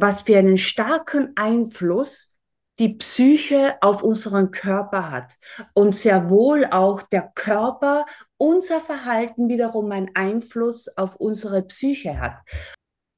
was 0.00 0.22
für 0.22 0.38
einen 0.38 0.58
starken 0.58 1.32
Einfluss 1.36 2.34
die 2.78 2.94
Psyche 2.94 3.76
auf 3.80 4.02
unseren 4.02 4.50
Körper 4.50 5.10
hat. 5.10 5.34
Und 5.74 5.94
sehr 5.94 6.30
wohl 6.30 6.64
auch 6.66 7.02
der 7.02 7.32
Körper, 7.34 8.06
unser 8.36 8.80
Verhalten 8.80 9.48
wiederum 9.48 9.90
einen 9.90 10.10
Einfluss 10.14 10.88
auf 10.96 11.16
unsere 11.16 11.62
Psyche 11.62 12.20
hat. 12.20 12.36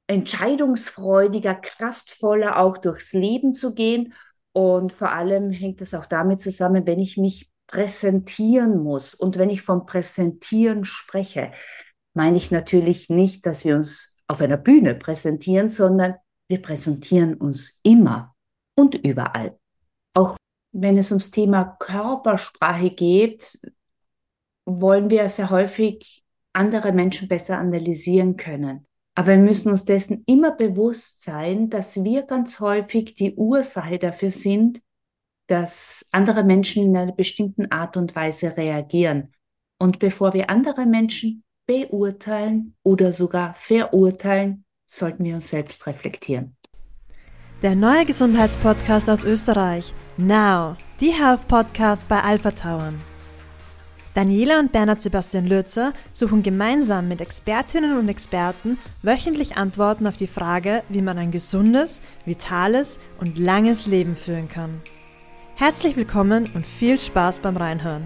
Entscheidungsfreudiger, 0.07 1.55
kraftvoller 1.55 2.59
auch 2.59 2.79
durchs 2.79 3.13
Leben 3.13 3.55
zu 3.55 3.75
gehen. 3.75 4.15
Und 4.53 4.93
vor 4.93 5.13
allem 5.13 5.51
hängt 5.51 5.81
es 5.83 5.95
auch 5.95 6.07
damit 6.07 6.41
zusammen, 6.41 6.87
wenn 6.87 6.99
ich 6.99 7.17
mich 7.17 7.51
präsentieren 7.67 8.83
muss. 8.83 9.15
Und 9.15 9.39
wenn 9.39 9.51
ich 9.51 9.63
vom 9.63 9.87
Präsentieren 9.87 10.85
spreche, 10.85 11.53
meine 12.15 12.37
ich 12.37 12.51
natürlich 12.51 13.09
nicht, 13.09 13.47
dass 13.47 13.65
wir 13.65 13.77
uns 13.77 14.17
auf 14.27 14.41
einer 14.41 14.57
Bühne 14.57 14.95
präsentieren, 14.95 15.69
sondern 15.69 16.17
wir 16.51 16.61
präsentieren 16.61 17.35
uns 17.35 17.79
immer 17.85 18.35
und 18.77 18.97
überall. 18.97 19.57
Auch 20.15 20.37
wenn 20.73 20.99
es 20.99 21.13
ums 21.13 21.31
Thema 21.31 21.77
Körpersprache 21.79 22.91
geht, 22.91 23.59
wollen 24.67 25.11
wir 25.11 25.29
sehr 25.29 25.51
häufig 25.51 26.25
andere 26.53 26.93
Menschen 26.93 27.29
besser 27.29 27.59
analysieren 27.59 28.37
können. 28.37 28.87
Aber 29.15 29.29
wir 29.29 29.39
müssen 29.39 29.71
uns 29.71 29.85
dessen 29.85 30.25
immer 30.27 30.51
bewusst 30.51 31.23
sein, 31.23 31.71
dass 31.71 32.03
wir 32.03 32.23
ganz 32.23 32.59
häufig 32.59 33.15
die 33.15 33.37
Ursache 33.37 33.99
dafür 33.99 34.33
sind, 34.33 34.81
dass 35.47 36.09
andere 36.11 36.43
Menschen 36.43 36.85
in 36.85 36.97
einer 36.97 37.13
bestimmten 37.13 37.71
Art 37.71 37.97
und 37.97 38.17
Weise 38.17 38.57
reagieren. 38.57 39.35
Und 39.79 40.01
bevor 40.01 40.33
wir 40.33 40.51
andere 40.51 40.85
Menschen 40.85 41.45
beurteilen 41.67 42.77
oder 42.83 43.13
sogar 43.13 43.55
verurteilen, 43.55 44.65
sollten 44.91 45.25
wir 45.25 45.35
uns 45.35 45.49
selbst 45.49 45.87
reflektieren. 45.87 46.57
Der 47.63 47.75
neue 47.75 48.07
Gesundheitspodcast 48.07 49.09
aus 49.09 49.25
Österreich. 49.25 49.95
Now, 50.17 50.77
die 51.01 51.13
Health 51.13 51.47
Podcast 51.47 52.09
bei 52.09 52.21
Alpha 52.21 52.51
Tauern. 52.51 53.01
Daniela 54.15 54.59
und 54.59 54.73
Bernhard 54.73 55.01
Sebastian 55.01 55.47
Lürzer 55.47 55.93
suchen 56.13 56.43
gemeinsam 56.43 57.07
mit 57.07 57.21
Expertinnen 57.21 57.97
und 57.97 58.09
Experten 58.09 58.77
wöchentlich 59.03 59.57
Antworten 59.57 60.07
auf 60.07 60.17
die 60.17 60.27
Frage, 60.27 60.83
wie 60.89 61.03
man 61.03 61.17
ein 61.17 61.31
gesundes, 61.31 62.01
vitales 62.25 62.99
und 63.21 63.39
langes 63.39 63.87
Leben 63.87 64.17
führen 64.17 64.49
kann. 64.49 64.83
Herzlich 65.55 65.95
willkommen 65.95 66.51
und 66.55 66.67
viel 66.67 66.99
Spaß 66.99 67.39
beim 67.39 67.57
Reinhören. 67.57 68.05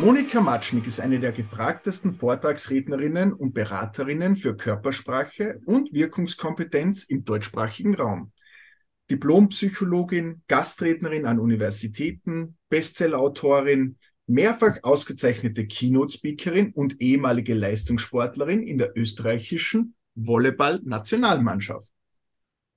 Monika 0.00 0.40
Matschnik 0.40 0.86
ist 0.86 1.00
eine 1.00 1.18
der 1.18 1.32
gefragtesten 1.32 2.12
Vortragsrednerinnen 2.14 3.32
und 3.32 3.52
Beraterinnen 3.52 4.36
für 4.36 4.56
Körpersprache 4.56 5.60
und 5.64 5.92
Wirkungskompetenz 5.92 7.02
im 7.02 7.24
deutschsprachigen 7.24 7.96
Raum. 7.96 8.30
Diplompsychologin, 9.10 10.42
Gastrednerin 10.46 11.26
an 11.26 11.40
Universitäten, 11.40 12.56
Bestsellerautorin, 12.68 13.96
mehrfach 14.28 14.78
ausgezeichnete 14.84 15.66
Keynote-Speakerin 15.66 16.72
und 16.74 17.00
ehemalige 17.02 17.54
Leistungssportlerin 17.54 18.62
in 18.62 18.78
der 18.78 18.96
österreichischen 18.96 19.96
Volleyball-Nationalmannschaft. 20.14 21.88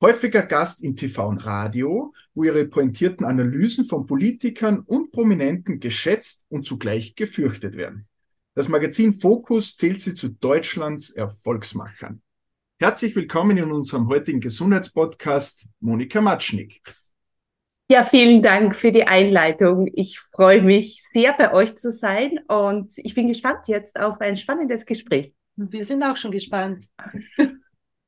Häufiger 0.04 0.42
Gast 0.42 0.82
in 0.84 0.96
TV 0.96 1.28
und 1.28 1.46
Radio, 1.46 2.12
wo 2.34 2.44
ihre 2.44 2.66
pointierten 2.66 3.24
Analysen 3.24 3.86
von 3.86 4.08
Politikern 4.08 4.80
und 4.80 5.12
Prominenten 5.12 5.80
geschätzt 5.80 6.44
und 6.50 6.66
zugleich 6.66 7.14
gefürchtet 7.14 7.76
werden. 7.76 8.08
Das 8.56 8.68
Magazin 8.68 9.14
Focus 9.14 9.76
zählt 9.76 10.02
sie 10.02 10.16
zu 10.16 10.30
Deutschlands 10.30 11.12
Erfolgsmachern. 11.12 12.24
Herzlich 12.80 13.16
willkommen 13.16 13.58
in 13.58 13.72
unserem 13.72 14.08
heutigen 14.08 14.40
Gesundheitspodcast, 14.40 15.68
Monika 15.82 16.20
Matschnik. 16.20 16.82
Ja, 17.88 18.04
vielen 18.04 18.42
Dank 18.42 18.76
für 18.76 18.92
die 18.92 19.04
Einleitung. 19.04 19.88
Ich 19.94 20.20
freue 20.20 20.64
mich 20.64 21.04
sehr, 21.14 21.34
bei 21.34 21.54
euch 21.54 21.76
zu 21.76 21.92
sein 21.92 22.40
und 22.48 22.92
ich 22.98 23.14
bin 23.14 23.28
gespannt 23.28 23.68
jetzt 23.68 24.00
auf 24.00 24.20
ein 24.20 24.36
spannendes 24.36 24.88
Gespräch. 24.88 25.36
Wir 25.56 25.86
sind 25.86 26.02
auch 26.02 26.18
schon 26.18 26.32
gespannt. 26.32 26.88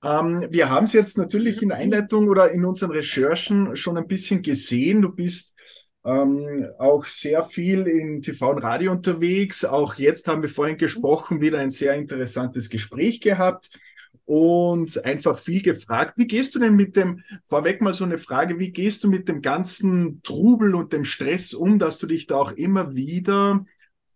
Ähm, 0.04 0.48
wir 0.50 0.70
haben 0.70 0.84
es 0.86 0.94
jetzt 0.94 1.18
natürlich 1.18 1.62
in 1.62 1.70
der 1.70 1.78
Einleitung 1.78 2.28
oder 2.28 2.52
in 2.52 2.66
unseren 2.66 2.92
Recherchen 2.92 3.76
schon 3.76 3.98
ein 3.98 4.08
bisschen 4.08 4.42
gesehen. 4.42 5.02
Du 5.02 5.10
bist 5.10 5.56
ähm, 6.06 6.68
auch 6.78 7.06
sehr 7.06 7.46
viel 7.46 7.88
in 7.88 8.22
TV 8.22 8.52
und 8.52 8.60
Radio 8.60 8.92
unterwegs. 8.92 9.64
Auch 9.64 9.96
jetzt 9.96 10.28
haben 10.28 10.42
wir 10.42 10.50
vorhin 10.50 10.78
gesprochen, 10.78 11.40
wieder 11.40 11.60
ein 11.60 11.70
sehr 11.70 11.96
interessantes 11.96 12.70
Gespräch 12.70 13.22
gehabt 13.22 13.70
und 14.26 15.04
einfach 15.06 15.38
viel 15.38 15.62
gefragt. 15.62 16.16
Wie 16.18 16.28
gehst 16.28 16.54
du 16.56 16.60
denn 16.60 16.76
mit 16.76 16.98
dem, 16.98 17.24
vorweg 17.46 17.82
mal 17.82 17.94
so 17.94 18.04
eine 18.04 18.18
Frage, 18.18 18.60
wie 18.60 18.72
gehst 18.72 19.06
du 19.06 19.10
mit 19.10 19.30
dem 19.30 19.42
ganzen 19.42 20.22
Trubel 20.24 20.76
und 20.76 20.92
dem 20.92 21.06
Stress 21.06 21.54
um, 21.54 21.80
dass 21.80 21.98
du 21.98 22.08
dich 22.08 22.28
da 22.28 22.36
auch 22.36 22.52
immer 22.52 22.94
wieder 22.96 23.66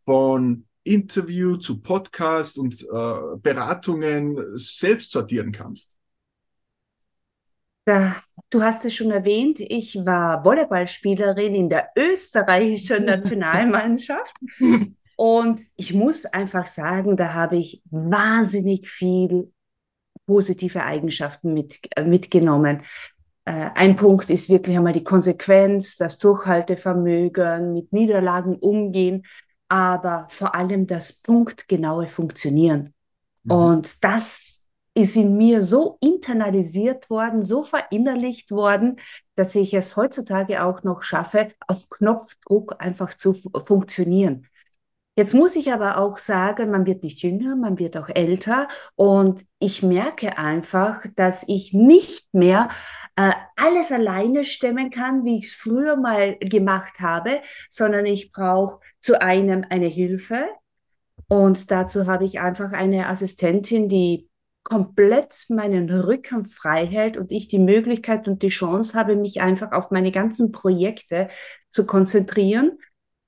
von 0.04 0.67
Interview 0.88 1.58
zu 1.58 1.82
Podcast 1.82 2.58
und 2.58 2.82
äh, 2.82 3.38
Beratungen 3.42 4.58
selbst 4.58 5.12
sortieren 5.12 5.52
kannst? 5.52 5.98
Ja, 7.88 8.22
du 8.50 8.62
hast 8.62 8.84
es 8.84 8.94
schon 8.94 9.12
erwähnt, 9.12 9.62
ich 9.62 9.96
war 10.06 10.44
Volleyballspielerin 10.44 11.56
in 11.56 11.70
der 11.70 11.90
österreichischen 11.98 13.06
Nationalmannschaft. 13.06 14.36
Und 15.20 15.62
ich 15.78 15.96
muss 15.96 16.26
einfach 16.26 16.68
sagen, 16.68 17.18
da 17.18 17.34
habe 17.34 17.58
ich 17.58 17.82
wahnsinnig 17.90 18.88
viel 18.88 19.52
positive 20.28 20.84
Eigenschaften 20.84 21.54
mit, 21.56 21.80
äh, 21.96 22.04
mitgenommen. 22.04 22.84
Äh, 23.46 23.72
ein 23.74 23.96
Punkt 23.96 24.30
ist 24.30 24.50
wirklich 24.50 24.78
einmal 24.78 24.94
die 24.94 25.04
Konsequenz, 25.04 25.96
das 25.96 26.20
Durchhaltevermögen, 26.20 27.74
mit 27.74 27.94
Niederlagen 27.94 28.58
umgehen 28.58 29.26
aber 29.70 30.28
vor 30.30 30.56
allem 30.56 30.88
das 30.88 31.14
punktgenaue 31.14 32.08
Funktionieren. 32.08 32.94
Mhm. 33.44 33.52
Und 33.52 34.04
das 34.04 34.66
ist 34.94 35.16
in 35.16 35.38
mir 35.38 35.62
so 35.62 35.98
internalisiert 36.02 37.10
worden, 37.12 37.44
so 37.44 37.62
verinnerlicht 37.62 38.50
worden, 38.50 39.00
dass 39.36 39.54
ich 39.54 39.76
es 39.76 39.96
heutzutage 39.96 40.64
auch 40.64 40.82
noch 40.84 41.04
schaffe, 41.04 41.52
auf 41.68 41.88
Knopfdruck 41.90 42.76
einfach 42.80 43.14
zu 43.16 43.36
funktionieren. 43.36 44.48
Jetzt 45.16 45.34
muss 45.34 45.56
ich 45.56 45.72
aber 45.72 45.98
auch 45.98 46.18
sagen, 46.18 46.72
man 46.72 46.86
wird 46.86 47.04
nicht 47.04 47.24
jünger, 47.24 47.56
man 47.56 47.80
wird 47.80 47.98
auch 47.98 48.10
älter 48.10 48.68
und 48.96 49.46
ich 49.60 49.82
merke 49.82 50.38
einfach, 50.38 51.06
dass 51.16 51.44
ich 51.48 51.74
nicht 51.74 52.34
mehr 52.34 52.70
äh, 53.18 53.32
alles 53.56 53.92
alleine 53.92 54.46
stemmen 54.46 54.92
kann, 54.92 55.26
wie 55.26 55.40
ich 55.40 55.48
es 55.48 55.54
früher 55.54 55.98
mal 55.98 56.38
gemacht 56.40 57.00
habe, 57.00 57.42
sondern 57.70 58.06
ich 58.06 58.32
brauche 58.32 58.80
zu 59.00 59.20
einem 59.22 59.66
eine 59.70 59.88
Hilfe. 59.88 60.46
Und 61.28 61.72
dazu 61.72 62.06
habe 62.06 62.24
ich 62.24 62.40
einfach 62.40 62.72
eine 62.72 63.10
Assistentin, 63.10 63.90
die 63.90 64.30
komplett 64.64 65.46
meinen 65.50 65.90
Rücken 65.90 66.46
frei 66.46 66.86
hält 66.86 67.18
und 67.18 67.32
ich 67.32 67.48
die 67.48 67.60
Möglichkeit 67.60 68.28
und 68.28 68.44
die 68.44 68.50
Chance 68.50 68.98
habe, 68.98 69.16
mich 69.16 69.42
einfach 69.42 69.72
auf 69.72 69.92
meine 69.92 70.12
ganzen 70.12 70.52
Projekte 70.52 71.30
zu 71.72 71.86
konzentrieren. 71.86 72.78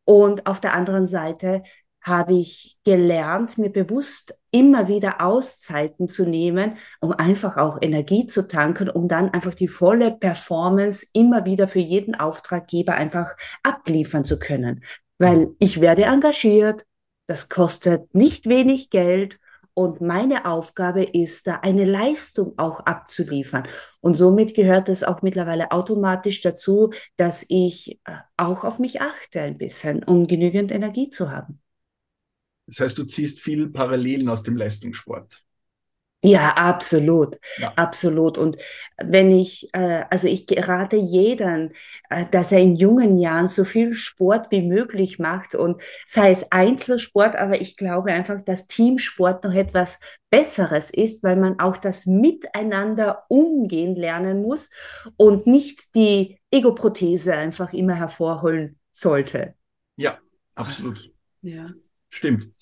Und 0.06 0.46
auf 0.48 0.60
der 0.60 0.74
anderen 0.74 1.08
Seite 1.08 1.64
habe 2.10 2.34
ich 2.34 2.78
gelernt, 2.84 3.58
mir 3.58 3.72
bewusst 3.72 4.38
immer 4.52 4.88
wieder 4.88 5.22
Auszeiten 5.22 6.10
zu 6.10 6.28
nehmen, 6.28 6.78
um 7.00 7.14
einfach 7.14 7.56
auch 7.56 7.78
Energie 7.82 8.26
zu 8.26 8.48
tanken, 8.48 8.90
um 8.90 9.08
dann 9.08 9.30
einfach 9.30 9.54
die 9.54 9.68
volle 9.68 10.12
Performance 10.12 11.08
immer 11.14 11.46
wieder 11.46 11.68
für 11.68 11.80
jeden 11.80 12.16
Auftraggeber 12.16 12.96
einfach 12.96 13.38
abliefern 13.64 14.26
zu 14.26 14.40
können. 14.40 14.84
Weil 15.20 15.50
ich 15.60 15.80
werde 15.80 16.04
engagiert, 16.04 16.86
das 17.28 17.48
kostet 17.48 18.14
nicht 18.14 18.50
wenig 18.50 18.90
Geld 18.90 19.40
und 19.80 20.02
meine 20.02 20.46
Aufgabe 20.46 21.04
ist 21.04 21.48
da, 21.48 21.60
eine 21.62 21.86
Leistung 21.86 22.54
auch 22.58 22.82
abzuliefern. 22.82 23.66
Und 24.02 24.18
somit 24.18 24.54
gehört 24.54 24.90
es 24.90 25.06
auch 25.06 25.22
mittlerweile 25.22 25.72
automatisch 25.72 26.42
dazu, 26.42 26.92
dass 27.16 27.46
ich 27.48 28.02
äh, 28.04 28.18
auch 28.36 28.66
auf 28.66 28.80
mich 28.80 29.00
achte 29.00 29.40
ein 29.40 29.58
bisschen, 29.58 30.04
um 30.04 30.28
genügend 30.28 30.74
Energie 30.74 31.10
zu 31.10 31.32
haben. 31.32 31.62
Das 32.70 32.80
heißt, 32.80 32.98
du 32.98 33.04
ziehst 33.04 33.40
viel 33.40 33.70
Parallelen 33.70 34.30
aus 34.30 34.44
dem 34.44 34.56
Leistungssport. 34.56 35.44
Ja, 36.22 36.50
absolut, 36.50 37.38
ja. 37.60 37.72
absolut. 37.78 38.38
Und 38.38 38.58
wenn 38.98 39.32
ich, 39.32 39.70
äh, 39.72 40.04
also 40.10 40.28
ich 40.28 40.46
rate 40.68 40.98
jeden, 40.98 41.72
äh, 42.10 42.26
dass 42.30 42.52
er 42.52 42.60
in 42.60 42.76
jungen 42.76 43.18
Jahren 43.18 43.48
so 43.48 43.64
viel 43.64 43.94
Sport 43.94 44.52
wie 44.52 44.62
möglich 44.62 45.18
macht 45.18 45.56
und 45.56 45.82
sei 46.08 46.32
es 46.32 46.52
Einzelsport, 46.52 47.38
aber 47.38 47.62
ich 47.62 47.78
glaube 47.78 48.12
einfach, 48.12 48.44
dass 48.44 48.68
Teamsport 48.68 49.46
noch 49.46 49.54
etwas 49.54 50.00
Besseres 50.30 50.92
ist, 50.92 51.24
weil 51.24 51.38
man 51.38 51.58
auch 51.58 51.78
das 51.78 52.06
Miteinander 52.06 53.24
umgehen 53.30 53.96
lernen 53.96 54.42
muss 54.42 54.70
und 55.16 55.48
nicht 55.48 55.96
die 55.96 56.38
Ego-Prothese 56.52 57.34
einfach 57.34 57.72
immer 57.72 57.96
hervorholen 57.96 58.78
sollte. 58.92 59.54
Ja, 59.96 60.20
absolut. 60.54 61.14
Ja. 61.42 61.70
Stimmt. 62.10 62.59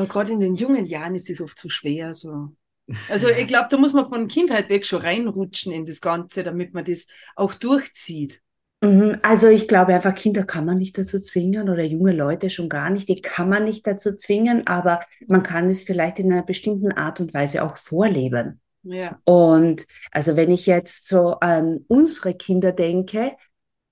Aber 0.00 0.08
gerade 0.08 0.32
in 0.32 0.40
den 0.40 0.54
jungen 0.54 0.86
Jahren 0.86 1.14
ist 1.14 1.28
es 1.28 1.42
oft 1.42 1.58
so 1.58 1.68
schwer, 1.68 2.14
so 2.14 2.48
Also 3.10 3.28
ich 3.28 3.46
glaube, 3.46 3.68
da 3.70 3.76
muss 3.76 3.92
man 3.92 4.08
von 4.08 4.28
Kindheit 4.28 4.70
weg 4.70 4.86
schon 4.86 5.02
reinrutschen 5.02 5.72
in 5.72 5.84
das 5.84 6.00
Ganze, 6.00 6.42
damit 6.42 6.72
man 6.72 6.86
das 6.86 7.06
auch 7.36 7.52
durchzieht. 7.52 8.40
Mhm. 8.80 9.18
Also 9.22 9.48
ich 9.48 9.68
glaube 9.68 9.94
einfach, 9.94 10.14
Kinder 10.14 10.44
kann 10.44 10.64
man 10.64 10.78
nicht 10.78 10.96
dazu 10.96 11.20
zwingen 11.20 11.68
oder 11.68 11.84
junge 11.84 12.12
Leute 12.12 12.48
schon 12.48 12.70
gar 12.70 12.88
nicht. 12.88 13.10
Die 13.10 13.20
kann 13.20 13.50
man 13.50 13.64
nicht 13.64 13.86
dazu 13.86 14.16
zwingen, 14.16 14.66
aber 14.66 15.00
man 15.26 15.42
kann 15.42 15.68
es 15.68 15.82
vielleicht 15.82 16.18
in 16.18 16.32
einer 16.32 16.44
bestimmten 16.44 16.92
Art 16.92 17.20
und 17.20 17.34
Weise 17.34 17.62
auch 17.62 17.76
vorleben. 17.76 18.60
Ja. 18.82 19.20
Und 19.24 19.86
also 20.10 20.36
wenn 20.36 20.50
ich 20.50 20.64
jetzt 20.64 21.06
so 21.06 21.34
an 21.40 21.84
unsere 21.88 22.32
Kinder 22.32 22.72
denke, 22.72 23.32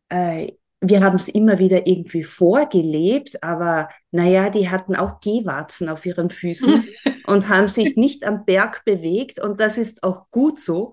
äh, 0.09 0.53
wir 0.81 1.03
haben 1.03 1.17
es 1.17 1.29
immer 1.29 1.59
wieder 1.59 1.87
irgendwie 1.87 2.23
vorgelebt, 2.23 3.43
aber 3.43 3.89
naja, 4.13 4.49
die 4.49 4.71
hatten 4.71 4.95
auch 4.95 5.21
Gehwarzen 5.21 5.89
auf 5.89 6.07
ihren 6.07 6.31
Füßen 6.31 6.87
und 7.27 7.49
haben 7.49 7.67
sich 7.67 7.97
nicht 7.97 8.25
am 8.25 8.45
Berg 8.45 8.85
bewegt 8.85 9.41
und 9.41 9.61
das 9.61 9.77
ist 9.77 10.05
auch 10.05 10.31
gut 10.31 10.61
so. 10.61 10.93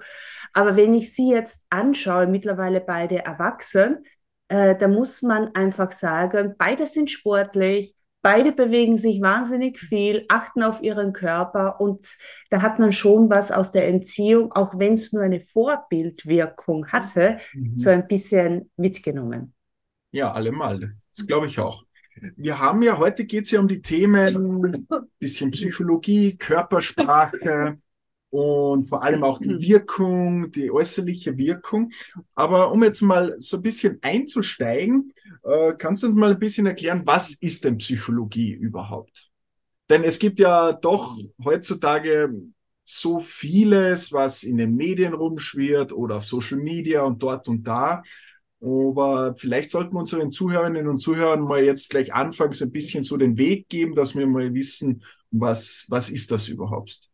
Aber 0.54 0.76
wenn 0.76 0.94
ich 0.94 1.14
sie 1.14 1.30
jetzt 1.30 1.66
anschaue, 1.70 2.26
mittlerweile 2.28 2.82
beide 2.82 3.24
erwachsen, 3.26 4.00
äh, 4.48 4.76
da 4.76 4.88
muss 4.88 5.22
man 5.22 5.54
einfach 5.54 5.92
sagen, 5.92 6.56
beide 6.58 6.88
sind 6.88 7.12
sportlich, 7.12 7.96
beide 8.24 8.52
bewegen 8.54 8.98
sich 8.98 9.22
wahnsinnig 9.22 9.80
viel, 9.80 10.26
achten 10.30 10.64
auf 10.64 10.82
ihren 10.82 11.14
Körper 11.14 11.80
und 11.80 12.18
da 12.50 12.64
hat 12.64 12.80
man 12.80 12.92
schon 12.92 13.30
was 13.30 13.52
aus 13.52 13.72
der 13.72 13.88
Entziehung, 13.88 14.52
auch 14.52 14.80
wenn 14.80 14.94
es 14.94 15.14
nur 15.14 15.22
eine 15.22 15.42
Vorbildwirkung 15.42 16.88
hatte, 16.88 17.38
mhm. 17.54 17.78
so 17.78 17.92
ein 17.92 18.08
bisschen 18.08 18.72
mitgenommen. 18.78 19.55
Ja, 20.16 20.32
allemal. 20.32 20.96
Das 21.14 21.28
glaube 21.28 21.48
ich 21.48 21.60
auch. 21.60 21.84
Wir 22.38 22.58
haben 22.58 22.82
ja, 22.82 22.98
heute 22.98 23.26
geht 23.26 23.44
es 23.44 23.52
ja 23.52 23.60
um 23.60 23.68
die 23.68 23.82
Themen 23.82 24.88
bisschen 25.20 25.52
Psychologie, 25.52 26.38
Körpersprache 26.38 27.78
und 28.30 28.88
vor 28.88 29.04
allem 29.04 29.26
auch 29.26 29.40
die 29.40 29.60
Wirkung, 29.60 30.54
die 30.54 30.72
äußerliche 30.72 31.38
Wirkung. 31.38 31.92
Aber 32.34 32.72
um 32.72 32.82
jetzt 32.86 33.02
mal 33.02 33.36
so 33.40 33.58
ein 33.58 33.62
bisschen 33.62 34.00
einzusteigen, 34.02 35.12
äh, 35.44 35.74
kannst 35.78 36.04
du 36.04 36.08
uns 36.08 36.16
mal 36.16 36.32
ein 36.32 36.40
bisschen 36.40 36.66
erklären, 36.66 37.02
was 37.04 37.34
ist 37.34 37.66
denn 37.66 37.78
Psychologie 37.78 38.54
überhaupt? 38.54 39.30
Denn 39.90 40.06
es 40.06 40.18
gibt 40.18 40.40
ja 40.40 40.72
doch 40.72 41.18
heutzutage 41.44 42.34
so 42.86 43.20
vieles, 43.20 44.14
was 44.14 44.44
in 44.44 44.56
den 44.56 44.76
Medien 44.76 45.14
rumschwirrt 45.14 45.92
oder 45.92 46.18
auf 46.18 46.26
Social 46.26 46.60
Media 46.60 47.02
und 47.02 47.22
dort 47.22 47.50
und 47.50 47.68
da. 47.68 48.02
Aber 48.62 49.36
vielleicht 49.36 49.70
sollten 49.70 49.94
wir 49.94 50.00
unseren 50.00 50.32
Zuhörerinnen 50.32 50.88
und 50.88 51.00
Zuhörern 51.00 51.42
mal 51.42 51.64
jetzt 51.64 51.90
gleich 51.90 52.14
anfangs 52.14 52.62
ein 52.62 52.72
bisschen 52.72 53.04
so 53.04 53.18
den 53.18 53.38
Weg 53.38 53.70
geben, 53.70 53.96
dass 53.96 54.16
wir 54.16 54.26
mal 54.26 54.54
wissen, 54.54 55.04
was, 55.32 55.86
was 55.90 56.10
ist 56.10 56.32
das 56.32 56.48
überhaupt? 56.48 57.10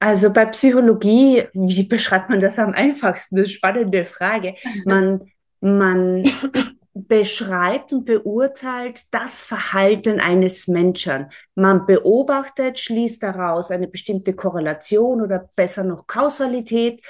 Also 0.00 0.32
bei 0.32 0.46
Psychologie, 0.46 1.44
wie 1.52 1.84
beschreibt 1.84 2.30
man 2.30 2.40
das 2.40 2.58
am 2.58 2.72
einfachsten? 2.72 3.36
Das 3.36 3.44
ist 3.44 3.62
eine 3.62 3.74
spannende 3.74 4.04
Frage. 4.06 4.54
Man, 4.86 5.30
man 5.60 6.24
beschreibt 7.08 7.92
und 7.92 8.04
beurteilt 8.04 9.12
das 9.12 9.42
Verhalten 9.42 10.20
eines 10.20 10.68
Menschen. 10.68 11.30
Man 11.54 11.86
beobachtet, 11.86 12.78
schließt 12.78 13.22
daraus 13.22 13.70
eine 13.70 13.88
bestimmte 13.88 14.34
Korrelation 14.34 15.20
oder 15.22 15.50
besser 15.56 15.84
noch 15.84 16.06
Kausalität 16.06 17.02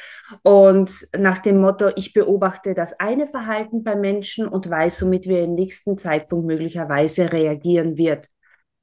und 0.42 1.08
nach 1.16 1.38
dem 1.38 1.60
Motto, 1.60 1.90
ich 1.96 2.12
beobachte 2.12 2.75
das 2.75 2.98
eine 2.98 3.26
Verhalten 3.26 3.82
bei 3.82 3.96
Menschen 3.96 4.46
und 4.46 4.69
weiß, 4.69 5.02
womit 5.02 5.26
wir 5.26 5.42
im 5.44 5.54
nächsten 5.54 5.98
Zeitpunkt 5.98 6.46
möglicherweise 6.46 7.32
reagieren 7.32 7.96
wird. 7.96 8.28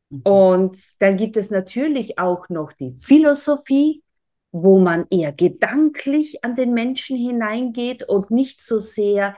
Mhm. 0.10 0.22
Und 0.24 0.78
dann 1.00 1.18
gibt 1.18 1.38
es 1.38 1.52
natürlich 1.52 2.20
auch 2.20 2.50
noch 2.50 2.74
die 2.74 2.96
Philosophie, 2.98 4.04
wo 4.52 4.80
man 4.80 5.06
eher 5.10 5.34
gedanklich 5.34 6.44
an 6.44 6.56
den 6.56 6.74
Menschen 6.74 7.18
hineingeht 7.18 8.08
und 8.08 8.32
nicht 8.32 8.62
so 8.62 8.80
sehr 8.80 9.36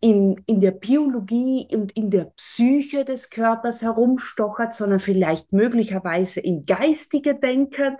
in, 0.00 0.42
in 0.46 0.60
der 0.60 0.70
Biologie 0.70 1.66
und 1.72 1.92
in 1.92 2.10
der 2.10 2.32
Psyche 2.36 3.04
des 3.04 3.30
Körpers 3.30 3.82
herumstochert, 3.82 4.74
sondern 4.74 5.00
vielleicht 5.00 5.52
möglicherweise 5.52 6.40
im 6.40 6.66
geistige 6.66 7.34
Denken. 7.34 7.96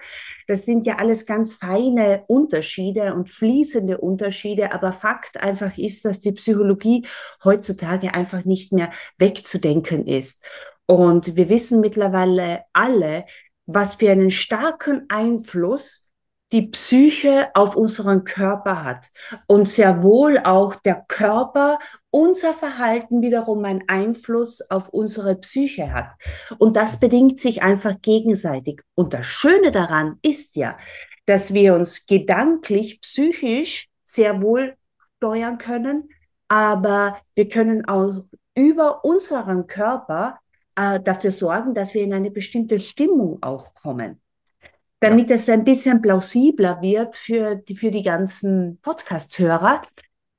Das 0.46 0.64
sind 0.64 0.86
ja 0.86 0.96
alles 0.96 1.26
ganz 1.26 1.54
feine 1.54 2.24
Unterschiede 2.26 3.14
und 3.14 3.30
fließende 3.30 3.98
Unterschiede, 3.98 4.72
aber 4.72 4.92
Fakt 4.92 5.40
einfach 5.42 5.76
ist, 5.78 6.04
dass 6.04 6.20
die 6.20 6.32
Psychologie 6.32 7.06
heutzutage 7.42 8.14
einfach 8.14 8.44
nicht 8.44 8.72
mehr 8.72 8.90
wegzudenken 9.18 10.06
ist. 10.06 10.44
Und 10.86 11.36
wir 11.36 11.48
wissen 11.48 11.80
mittlerweile 11.80 12.64
alle, 12.72 13.24
was 13.66 13.94
für 13.94 14.10
einen 14.10 14.30
starken 14.30 15.06
Einfluss 15.08 16.03
die 16.52 16.68
Psyche 16.68 17.48
auf 17.54 17.74
unseren 17.76 18.24
Körper 18.24 18.84
hat 18.84 19.10
und 19.46 19.66
sehr 19.66 20.02
wohl 20.02 20.38
auch 20.38 20.76
der 20.76 21.04
Körper 21.08 21.78
unser 22.10 22.52
Verhalten 22.52 23.22
wiederum 23.22 23.64
einen 23.64 23.82
Einfluss 23.88 24.60
auf 24.70 24.88
unsere 24.88 25.34
Psyche 25.36 25.92
hat. 25.92 26.12
Und 26.58 26.76
das 26.76 27.00
bedingt 27.00 27.40
sich 27.40 27.62
einfach 27.62 28.00
gegenseitig. 28.02 28.82
Und 28.94 29.14
das 29.14 29.26
Schöne 29.26 29.72
daran 29.72 30.18
ist 30.22 30.54
ja, 30.56 30.78
dass 31.26 31.54
wir 31.54 31.74
uns 31.74 32.06
gedanklich, 32.06 33.00
psychisch 33.00 33.88
sehr 34.04 34.40
wohl 34.42 34.76
steuern 35.16 35.58
können, 35.58 36.08
aber 36.48 37.16
wir 37.34 37.48
können 37.48 37.88
auch 37.88 38.24
über 38.54 39.04
unseren 39.04 39.66
Körper 39.66 40.38
äh, 40.76 41.00
dafür 41.00 41.32
sorgen, 41.32 41.74
dass 41.74 41.94
wir 41.94 42.02
in 42.02 42.12
eine 42.12 42.30
bestimmte 42.30 42.78
Stimmung 42.78 43.42
auch 43.42 43.74
kommen 43.74 44.20
damit 45.04 45.30
es 45.30 45.50
ein 45.50 45.64
bisschen 45.64 46.00
plausibler 46.00 46.80
wird 46.80 47.14
für 47.14 47.56
die, 47.56 47.76
für 47.76 47.90
die 47.90 48.02
ganzen 48.02 48.78
Podcast-Hörer. 48.80 49.82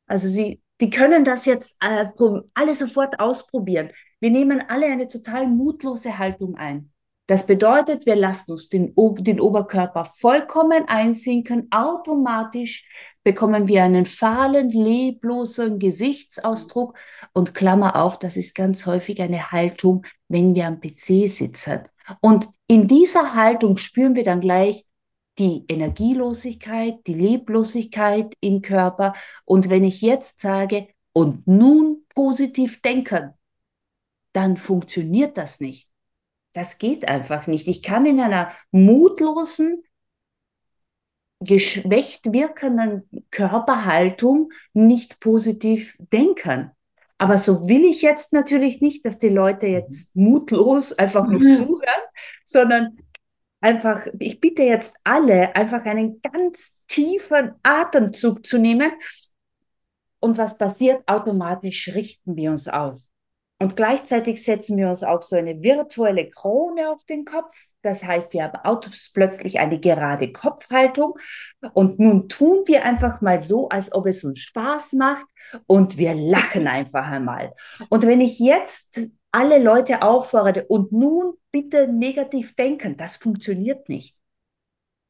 Also 0.08 0.28
sie, 0.28 0.60
die 0.82 0.90
können 0.90 1.24
das 1.24 1.46
jetzt 1.46 1.76
äh, 1.80 2.08
alle 2.56 2.74
sofort 2.74 3.20
ausprobieren. 3.20 3.92
Wir 4.20 4.32
nehmen 4.32 4.64
alle 4.68 4.88
eine 4.88 5.08
total 5.08 5.46
mutlose 5.46 6.18
Haltung 6.18 6.56
ein. 6.56 6.92
Das 7.28 7.46
bedeutet, 7.46 8.08
wir 8.08 8.16
lassen 8.16 8.54
uns 8.54 8.68
den, 8.68 8.96
den 9.20 9.40
Oberkörper 9.40 10.04
vollkommen 10.04 10.88
einsinken. 10.88 11.68
Automatisch 11.70 12.88
bekommen 13.24 13.68
wir 13.68 13.84
einen 13.84 14.08
fahlen, 14.08 14.72
leblosen 14.72 15.78
Gesichtsausdruck. 15.78 16.98
Und 17.34 17.54
Klammer 17.54 17.96
auf, 18.02 18.18
das 18.18 18.36
ist 18.36 18.56
ganz 18.56 18.88
häufig 18.88 19.22
eine 19.22 19.52
Haltung, 19.52 20.08
wenn 20.28 20.56
wir 20.56 20.66
am 20.66 20.80
PC 20.80 21.30
sitzen. 21.30 21.82
Und 22.22 22.50
in 22.68 22.88
dieser 22.88 23.36
Haltung 23.36 23.78
spüren 23.78 24.16
wir 24.16 24.24
dann 24.24 24.42
gleich 24.42 24.86
die 25.38 25.66
Energielosigkeit, 25.68 27.06
die 27.08 27.14
Leblosigkeit 27.14 28.34
im 28.40 28.62
Körper. 28.62 29.14
Und 29.44 29.70
wenn 29.70 29.84
ich 29.84 30.02
jetzt 30.02 30.40
sage, 30.40 30.88
und 31.16 31.48
nun 31.48 32.06
positiv 32.14 32.82
denken, 32.82 33.34
dann 34.34 34.58
funktioniert 34.58 35.38
das 35.38 35.62
nicht. 35.62 35.90
Das 36.52 36.78
geht 36.78 37.08
einfach 37.08 37.48
nicht. 37.48 37.70
Ich 37.70 37.82
kann 37.82 38.06
in 38.06 38.20
einer 38.20 38.52
mutlosen, 38.72 39.84
geschwächt 41.40 42.34
wirkenden 42.34 43.10
Körperhaltung 43.32 44.52
nicht 44.74 45.22
positiv 45.22 45.96
denken. 46.12 46.72
Aber 47.18 47.38
so 47.38 47.68
will 47.68 47.86
ich 47.86 48.02
jetzt 48.02 48.34
natürlich 48.34 48.82
nicht, 48.82 49.06
dass 49.06 49.20
die 49.20 49.30
Leute 49.30 49.68
jetzt 49.68 50.16
mutlos 50.16 50.92
einfach 50.94 51.26
nur 51.28 51.40
mhm. 51.40 51.56
zuhören, 51.56 52.04
sondern 52.46 52.98
einfach, 53.62 54.06
ich 54.20 54.40
bitte 54.40 54.64
jetzt 54.64 54.98
alle, 55.04 55.56
einfach 55.56 55.86
einen 55.86 56.22
ganz 56.22 56.84
tiefen 56.88 57.54
Atemzug 57.64 58.46
zu 58.46 58.58
nehmen. 58.58 58.92
Und 60.20 60.38
was 60.38 60.58
passiert? 60.58 61.08
Automatisch 61.08 61.90
richten 61.94 62.36
wir 62.36 62.52
uns 62.52 62.68
auf. 62.68 63.00
Und 63.66 63.76
gleichzeitig 63.76 64.44
setzen 64.44 64.78
wir 64.78 64.90
uns 64.90 65.02
auch 65.02 65.24
so 65.24 65.36
eine 65.36 65.60
virtuelle 65.60 66.30
Krone 66.30 66.92
auf 66.92 67.04
den 67.06 67.26
Kopf. 67.26 67.52
Das 67.82 68.04
heißt, 68.04 68.32
wir 68.32 68.44
haben 68.44 68.60
autos 68.64 69.10
plötzlich 69.12 69.60
eine 69.60 69.80
gerade 69.80 70.32
Kopfhaltung. 70.32 71.18
Und 71.74 71.98
nun 71.98 72.30
tun 72.30 72.62
wir 72.68 72.86
einfach 72.86 73.22
mal 73.22 73.40
so, 73.40 73.68
als 73.70 73.92
ob 73.92 74.06
es 74.06 74.24
uns 74.24 74.38
Spaß 74.38 74.94
macht 74.94 75.26
und 75.66 75.98
wir 75.98 76.14
lachen 76.14 76.68
einfach 76.68 77.08
einmal. 77.08 77.56
Und 77.90 78.06
wenn 78.06 78.22
ich 78.22 78.38
jetzt 78.38 79.00
alle 79.32 79.58
Leute 79.58 80.04
auffordere 80.04 80.66
und 80.68 80.92
nun 80.92 81.34
bitte 81.50 81.88
negativ 81.88 82.54
denken, 82.56 82.98
das 82.98 83.16
funktioniert 83.16 83.90
nicht. 83.90 84.16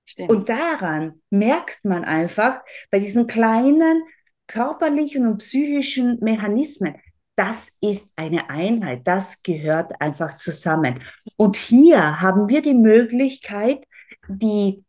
Stimmt. 0.05 0.29
Und 0.29 0.47
daran 0.47 1.21
merkt 1.29 1.83
man 1.83 2.05
einfach 2.05 2.61
bei 2.89 2.99
diesen 2.99 3.27
kleinen 3.27 4.01
körperlichen 4.47 5.27
und 5.27 5.39
psychischen 5.39 6.19
Mechanismen, 6.21 6.95
das 7.35 7.77
ist 7.81 8.13
eine 8.15 8.49
Einheit, 8.49 9.01
das 9.05 9.43
gehört 9.43 9.99
einfach 10.01 10.35
zusammen. 10.35 11.01
Und 11.35 11.57
hier 11.57 12.21
haben 12.21 12.47
wir 12.47 12.61
die 12.61 12.73
Möglichkeit, 12.73 13.85
die 14.27 14.83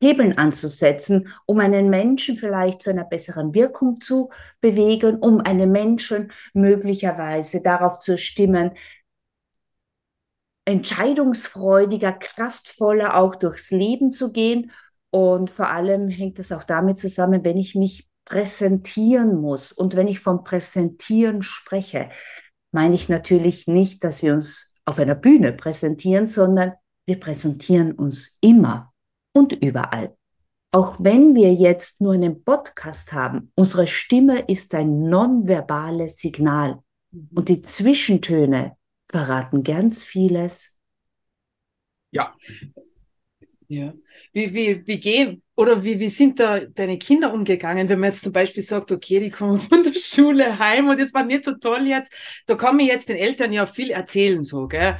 Hebeln 0.00 0.36
anzusetzen, 0.36 1.28
um 1.46 1.60
einen 1.60 1.88
Menschen 1.88 2.36
vielleicht 2.36 2.82
zu 2.82 2.90
einer 2.90 3.04
besseren 3.04 3.54
Wirkung 3.54 4.00
zu 4.00 4.30
bewegen, 4.60 5.16
um 5.18 5.40
einen 5.40 5.70
Menschen 5.70 6.32
möglicherweise 6.54 7.62
darauf 7.62 8.00
zu 8.00 8.18
stimmen, 8.18 8.72
entscheidungsfreudiger, 10.64 12.12
kraftvoller 12.12 13.16
auch 13.16 13.34
durchs 13.34 13.70
Leben 13.70 14.12
zu 14.12 14.32
gehen. 14.32 14.72
Und 15.10 15.50
vor 15.50 15.68
allem 15.68 16.08
hängt 16.08 16.38
es 16.38 16.52
auch 16.52 16.64
damit 16.64 16.98
zusammen, 16.98 17.44
wenn 17.44 17.56
ich 17.56 17.74
mich 17.74 18.08
präsentieren 18.24 19.40
muss. 19.40 19.72
Und 19.72 19.96
wenn 19.96 20.08
ich 20.08 20.20
vom 20.20 20.44
Präsentieren 20.44 21.42
spreche, 21.42 22.10
meine 22.70 22.94
ich 22.94 23.08
natürlich 23.08 23.66
nicht, 23.66 24.04
dass 24.04 24.22
wir 24.22 24.34
uns 24.34 24.74
auf 24.84 24.98
einer 24.98 25.14
Bühne 25.14 25.52
präsentieren, 25.52 26.26
sondern 26.26 26.72
wir 27.06 27.18
präsentieren 27.20 27.92
uns 27.92 28.38
immer 28.40 28.92
und 29.32 29.52
überall. 29.52 30.16
Auch 30.70 30.96
wenn 31.00 31.34
wir 31.34 31.52
jetzt 31.52 32.00
nur 32.00 32.14
einen 32.14 32.44
Podcast 32.44 33.12
haben, 33.12 33.52
unsere 33.54 33.86
Stimme 33.86 34.40
ist 34.48 34.74
ein 34.74 35.08
nonverbales 35.08 36.16
Signal. 36.16 36.78
Mhm. 37.10 37.28
Und 37.34 37.48
die 37.48 37.60
Zwischentöne 37.60 38.76
verraten 39.06 39.62
ganz 39.62 40.02
vieles. 40.02 40.74
Ja. 42.10 42.34
Ja. 43.68 43.92
Wie, 44.32 44.54
wie, 44.54 44.86
wie 44.86 45.00
gehen 45.00 45.41
oder 45.54 45.84
wie, 45.84 46.00
wie 46.00 46.08
sind 46.08 46.40
da 46.40 46.60
deine 46.60 46.98
Kinder 46.98 47.32
umgegangen, 47.32 47.88
wenn 47.88 48.00
man 48.00 48.10
jetzt 48.10 48.22
zum 48.22 48.32
Beispiel 48.32 48.62
sagt, 48.62 48.90
okay, 48.90 49.20
die 49.20 49.30
kommen 49.30 49.60
von 49.70 49.82
der 49.82 49.94
Schule 49.94 50.58
heim 50.58 50.88
und 50.88 51.00
es 51.00 51.12
war 51.14 51.24
nicht 51.24 51.44
so 51.44 51.52
toll 51.52 51.86
jetzt, 51.86 52.12
da 52.46 52.54
kann 52.54 52.76
mir 52.76 52.86
jetzt 52.86 53.08
den 53.08 53.16
Eltern 53.16 53.52
ja 53.52 53.66
viel 53.66 53.90
erzählen, 53.90 54.42
so, 54.42 54.66
gell? 54.66 54.98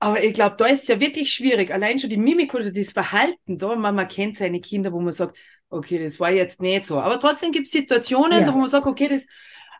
Aber 0.00 0.22
ich 0.22 0.32
glaube, 0.32 0.56
da 0.56 0.66
ist 0.66 0.82
es 0.82 0.88
ja 0.88 1.00
wirklich 1.00 1.32
schwierig. 1.32 1.72
Allein 1.72 1.98
schon 1.98 2.10
die 2.10 2.16
Mimik 2.16 2.54
oder 2.54 2.70
das 2.70 2.92
Verhalten 2.92 3.58
da. 3.58 3.74
Man, 3.74 3.96
man 3.96 4.06
kennt 4.06 4.36
seine 4.36 4.60
Kinder, 4.60 4.92
wo 4.92 5.00
man 5.00 5.12
sagt, 5.12 5.38
okay, 5.70 6.02
das 6.02 6.20
war 6.20 6.30
jetzt 6.30 6.60
nicht 6.60 6.84
so. 6.84 7.00
Aber 7.00 7.18
trotzdem 7.18 7.50
gibt 7.50 7.66
es 7.66 7.72
Situationen, 7.72 8.42
ja. 8.42 8.54
wo 8.54 8.58
man 8.58 8.68
sagt, 8.68 8.86
okay, 8.86 9.08
das. 9.08 9.26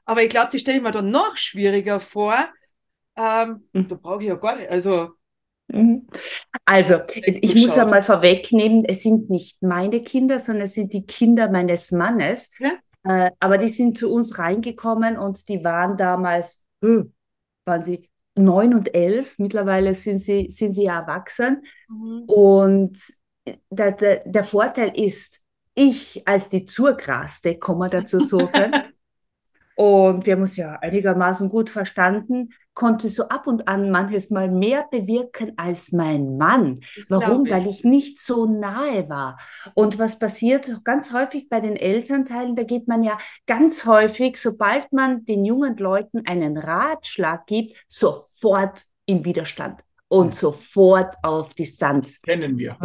Aber 0.04 0.22
ich 0.22 0.30
glaube, 0.30 0.50
die 0.52 0.58
stelle 0.58 0.78
ich 0.78 0.82
mir 0.82 0.90
dann 0.90 1.10
noch 1.10 1.36
schwieriger 1.36 2.00
vor. 2.00 2.34
Ähm, 3.14 3.68
mhm. 3.72 3.88
Da 3.88 3.94
brauche 3.94 4.22
ich 4.22 4.28
ja 4.28 4.34
gar 4.34 4.56
nicht. 4.56 4.68
Also. 4.68 5.10
Mhm. 5.68 6.08
Also, 6.64 6.96
ich 7.14 7.54
muss 7.54 7.76
ja 7.76 7.84
mal 7.84 8.02
vorwegnehmen, 8.02 8.84
es 8.84 9.02
sind 9.02 9.30
nicht 9.30 9.62
meine 9.62 10.02
Kinder, 10.02 10.38
sondern 10.38 10.64
es 10.64 10.74
sind 10.74 10.92
die 10.92 11.06
Kinder 11.06 11.50
meines 11.50 11.92
Mannes. 11.92 12.50
Ja? 12.58 12.72
Äh, 13.04 13.30
aber 13.38 13.58
die 13.58 13.68
sind 13.68 13.98
zu 13.98 14.12
uns 14.12 14.38
reingekommen 14.38 15.18
und 15.18 15.48
die 15.48 15.62
waren 15.64 15.96
damals, 15.96 16.62
hm, 16.82 17.12
waren 17.64 17.82
sie 17.82 18.08
neun 18.34 18.74
und 18.74 18.94
elf. 18.94 19.38
Mittlerweile 19.38 19.94
sind 19.94 20.20
sie, 20.20 20.48
sind 20.50 20.72
sie 20.72 20.86
erwachsen. 20.86 21.62
Mhm. 21.88 22.24
Und 22.26 22.98
der, 23.70 23.92
der, 23.92 24.22
der 24.24 24.44
Vorteil 24.44 24.92
ist, 24.94 25.40
ich 25.74 26.26
als 26.26 26.48
die 26.48 26.66
Zurgraste, 26.66 27.56
kann 27.56 27.78
man 27.78 27.90
dazu 27.90 28.20
sagen, 28.20 28.72
und 29.78 30.26
wir 30.26 30.32
haben 30.32 30.40
uns 30.40 30.56
ja 30.56 30.72
einigermaßen 30.80 31.48
gut 31.48 31.70
verstanden, 31.70 32.48
konnte 32.74 33.08
so 33.08 33.28
ab 33.28 33.46
und 33.46 33.68
an 33.68 33.92
manches 33.92 34.28
Mal 34.28 34.50
mehr 34.50 34.84
bewirken 34.90 35.52
als 35.56 35.92
mein 35.92 36.36
Mann. 36.36 36.80
Das 36.96 37.10
Warum? 37.10 37.46
Ich. 37.46 37.52
Weil 37.52 37.68
ich 37.68 37.84
nicht 37.84 38.20
so 38.20 38.46
nahe 38.46 39.08
war. 39.08 39.38
Und 39.74 40.00
was 40.00 40.18
passiert 40.18 40.68
ganz 40.82 41.12
häufig 41.12 41.48
bei 41.48 41.60
den 41.60 41.76
Elternteilen, 41.76 42.56
da 42.56 42.64
geht 42.64 42.88
man 42.88 43.04
ja 43.04 43.18
ganz 43.46 43.86
häufig, 43.86 44.36
sobald 44.38 44.92
man 44.92 45.24
den 45.26 45.44
jungen 45.44 45.76
Leuten 45.76 46.26
einen 46.26 46.58
Ratschlag 46.58 47.46
gibt, 47.46 47.76
sofort 47.86 48.84
in 49.06 49.24
Widerstand 49.24 49.84
und 50.08 50.34
sofort 50.34 51.14
auf 51.22 51.54
Distanz. 51.54 52.20
Kennen 52.22 52.58
wir. 52.58 52.76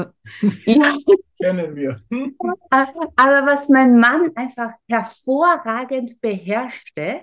Ja. 0.65 0.95
Kennen 1.41 1.75
wir. 1.75 1.99
Aber 2.75 3.45
was 3.45 3.69
mein 3.69 3.97
Mann 3.97 4.31
einfach 4.35 4.73
hervorragend 4.87 6.21
beherrschte, 6.21 7.21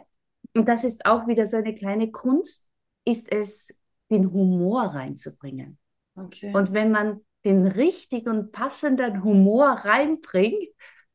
und 0.54 0.68
das 0.68 0.84
ist 0.84 1.06
auch 1.06 1.26
wieder 1.26 1.46
so 1.46 1.58
eine 1.58 1.74
kleine 1.74 2.10
Kunst, 2.10 2.66
ist 3.04 3.30
es, 3.30 3.74
den 4.10 4.32
Humor 4.32 4.82
reinzubringen. 4.86 5.78
Okay. 6.16 6.52
Und 6.52 6.72
wenn 6.72 6.90
man 6.90 7.20
den 7.44 7.66
richtigen, 7.66 8.50
passenden 8.50 9.22
Humor 9.22 9.68
reinbringt, 9.84 10.68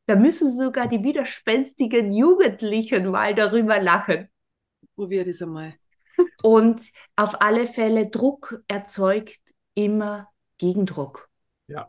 da 0.06 0.16
müssen 0.16 0.50
sogar 0.50 0.88
die 0.88 1.02
widerspenstigen 1.02 2.12
Jugendlichen 2.12 3.10
mal 3.10 3.34
darüber 3.34 3.80
lachen. 3.80 4.28
Probier 4.94 5.24
das 5.24 5.42
einmal. 5.42 5.74
Und 6.42 6.82
auf 7.16 7.40
alle 7.40 7.66
Fälle, 7.66 8.08
Druck 8.08 8.62
erzeugt 8.68 9.40
immer 9.74 10.28
Gegendruck. 10.58 11.28
Ja. 11.68 11.88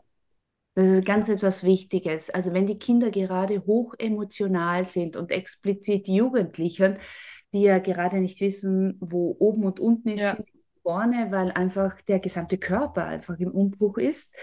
Das 0.74 0.88
ist 0.88 1.04
ganz 1.04 1.28
etwas 1.28 1.64
Wichtiges. 1.64 2.30
Also 2.30 2.52
wenn 2.52 2.66
die 2.66 2.78
Kinder 2.78 3.10
gerade 3.10 3.64
hoch 3.66 3.94
emotional 3.98 4.84
sind 4.84 5.16
und 5.16 5.32
explizit 5.32 6.06
Jugendlichen, 6.06 6.98
die 7.52 7.62
ja 7.62 7.78
gerade 7.78 8.20
nicht 8.20 8.40
wissen, 8.40 8.96
wo 9.00 9.34
oben 9.38 9.64
und 9.64 9.80
unten 9.80 10.10
ist, 10.10 10.20
ja. 10.20 10.36
vorne, 10.82 11.28
weil 11.30 11.50
einfach 11.52 12.00
der 12.02 12.20
gesamte 12.20 12.58
Körper 12.58 13.06
einfach 13.06 13.38
im 13.38 13.50
Umbruch 13.50 13.98
ist, 13.98 14.34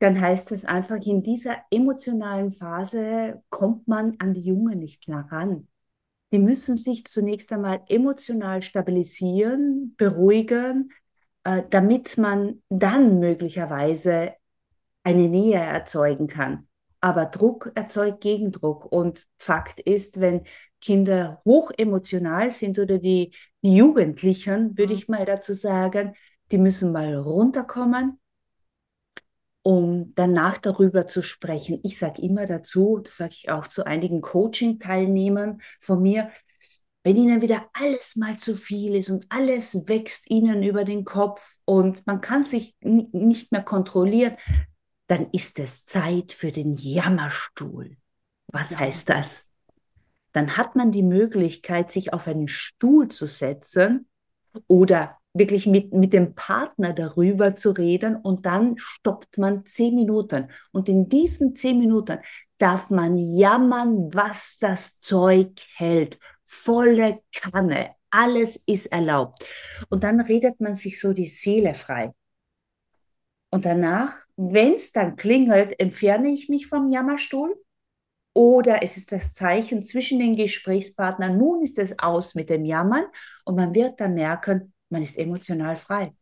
dann 0.00 0.20
heißt 0.20 0.52
es 0.52 0.64
einfach, 0.64 0.98
in 1.04 1.22
dieser 1.22 1.56
emotionalen 1.70 2.50
Phase 2.50 3.42
kommt 3.50 3.88
man 3.88 4.16
an 4.18 4.34
die 4.34 4.42
Jungen 4.42 4.78
nicht 4.78 5.08
nah 5.08 5.22
ran. 5.30 5.66
Die 6.32 6.38
müssen 6.38 6.76
sich 6.76 7.04
zunächst 7.06 7.52
einmal 7.52 7.82
emotional 7.88 8.62
stabilisieren, 8.62 9.94
beruhigen, 9.96 10.92
äh, 11.44 11.62
damit 11.70 12.18
man 12.18 12.62
dann 12.68 13.18
möglicherweise 13.18 14.34
eine 15.02 15.28
Nähe 15.28 15.58
erzeugen 15.58 16.26
kann. 16.26 16.68
Aber 17.00 17.26
Druck 17.26 17.72
erzeugt 17.74 18.20
Gegendruck. 18.20 18.90
Und 18.90 19.26
Fakt 19.38 19.80
ist, 19.80 20.20
wenn 20.20 20.42
Kinder 20.80 21.40
hoch 21.44 21.70
emotional 21.76 22.50
sind 22.50 22.78
oder 22.78 22.98
die, 22.98 23.32
die 23.62 23.76
Jugendlichen, 23.76 24.76
würde 24.76 24.92
mhm. 24.92 24.98
ich 24.98 25.08
mal 25.08 25.24
dazu 25.24 25.54
sagen, 25.54 26.14
die 26.50 26.58
müssen 26.58 26.92
mal 26.92 27.14
runterkommen, 27.14 28.18
um 29.62 30.12
danach 30.14 30.58
darüber 30.58 31.06
zu 31.06 31.22
sprechen. 31.22 31.80
Ich 31.82 31.98
sage 31.98 32.22
immer 32.22 32.46
dazu, 32.46 33.00
das 33.02 33.16
sage 33.16 33.34
ich 33.34 33.50
auch 33.50 33.66
zu 33.66 33.86
einigen 33.86 34.20
Coaching-Teilnehmern 34.20 35.60
von 35.80 36.02
mir, 36.02 36.30
wenn 37.04 37.16
ihnen 37.16 37.42
wieder 37.42 37.66
alles 37.72 38.16
mal 38.16 38.36
zu 38.38 38.54
viel 38.54 38.94
ist 38.94 39.10
und 39.10 39.26
alles 39.28 39.88
wächst 39.88 40.30
ihnen 40.30 40.62
über 40.62 40.84
den 40.84 41.04
Kopf 41.04 41.56
und 41.64 42.06
man 42.06 42.20
kann 42.20 42.44
sich 42.44 42.76
nicht 42.80 43.52
mehr 43.52 43.62
kontrollieren, 43.62 44.36
dann 45.06 45.28
ist 45.32 45.58
es 45.58 45.86
Zeit 45.86 46.32
für 46.32 46.52
den 46.52 46.76
Jammerstuhl. 46.76 47.96
Was 48.48 48.72
ja. 48.72 48.80
heißt 48.80 49.08
das? 49.08 49.48
dann 50.32 50.56
hat 50.56 50.76
man 50.76 50.92
die 50.92 51.02
Möglichkeit, 51.02 51.90
sich 51.90 52.12
auf 52.12 52.28
einen 52.28 52.46
Stuhl 52.48 53.08
zu 53.08 53.26
setzen 53.26 54.06
oder 54.66 55.17
wirklich 55.34 55.66
mit, 55.66 55.92
mit 55.92 56.12
dem 56.12 56.34
Partner 56.34 56.92
darüber 56.92 57.54
zu 57.54 57.70
reden 57.70 58.16
und 58.16 58.46
dann 58.46 58.74
stoppt 58.78 59.38
man 59.38 59.64
zehn 59.66 59.94
Minuten. 59.94 60.50
Und 60.72 60.88
in 60.88 61.08
diesen 61.08 61.54
zehn 61.54 61.78
Minuten 61.78 62.18
darf 62.58 62.90
man 62.90 63.16
jammern, 63.16 64.12
was 64.12 64.58
das 64.58 65.00
Zeug 65.00 65.52
hält. 65.76 66.18
Volle 66.46 67.20
Kanne. 67.32 67.94
Alles 68.10 68.56
ist 68.66 68.86
erlaubt. 68.86 69.44
Und 69.90 70.02
dann 70.02 70.20
redet 70.20 70.60
man 70.60 70.74
sich 70.74 70.98
so 70.98 71.12
die 71.12 71.28
Seele 71.28 71.74
frei. 71.74 72.12
Und 73.50 73.64
danach, 73.64 74.14
wenn 74.36 74.74
es 74.74 74.92
dann 74.92 75.16
klingelt, 75.16 75.78
entferne 75.78 76.30
ich 76.30 76.48
mich 76.48 76.66
vom 76.66 76.88
Jammerstuhl 76.88 77.54
oder 78.34 78.82
es 78.82 78.96
ist 78.96 79.12
das 79.12 79.32
Zeichen 79.34 79.82
zwischen 79.82 80.18
den 80.18 80.36
Gesprächspartnern, 80.36 81.36
nun 81.36 81.62
ist 81.62 81.78
es 81.78 81.98
aus 81.98 82.34
mit 82.34 82.50
dem 82.50 82.64
Jammern 82.64 83.04
und 83.44 83.56
man 83.56 83.74
wird 83.74 84.00
dann 84.00 84.14
merken, 84.14 84.72
man 84.90 85.02
ist 85.02 85.18
emotional 85.18 85.76
frei. 85.76 86.14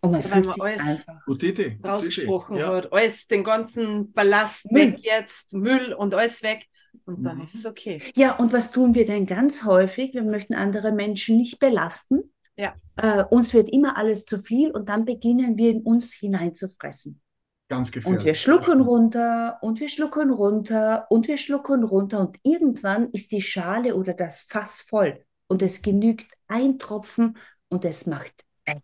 Und 0.00 0.12
man 0.12 0.22
fühlt 0.22 0.44
man 0.44 0.54
sich 0.54 0.62
alles 0.62 0.80
einfach 0.80 1.24
Gute 1.24 1.46
Idee. 1.46 1.78
rausgesprochen 1.82 2.56
ja. 2.58 2.74
hat. 2.74 2.92
Alles, 2.92 3.26
den 3.26 3.42
ganzen 3.42 4.12
Ballast 4.12 4.70
Müll. 4.70 4.92
weg 4.92 4.98
jetzt, 5.00 5.54
Müll 5.54 5.94
und 5.94 6.14
alles 6.14 6.42
weg. 6.42 6.66
Und 7.06 7.24
dann 7.24 7.38
mhm. 7.38 7.44
ist 7.44 7.54
es 7.54 7.66
okay. 7.66 8.02
Ja, 8.14 8.36
und 8.36 8.52
was 8.52 8.70
tun 8.70 8.94
wir 8.94 9.06
denn 9.06 9.26
ganz 9.26 9.64
häufig? 9.64 10.12
Wir 10.12 10.22
möchten 10.22 10.54
andere 10.54 10.92
Menschen 10.92 11.38
nicht 11.38 11.58
belasten. 11.58 12.34
Ja. 12.56 12.74
Äh, 12.96 13.24
uns 13.30 13.54
wird 13.54 13.70
immer 13.70 13.96
alles 13.96 14.26
zu 14.26 14.38
viel 14.38 14.70
und 14.70 14.88
dann 14.88 15.04
beginnen 15.04 15.56
wir 15.56 15.70
in 15.70 15.82
uns 15.82 16.12
hineinzufressen. 16.12 17.20
Ganz 17.68 17.90
gefährlich. 17.90 18.20
Und 18.20 18.24
wir 18.26 18.34
schlucken 18.34 18.80
runter 18.82 19.58
und 19.62 19.80
wir 19.80 19.88
schlucken 19.88 20.30
runter 20.30 21.06
und 21.08 21.26
wir 21.28 21.38
schlucken 21.38 21.82
runter 21.82 22.20
und 22.20 22.38
irgendwann 22.42 23.10
ist 23.10 23.32
die 23.32 23.40
Schale 23.40 23.96
oder 23.96 24.12
das 24.12 24.42
Fass 24.42 24.82
voll 24.82 25.24
und 25.48 25.62
es 25.62 25.82
genügt 25.82 26.30
ein 26.46 26.78
Tropfen 26.78 27.36
und 27.74 27.84
es 27.84 28.06
macht 28.06 28.44
weg. 28.66 28.82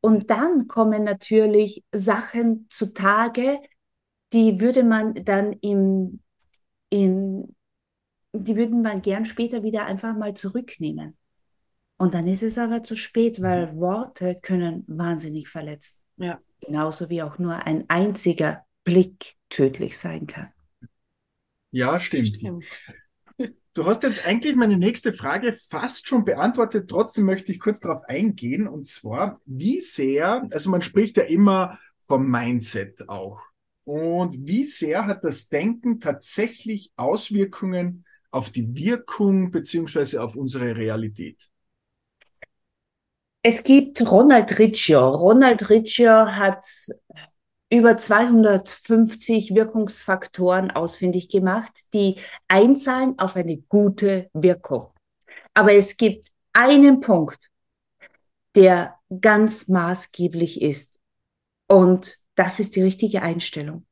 Und 0.00 0.30
dann 0.30 0.68
kommen 0.68 1.02
natürlich 1.02 1.84
Sachen 1.92 2.66
zutage, 2.70 3.58
die 4.32 4.60
würde 4.60 4.84
man 4.84 5.24
dann 5.24 5.52
im, 5.54 6.20
in, 6.88 7.54
die 8.32 8.56
würden 8.56 8.80
man 8.80 9.02
gern 9.02 9.26
später 9.26 9.64
wieder 9.64 9.86
einfach 9.86 10.16
mal 10.16 10.34
zurücknehmen. 10.34 11.18
Und 11.96 12.14
dann 12.14 12.28
ist 12.28 12.44
es 12.44 12.58
aber 12.58 12.84
zu 12.84 12.96
spät, 12.96 13.42
weil 13.42 13.76
Worte 13.76 14.38
können 14.40 14.84
wahnsinnig 14.86 15.48
verletzen. 15.48 16.00
Ja. 16.16 16.40
Genauso 16.60 17.10
wie 17.10 17.22
auch 17.22 17.38
nur 17.38 17.66
ein 17.66 17.84
einziger 17.88 18.64
Blick 18.84 19.34
tödlich 19.48 19.98
sein 19.98 20.28
kann. 20.28 20.52
Ja, 21.72 21.98
stimmt. 21.98 22.36
stimmt. 22.36 22.64
Du 23.72 23.86
hast 23.86 24.02
jetzt 24.02 24.26
eigentlich 24.26 24.56
meine 24.56 24.76
nächste 24.76 25.12
Frage 25.12 25.52
fast 25.52 26.08
schon 26.08 26.24
beantwortet. 26.24 26.90
Trotzdem 26.90 27.24
möchte 27.24 27.52
ich 27.52 27.60
kurz 27.60 27.80
darauf 27.80 28.02
eingehen. 28.04 28.66
Und 28.66 28.86
zwar, 28.86 29.38
wie 29.46 29.80
sehr, 29.80 30.46
also 30.50 30.70
man 30.70 30.82
spricht 30.82 31.16
ja 31.16 31.22
immer 31.22 31.78
vom 32.00 32.28
Mindset 32.28 33.08
auch. 33.08 33.40
Und 33.84 34.46
wie 34.46 34.64
sehr 34.64 35.06
hat 35.06 35.24
das 35.24 35.48
Denken 35.48 36.00
tatsächlich 36.00 36.92
Auswirkungen 36.96 38.04
auf 38.30 38.50
die 38.50 38.74
Wirkung 38.74 39.50
beziehungsweise 39.50 40.22
auf 40.22 40.36
unsere 40.36 40.76
Realität? 40.76 41.50
Es 43.42 43.62
gibt 43.64 44.02
Ronald 44.10 44.58
Riccio. 44.58 45.08
Ronald 45.08 45.70
Riccio 45.70 46.10
hat 46.10 46.66
über 47.70 47.96
250 47.96 49.54
Wirkungsfaktoren 49.54 50.70
ausfindig 50.72 51.28
gemacht, 51.28 51.70
die 51.94 52.16
einzahlen 52.48 53.18
auf 53.18 53.36
eine 53.36 53.58
gute 53.58 54.28
Wirkung. 54.32 54.88
Aber 55.54 55.72
es 55.72 55.96
gibt 55.96 56.28
einen 56.52 57.00
Punkt, 57.00 57.50
der 58.56 58.96
ganz 59.20 59.68
maßgeblich 59.68 60.60
ist. 60.62 60.98
Und 61.68 62.18
das 62.34 62.58
ist 62.58 62.74
die 62.76 62.82
richtige 62.82 63.22
Einstellung. 63.22 63.86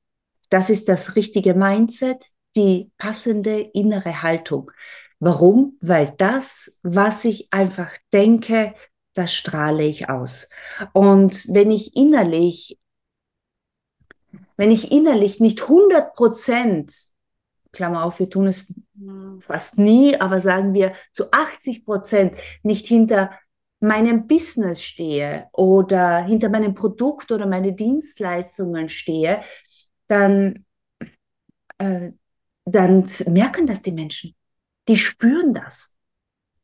Das 0.51 0.71
ist 0.71 0.89
das 0.89 1.15
richtige 1.15 1.55
Mindset, 1.55 2.27
die 2.57 2.91
passende 2.99 3.61
innere 3.61 4.23
Haltung. 4.23 4.71
Warum? 5.21 5.77
Weil 5.81 6.15
das, 6.17 6.79
was 6.83 7.25
ich 7.25 7.53
einfach 7.53 7.91
denke, 8.13 8.75
das 9.15 9.35
strahle 9.35 9.85
ich 9.85 10.09
aus. 10.09 10.49
Und 10.93 11.45
wenn 11.49 11.71
ich 11.71 11.97
innerlich 11.97 12.78
wenn 14.57 14.71
ich 14.71 14.93
innerlich 14.93 15.41
nicht 15.41 15.63
100 15.63 16.15
Prozent, 16.15 16.95
Klammer 17.73 18.05
auf, 18.05 18.19
wir 18.19 18.31
tun 18.31 18.47
es 18.47 18.75
fast 19.41 19.79
nie, 19.79 20.21
aber 20.21 20.41
sagen 20.41 20.75
wir 20.75 20.95
zu 21.13 21.31
80 21.31 21.85
Prozent 21.85 22.39
nicht 22.63 22.87
hinter 22.87 23.31
meinem 23.81 24.27
Business 24.27 24.83
stehe 24.83 25.49
oder 25.53 26.25
hinter 26.25 26.49
meinem 26.49 26.75
Produkt 26.75 27.31
oder 27.31 27.47
meine 27.47 27.73
Dienstleistungen 27.73 28.89
stehe, 28.89 29.43
dann, 30.09 30.65
äh, 31.79 32.11
dann 32.65 33.05
merken 33.27 33.67
das 33.67 33.83
die 33.83 33.93
Menschen. 33.93 34.35
Die 34.89 34.97
spüren 34.97 35.55
das. 35.55 35.95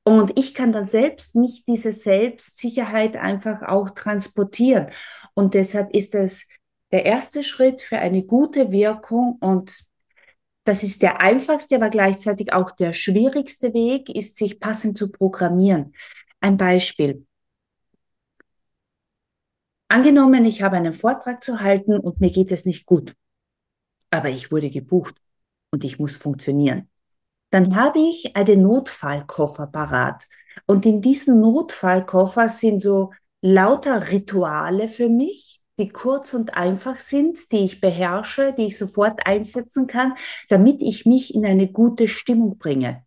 Und 0.03 0.39
ich 0.39 0.55
kann 0.55 0.73
dann 0.73 0.87
selbst 0.87 1.35
nicht 1.35 1.67
diese 1.69 1.93
Selbstsicherheit 1.93 3.17
einfach 3.17 3.63
auch 3.63 3.91
transportieren. 3.91 4.91
Und 5.35 5.55
deshalb 5.55 5.95
ist 5.95 6.15
es 6.15 6.47
der 6.95 7.05
erste 7.05 7.43
Schritt 7.43 7.83
für 7.83 7.99
eine 7.99 8.23
gute 8.23 8.71
Wirkung 8.71 9.37
und 9.41 9.85
das 10.63 10.85
ist 10.85 11.03
der 11.03 11.21
einfachste, 11.21 11.75
aber 11.75 11.91
gleichzeitig 11.91 12.53
auch 12.53 12.71
der 12.71 12.93
schwierigste 12.93 13.75
Weg, 13.75 14.09
ist, 14.09 14.37
sich 14.37 14.61
passend 14.61 14.97
zu 14.97 15.11
programmieren. 15.11 15.93
Ein 16.39 16.57
Beispiel. 16.57 17.27
Angenommen, 19.89 20.45
ich 20.45 20.63
habe 20.63 20.77
einen 20.77 20.93
Vortrag 20.93 21.43
zu 21.43 21.61
halten 21.61 21.99
und 21.99 22.21
mir 22.21 22.31
geht 22.31 22.53
es 22.53 22.65
nicht 22.65 22.87
gut, 22.87 23.13
aber 24.11 24.29
ich 24.29 24.53
wurde 24.53 24.71
gebucht 24.71 25.17
und 25.73 25.83
ich 25.83 25.99
muss 25.99 26.15
funktionieren. 26.15 26.89
Dann 27.51 27.75
habe 27.75 27.99
ich 27.99 28.37
einen 28.37 28.63
Notfallkoffer 28.63 29.67
parat. 29.67 30.29
Und 30.67 30.87
in 30.87 31.03
diesem 31.03 31.41
Notfallkoffer 31.41 32.49
sind 32.49 32.81
so 32.81 33.13
lauter 33.41 34.13
Rituale 34.13 34.87
für 34.87 35.09
mich, 35.09 35.64
die 35.79 35.89
kurz 35.89 36.35
und 36.35 36.57
einfach 36.57 37.01
sind, 37.01 37.51
die 37.53 37.65
ich 37.65 37.81
beherrsche, 37.81 38.55
die 38.57 38.67
ich 38.67 38.79
sofort 38.79 39.27
einsetzen 39.27 39.87
kann, 39.87 40.15
damit 40.49 40.83
ich 40.83 41.05
mich 41.07 41.35
in 41.35 41.45
eine 41.45 41.71
gute 41.71 42.09
Stimmung 42.09 42.59
bringe. 42.59 43.05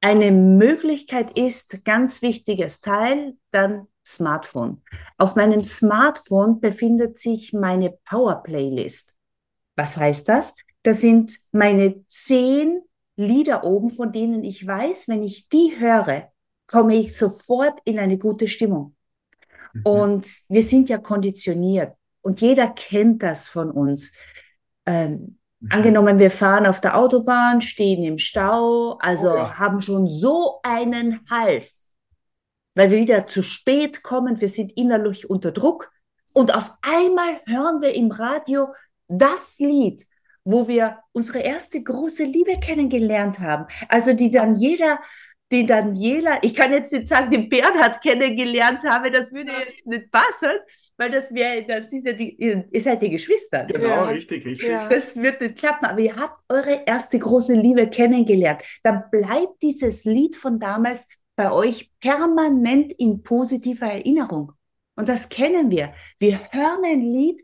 Eine 0.00 0.32
Möglichkeit 0.32 1.38
ist, 1.38 1.84
ganz 1.84 2.22
wichtiges 2.22 2.80
Teil, 2.80 3.36
dann 3.50 3.86
Smartphone. 4.04 4.82
Auf 5.16 5.36
meinem 5.36 5.62
Smartphone 5.62 6.60
befindet 6.60 7.18
sich 7.18 7.52
meine 7.52 7.98
Power 8.04 8.42
Playlist. 8.42 9.14
Was 9.76 9.96
heißt 9.96 10.28
das? 10.28 10.56
Das 10.82 11.00
sind 11.00 11.38
meine 11.52 12.04
zehn 12.08 12.82
Lieder 13.14 13.62
oben, 13.62 13.90
von 13.90 14.10
denen 14.10 14.42
ich 14.42 14.66
weiß, 14.66 15.06
wenn 15.08 15.22
ich 15.22 15.48
die 15.48 15.76
höre, 15.78 16.32
komme 16.66 16.96
ich 16.96 17.16
sofort 17.16 17.78
in 17.84 17.98
eine 17.98 18.18
gute 18.18 18.48
Stimmung. 18.48 18.96
Mhm. 19.72 19.82
Und 19.84 20.26
wir 20.48 20.62
sind 20.62 20.88
ja 20.88 20.98
konditioniert 20.98 21.94
und 22.22 22.40
jeder 22.40 22.68
kennt 22.68 23.22
das 23.22 23.48
von 23.48 23.70
uns. 23.70 24.12
Ähm, 24.86 25.38
mhm. 25.60 25.68
Angenommen, 25.70 26.18
wir 26.18 26.30
fahren 26.30 26.66
auf 26.66 26.80
der 26.80 26.96
Autobahn, 26.96 27.60
stehen 27.60 28.02
im 28.04 28.18
Stau, 28.18 28.98
also 28.98 29.32
oh 29.32 29.36
ja. 29.36 29.58
haben 29.58 29.80
schon 29.80 30.08
so 30.08 30.60
einen 30.62 31.20
Hals, 31.30 31.92
weil 32.74 32.90
wir 32.90 32.98
wieder 32.98 33.26
zu 33.26 33.42
spät 33.42 34.02
kommen, 34.02 34.40
wir 34.40 34.48
sind 34.48 34.72
innerlich 34.72 35.28
unter 35.28 35.52
Druck 35.52 35.90
und 36.32 36.54
auf 36.54 36.74
einmal 36.82 37.40
hören 37.46 37.82
wir 37.82 37.94
im 37.94 38.10
Radio 38.10 38.68
das 39.08 39.58
Lied, 39.58 40.06
wo 40.44 40.66
wir 40.66 40.98
unsere 41.12 41.40
erste 41.40 41.82
große 41.82 42.24
Liebe 42.24 42.58
kennengelernt 42.58 43.38
haben. 43.38 43.66
Also 43.88 44.14
die 44.14 44.30
dann 44.30 44.56
jeder 44.56 44.98
den 45.52 45.66
Daniela, 45.66 46.38
ich 46.42 46.54
kann 46.54 46.72
jetzt 46.72 46.92
nicht 46.92 47.06
sagen, 47.06 47.30
den 47.30 47.48
Bernhard 47.48 48.02
kennengelernt 48.02 48.82
habe, 48.84 49.10
das 49.10 49.32
würde 49.32 49.52
jetzt 49.52 49.86
nicht 49.86 50.10
passen, 50.10 50.50
weil 50.96 51.10
das 51.10 51.32
wäre, 51.34 51.64
das 51.64 51.92
ist 51.92 52.06
ja 52.06 52.12
die, 52.14 52.34
ihr 52.36 52.80
seid 52.80 53.02
die 53.02 53.10
Geschwister. 53.10 53.64
Genau, 53.64 53.86
ja. 53.86 54.04
richtig, 54.04 54.44
richtig. 54.46 54.68
Ja. 54.68 54.88
Das 54.88 55.14
wird 55.14 55.40
nicht 55.40 55.58
klappen, 55.58 55.84
aber 55.84 56.00
ihr 56.00 56.16
habt 56.16 56.40
eure 56.48 56.84
erste 56.86 57.18
große 57.18 57.54
Liebe 57.54 57.88
kennengelernt. 57.88 58.62
Dann 58.82 59.04
bleibt 59.10 59.62
dieses 59.62 60.04
Lied 60.04 60.36
von 60.36 60.58
damals 60.58 61.06
bei 61.36 61.52
euch 61.52 61.90
permanent 62.00 62.92
in 62.94 63.22
positiver 63.22 63.86
Erinnerung. 63.86 64.52
Und 64.96 65.08
das 65.08 65.28
kennen 65.28 65.70
wir. 65.70 65.92
Wir 66.18 66.40
hören 66.50 66.84
ein 66.84 67.00
Lied 67.00 67.42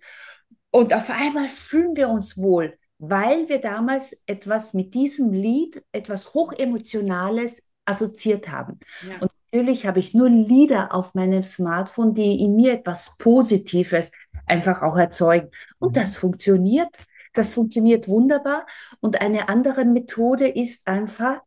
und 0.71 0.95
auf 0.95 1.11
einmal 1.11 1.49
fühlen 1.49 1.97
wir 1.97 2.09
uns 2.09 2.39
wohl, 2.39 2.79
weil 2.99 3.49
wir 3.49 3.59
damals 3.61 4.23
etwas 4.27 4.75
mit 4.75 4.95
diesem 4.95 5.33
Lied, 5.33 5.83
etwas 5.93 6.35
Hochemotionales 6.35 7.68
assoziiert 7.89 8.51
haben. 8.51 8.79
Ja. 9.09 9.19
Und 9.21 9.31
natürlich 9.51 9.87
habe 9.87 9.99
ich 9.99 10.15
nur 10.15 10.29
Lieder 10.29 10.95
auf 10.95 11.15
meinem 11.15 11.43
Smartphone, 11.43 12.15
die 12.15 12.43
in 12.43 12.57
mir 12.57 12.75
etwas 12.75 13.17
Positives 13.19 14.11
einfach 14.47 14.83
auch 14.83 14.97
erzeugen. 14.97 15.51
Und 15.79 15.91
mhm. 15.91 16.01
das 16.01 16.17
funktioniert. 16.17 16.95
Das 17.35 17.55
funktioniert 17.55 18.09
wunderbar. 18.09 18.67
Und 19.01 19.21
eine 19.21 19.49
andere 19.49 19.85
Methode 19.85 20.49
ist 20.49 20.87
einfach, 20.87 21.41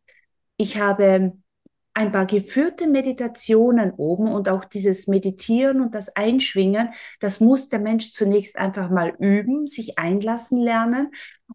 ich 0.56 0.78
habe 0.78 1.32
ein 1.94 2.12
paar 2.12 2.26
geführte 2.26 2.86
Meditationen 2.86 3.92
oben 3.92 4.32
und 4.32 4.48
auch 4.48 4.64
dieses 4.64 5.06
Meditieren 5.06 5.80
und 5.80 5.94
das 5.94 6.14
Einschwingen, 6.16 6.94
das 7.20 7.40
muss 7.40 7.68
der 7.68 7.80
Mensch 7.80 8.12
zunächst 8.12 8.56
einfach 8.56 8.90
mal 8.90 9.14
üben, 9.18 9.66
sich 9.66 9.98
einlassen 9.98 10.58
lernen. 10.58 11.10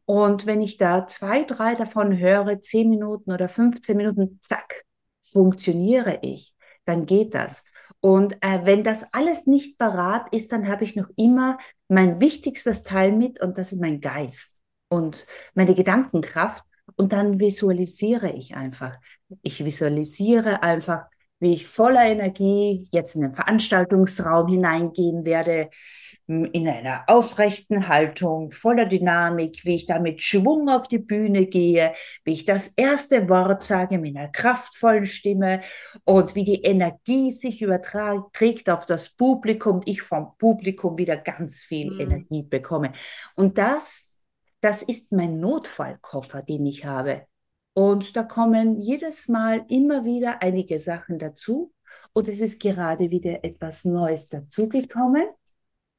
Und 0.06 0.45
wenn 0.45 0.62
ich 0.62 0.78
da 0.78 1.08
zwei, 1.08 1.43
drei 1.43 1.76
davon 1.76 2.17
höre, 2.17 2.62
zehn 2.62 2.89
Minuten 2.89 3.32
oder 3.32 3.50
15 3.50 3.97
Minuten, 3.97 4.39
zack, 4.41 4.86
funktioniere 5.23 6.19
ich, 6.21 6.54
dann 6.86 7.06
geht 7.06 7.34
das. 7.34 7.63
Und 8.00 8.38
äh, 8.41 8.60
wenn 8.63 8.84
das 8.84 9.12
alles 9.13 9.47
nicht 9.47 9.78
parat 9.80 10.32
ist, 10.32 10.52
dann 10.52 10.67
habe 10.67 10.84
ich 10.84 10.95
noch 10.95 11.10
immer 11.15 11.58
mein 11.88 12.21
wichtigstes 12.21 12.84
Teil 12.84 13.12
mit 13.12 13.41
und 13.41 13.58
das 13.58 13.71
ist 13.71 13.82
mein 13.82 14.02
Geist 14.02 14.62
und 14.89 15.26
meine 15.56 15.73
Gedankenkraft. 15.73 16.63
Und 16.95 17.12
dann 17.12 17.39
visualisiere 17.39 18.32
ich 18.32 18.56
einfach. 18.56 18.95
Ich 19.41 19.63
visualisiere 19.63 20.63
einfach, 20.63 21.05
wie 21.39 21.53
ich 21.53 21.67
voller 21.67 22.05
Energie 22.05 22.87
jetzt 22.91 23.15
in 23.15 23.21
den 23.21 23.31
Veranstaltungsraum 23.31 24.47
hineingehen 24.47 25.23
werde, 25.23 25.69
in 26.27 26.67
einer 26.67 27.03
aufrechten 27.07 27.87
Haltung, 27.87 28.51
voller 28.51 28.85
Dynamik, 28.85 29.63
wie 29.63 29.75
ich 29.75 29.85
da 29.85 29.99
mit 29.99 30.21
Schwung 30.21 30.67
auf 30.67 30.87
die 30.87 30.97
Bühne 30.97 31.45
gehe, 31.45 31.93
wie 32.25 32.33
ich 32.33 32.43
das 32.43 32.69
erste 32.75 33.29
Wort 33.29 33.63
sage 33.63 33.97
mit 33.97 34.17
einer 34.17 34.27
kraftvollen 34.27 35.05
Stimme 35.05 35.61
und 36.03 36.35
wie 36.35 36.43
die 36.43 36.63
Energie 36.63 37.31
sich 37.31 37.61
überträgt 37.61 38.69
auf 38.69 38.85
das 38.85 39.09
Publikum, 39.09 39.81
ich 39.85 40.01
vom 40.01 40.37
Publikum 40.37 40.97
wieder 40.97 41.15
ganz 41.15 41.61
viel 41.63 41.93
mhm. 41.93 41.99
Energie 41.99 42.43
bekomme. 42.43 42.91
Und 43.35 43.57
das, 43.57 44.19
das 44.59 44.81
ist 44.83 45.13
mein 45.13 45.39
Notfallkoffer, 45.39 46.41
den 46.41 46.65
ich 46.65 46.83
habe. 46.83 47.26
Und 47.77 48.15
da 48.15 48.23
kommen 48.23 48.81
jedes 48.81 49.27
Mal 49.27 49.63
immer 49.67 50.03
wieder 50.03 50.41
einige 50.41 50.79
Sachen 50.79 51.19
dazu. 51.19 51.71
Und 52.11 52.27
es 52.27 52.41
ist 52.41 52.59
gerade 52.59 53.11
wieder 53.11 53.43
etwas 53.43 53.85
Neues 53.85 54.29
dazugekommen. 54.29 55.27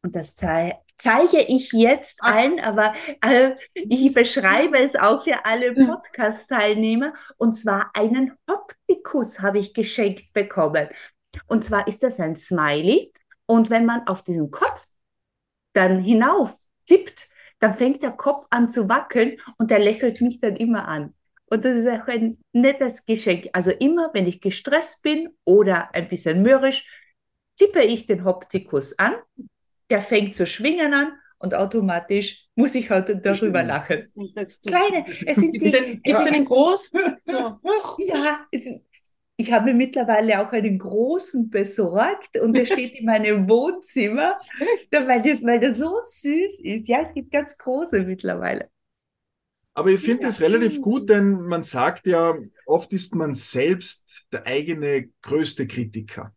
Und 0.03 0.17
das 0.17 0.35
zei 0.35 0.77
zeige 0.99 1.41
ich 1.41 1.71
jetzt 1.71 2.19
Ach. 2.21 2.35
ein, 2.35 2.59
aber 2.59 2.95
äh, 3.21 3.53
ich 3.75 4.13
beschreibe 4.13 4.77
es 4.77 4.97
auch 4.97 5.23
für 5.23 5.45
alle 5.45 5.73
Podcast-Teilnehmer. 5.73 7.13
Und 7.37 7.53
zwar 7.53 7.93
einen 7.95 8.33
Optikus 8.49 9.39
habe 9.39 9.61
ich 9.61 9.73
geschenkt 9.73 10.33
bekommen. 10.33 10.89
Und 11.47 11.65
zwar 11.65 11.87
ist 11.87 12.03
das 12.03 12.19
ein 12.19 12.35
Smiley. 12.35 13.13
Und 13.47 13.71
wenn 13.71 13.87
man 13.87 14.05
auf 14.09 14.25
diesen 14.25 14.51
Kopf 14.51 14.85
dann 15.75 16.01
hinauf 16.01 16.53
tippt, 16.87 17.29
dann 17.61 17.73
fängt 17.73 18.03
der 18.03 18.11
Kopf 18.11 18.49
an 18.51 18.69
zu 18.69 18.89
wackeln 18.89 19.37
und 19.59 19.71
der 19.71 19.79
lächelt 19.79 20.21
mich 20.21 20.41
dann 20.41 20.57
immer 20.57 20.89
an. 20.89 21.15
Und 21.51 21.65
das 21.65 21.77
ist 21.77 21.89
auch 21.89 22.07
ein 22.09 22.39
nettes 22.53 23.05
Geschenk. 23.07 23.49
Also 23.53 23.71
immer, 23.71 24.11
wenn 24.13 24.27
ich 24.27 24.41
gestresst 24.41 25.03
bin 25.03 25.31
oder 25.45 25.95
ein 25.95 26.09
bisschen 26.09 26.43
mürrisch, 26.43 26.87
tippe 27.57 27.83
ich 27.83 28.07
den 28.07 28.25
Hoptikus 28.25 28.99
an, 28.99 29.15
der 29.91 30.01
fängt 30.01 30.35
zu 30.35 30.47
schwingen 30.47 30.93
an 30.95 31.13
und 31.39 31.55
automatisch 31.55 32.47
muss 32.55 32.75
ich 32.75 32.91
halt 32.91 33.25
darüber 33.25 33.63
lachen. 33.63 34.11
Kleine, 34.67 35.07
es 35.27 35.37
sind 35.37 35.61
die. 35.61 35.71
Gibt 36.03 36.19
es 36.19 36.27
einen 36.27 36.45
groß? 36.45 36.91
Ja, 37.99 38.47
es, 38.51 38.69
ich 39.37 39.53
habe 39.53 39.73
mittlerweile 39.73 40.41
auch 40.41 40.53
einen 40.53 40.79
großen 40.79 41.49
besorgt 41.49 42.39
und 42.39 42.57
der 42.57 42.67
steht 42.67 42.95
in 42.95 43.07
meinem 43.07 43.49
Wohnzimmer, 43.49 44.33
weil, 44.91 45.23
das, 45.23 45.43
weil 45.45 45.61
der 45.61 45.75
so 45.75 45.95
süß 46.05 46.61
ist. 46.63 46.89
Ja, 46.89 47.03
es 47.03 47.15
gibt 47.15 47.31
ganz 47.31 47.57
große 47.57 48.01
mittlerweile. 48.01 48.69
Aber 49.79 49.91
ich 49.91 50.01
finde 50.01 50.25
das 50.25 50.41
relativ 50.41 50.81
gut, 50.81 51.09
denn 51.09 51.43
man 51.43 51.63
sagt 51.63 52.09
ja, 52.09 52.37
oft 52.67 52.93
ist 52.93 53.15
man 53.15 53.33
selbst 53.33 54.25
der 54.33 54.45
eigene 54.45 55.09
größte 55.23 55.69
Kritiker 55.69 56.35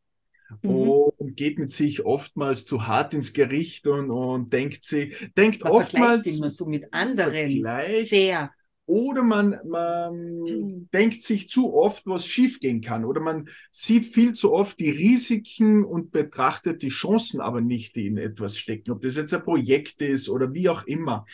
mhm. 0.62 0.70
und 0.70 1.36
geht 1.36 1.58
mit 1.58 1.72
sich 1.72 2.06
oftmals 2.06 2.68
zu 2.68 2.86
hart 2.86 3.16
ins 3.16 3.34
Gericht 3.34 3.88
und, 3.88 4.12
und 4.12 4.54
denkt 4.54 4.86
sich, 4.86 5.32
denkt 5.36 5.64
man 5.64 5.74
oftmals 5.74 6.38
immer 6.38 6.52
so 6.52 6.68
mit 6.68 6.94
anderen 6.94 8.06
sehr 8.06 8.52
oder 8.92 9.24
man, 9.24 9.58
man 9.66 10.42
mhm. 10.42 10.90
denkt 10.94 11.22
sich 11.22 11.48
zu 11.48 11.74
oft, 11.74 12.06
was 12.08 12.28
schiefgehen 12.28 12.82
kann. 12.82 13.06
Oder 13.06 13.22
man 13.22 13.48
sieht 13.72 14.06
viel 14.06 14.34
zu 14.34 14.52
oft 14.52 14.80
die 14.80 14.90
Risiken 14.90 15.86
und 15.86 16.12
betrachtet 16.12 16.82
die 16.82 16.90
Chancen 16.90 17.40
aber 17.40 17.62
nicht, 17.62 17.96
die 17.96 18.08
in 18.08 18.18
etwas 18.18 18.58
stecken. 18.58 18.92
Ob 18.92 19.02
das 19.02 19.16
jetzt 19.16 19.34
ein 19.34 19.44
Projekt 19.44 20.02
ist 20.02 20.28
oder 20.28 20.54
wie 20.54 20.68
auch 20.68 20.84
immer. 20.84 21.26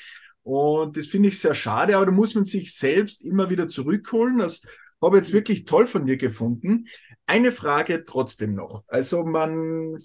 Und 0.48 0.96
das 0.96 1.08
finde 1.08 1.28
ich 1.28 1.42
sehr 1.42 1.54
schade, 1.54 1.98
aber 1.98 2.06
da 2.06 2.12
muss 2.14 2.34
man 2.34 2.46
sich 2.46 2.74
selbst 2.74 3.26
immer 3.26 3.50
wieder 3.50 3.68
zurückholen. 3.68 4.38
Das 4.38 4.62
habe 5.02 5.18
ich 5.18 5.24
jetzt 5.24 5.34
wirklich 5.34 5.66
toll 5.66 5.88
von 5.88 6.06
dir 6.06 6.16
gefunden. 6.16 6.88
Eine 7.26 7.52
Frage 7.52 8.06
trotzdem 8.06 8.54
noch. 8.54 8.86
Also 8.88 9.26
man 9.26 9.98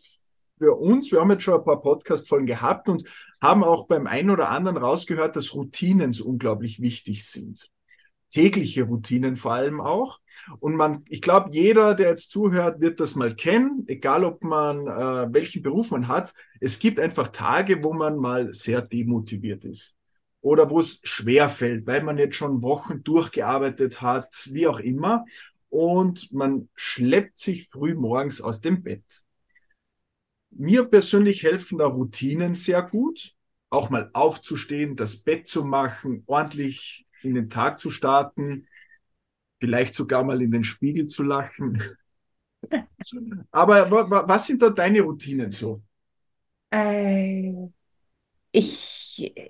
für 0.58 0.74
uns, 0.74 1.12
wir 1.12 1.20
haben 1.20 1.30
jetzt 1.30 1.44
schon 1.44 1.54
ein 1.54 1.64
paar 1.64 1.80
Podcast-Folgen 1.80 2.46
gehabt 2.46 2.88
und 2.88 3.04
haben 3.40 3.62
auch 3.62 3.86
beim 3.86 4.08
einen 4.08 4.30
oder 4.30 4.48
anderen 4.48 4.78
rausgehört, 4.78 5.36
dass 5.36 5.54
Routinen 5.54 6.10
so 6.10 6.24
unglaublich 6.24 6.80
wichtig 6.80 7.24
sind. 7.24 7.70
Tägliche 8.28 8.82
Routinen 8.82 9.36
vor 9.36 9.52
allem 9.52 9.80
auch. 9.80 10.18
Und 10.58 10.74
man, 10.74 11.04
ich 11.08 11.22
glaube, 11.22 11.50
jeder, 11.52 11.94
der 11.94 12.08
jetzt 12.08 12.32
zuhört, 12.32 12.80
wird 12.80 12.98
das 12.98 13.14
mal 13.14 13.32
kennen, 13.36 13.84
egal 13.86 14.24
ob 14.24 14.42
man 14.42 14.88
äh, 14.88 15.32
welchen 15.32 15.62
Beruf 15.62 15.92
man 15.92 16.08
hat. 16.08 16.32
Es 16.58 16.80
gibt 16.80 16.98
einfach 16.98 17.28
Tage, 17.28 17.84
wo 17.84 17.92
man 17.92 18.16
mal 18.16 18.52
sehr 18.52 18.82
demotiviert 18.82 19.64
ist 19.64 19.96
oder 20.42 20.68
wo 20.70 20.80
es 20.80 21.00
schwer 21.04 21.48
fällt, 21.48 21.86
weil 21.86 22.02
man 22.02 22.18
jetzt 22.18 22.36
schon 22.36 22.62
Wochen 22.62 23.02
durchgearbeitet 23.02 24.02
hat, 24.02 24.48
wie 24.52 24.66
auch 24.66 24.80
immer. 24.80 25.24
Und 25.70 26.32
man 26.32 26.68
schleppt 26.74 27.38
sich 27.38 27.68
früh 27.70 27.94
morgens 27.94 28.42
aus 28.42 28.60
dem 28.60 28.82
Bett. 28.82 29.04
Mir 30.50 30.84
persönlich 30.84 31.44
helfen 31.44 31.78
da 31.78 31.86
Routinen 31.86 32.54
sehr 32.54 32.82
gut. 32.82 33.34
Auch 33.70 33.88
mal 33.88 34.10
aufzustehen, 34.12 34.96
das 34.96 35.16
Bett 35.16 35.48
zu 35.48 35.64
machen, 35.64 36.24
ordentlich 36.26 37.06
in 37.22 37.34
den 37.34 37.48
Tag 37.48 37.80
zu 37.80 37.88
starten, 37.88 38.66
vielleicht 39.60 39.94
sogar 39.94 40.24
mal 40.24 40.42
in 40.42 40.50
den 40.50 40.64
Spiegel 40.64 41.06
zu 41.06 41.22
lachen. 41.22 41.82
Aber 43.50 43.90
was 44.28 44.46
sind 44.46 44.60
da 44.60 44.70
deine 44.70 45.00
Routinen 45.00 45.50
so? 45.50 45.82
Äh, 46.70 47.68
ich 48.52 49.02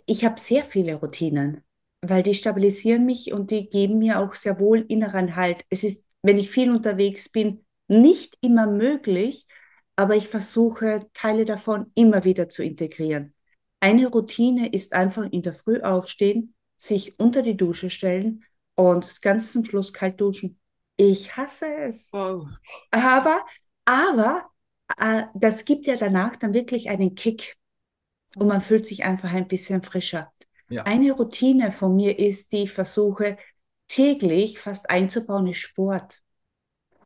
ich 0.06 0.24
habe 0.24 0.40
sehr 0.40 0.64
viele 0.64 0.96
Routinen, 0.96 1.62
weil 2.00 2.22
die 2.22 2.34
stabilisieren 2.34 3.06
mich 3.06 3.32
und 3.32 3.50
die 3.50 3.68
geben 3.68 3.98
mir 3.98 4.18
auch 4.18 4.34
sehr 4.34 4.58
wohl 4.58 4.84
inneren 4.88 5.36
Halt. 5.36 5.64
Es 5.70 5.84
ist, 5.84 6.04
wenn 6.22 6.38
ich 6.38 6.50
viel 6.50 6.70
unterwegs 6.70 7.28
bin, 7.28 7.64
nicht 7.88 8.36
immer 8.40 8.66
möglich, 8.66 9.46
aber 9.96 10.16
ich 10.16 10.28
versuche 10.28 11.06
Teile 11.12 11.44
davon 11.44 11.90
immer 11.94 12.24
wieder 12.24 12.48
zu 12.48 12.64
integrieren. 12.64 13.34
Eine 13.80 14.08
Routine 14.08 14.72
ist 14.72 14.92
einfach 14.92 15.30
in 15.30 15.42
der 15.42 15.54
Früh 15.54 15.80
aufstehen, 15.80 16.54
sich 16.76 17.18
unter 17.18 17.42
die 17.42 17.56
Dusche 17.56 17.90
stellen 17.90 18.44
und 18.74 19.20
ganz 19.22 19.52
zum 19.52 19.64
Schluss 19.64 19.92
kalt 19.92 20.20
duschen. 20.20 20.58
Ich 20.96 21.36
hasse 21.36 21.66
es. 21.76 22.12
Wow. 22.12 22.48
Aber, 22.90 23.44
aber 23.84 24.50
äh, 24.98 25.24
das 25.34 25.64
gibt 25.64 25.86
ja 25.86 25.96
danach 25.96 26.36
dann 26.36 26.54
wirklich 26.54 26.88
einen 26.88 27.14
Kick 27.14 27.56
und 28.36 28.48
man 28.48 28.60
fühlt 28.60 28.86
sich 28.86 29.04
einfach 29.04 29.32
ein 29.32 29.48
bisschen 29.48 29.82
frischer. 29.82 30.32
Ja. 30.68 30.84
Eine 30.84 31.12
Routine 31.12 31.72
von 31.72 31.96
mir 31.96 32.18
ist, 32.18 32.52
die 32.52 32.62
ich 32.64 32.72
versuche 32.72 33.36
täglich 33.88 34.58
fast 34.58 34.88
einzubauen, 34.88 35.46
ist 35.46 35.58
Sport. 35.58 36.22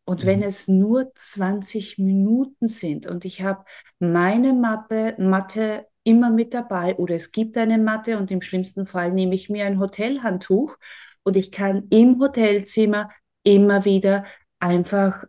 Und 0.05 0.25
wenn 0.25 0.39
mhm. 0.39 0.47
es 0.47 0.69
nur 0.69 1.13
20 1.17 1.99
Minuten 1.99 2.69
sind 2.69 3.09
und 3.09 3.25
ich 3.25 3.43
habe 3.43 3.65
meine 3.99 4.53
Mappe, 4.53 5.17
Matte 5.19 5.87
immer 6.05 6.31
mit 6.31 6.55
dabei 6.55 6.95
oder 6.95 7.17
es 7.17 7.33
gibt 7.33 7.57
eine 7.57 7.79
Matte 7.79 8.17
und 8.17 8.31
im 8.31 8.41
schlimmsten 8.41 8.87
Fall 8.87 9.11
nehme 9.11 9.35
ich 9.35 9.51
mir 9.51 9.67
ein 9.67 9.81
Hotelhandtuch 9.81 10.77
und 11.25 11.37
ich 11.37 11.51
kann 11.51 11.89
im 11.91 12.21
Hotelzimmer 12.21 13.11
immer 13.43 13.85
wieder 13.85 14.25
einfach 14.61 15.25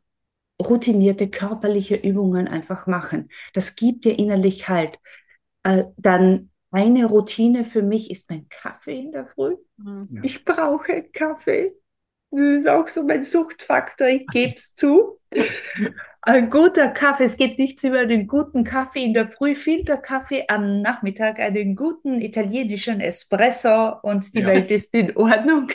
routinierte 0.62 1.30
körperliche 1.30 1.96
Übungen 1.96 2.48
einfach 2.48 2.86
machen. 2.86 3.30
Das 3.54 3.76
gibt 3.76 4.06
dir 4.06 4.18
innerlich 4.18 4.70
halt. 4.70 5.00
Äh, 5.68 5.84
dann 5.98 6.50
eine 6.72 7.06
Routine 7.06 7.66
für 7.66 7.82
mich 7.82 8.10
ist 8.10 8.30
mein 8.30 8.48
Kaffee 8.48 9.00
in 9.00 9.12
der 9.12 9.28
Früh. 9.28 9.58
Mhm. 9.76 10.22
Ich 10.24 10.46
brauche 10.46 11.04
Kaffee. 11.12 11.74
Das 12.32 12.62
ist 12.62 12.68
auch 12.70 12.88
so 12.88 13.04
mein 13.04 13.26
Suchtfaktor, 13.26 14.08
ich 14.08 14.28
gebe 14.28 14.54
es 14.56 14.74
zu. 14.76 15.20
Ein 16.22 16.50
guter 16.50 16.90
Kaffee, 16.90 17.26
es 17.26 17.36
geht 17.36 17.58
nichts 17.58 17.84
über 17.84 18.06
den 18.06 18.28
guten 18.28 18.64
Kaffee 18.64 19.04
in 19.04 19.14
der 19.14 19.30
Früh, 19.30 19.56
Filterkaffee 19.56 20.46
am 20.48 20.82
Nachmittag, 20.82 21.40
einen 21.40 21.76
guten 21.76 22.22
italienischen 22.22 23.02
Espresso 23.02 23.98
und 24.04 24.34
die 24.34 24.42
ja. 24.42 24.48
Welt 24.48 24.72
ist 24.72 24.94
in 24.94 25.16
Ordnung. 25.18 25.72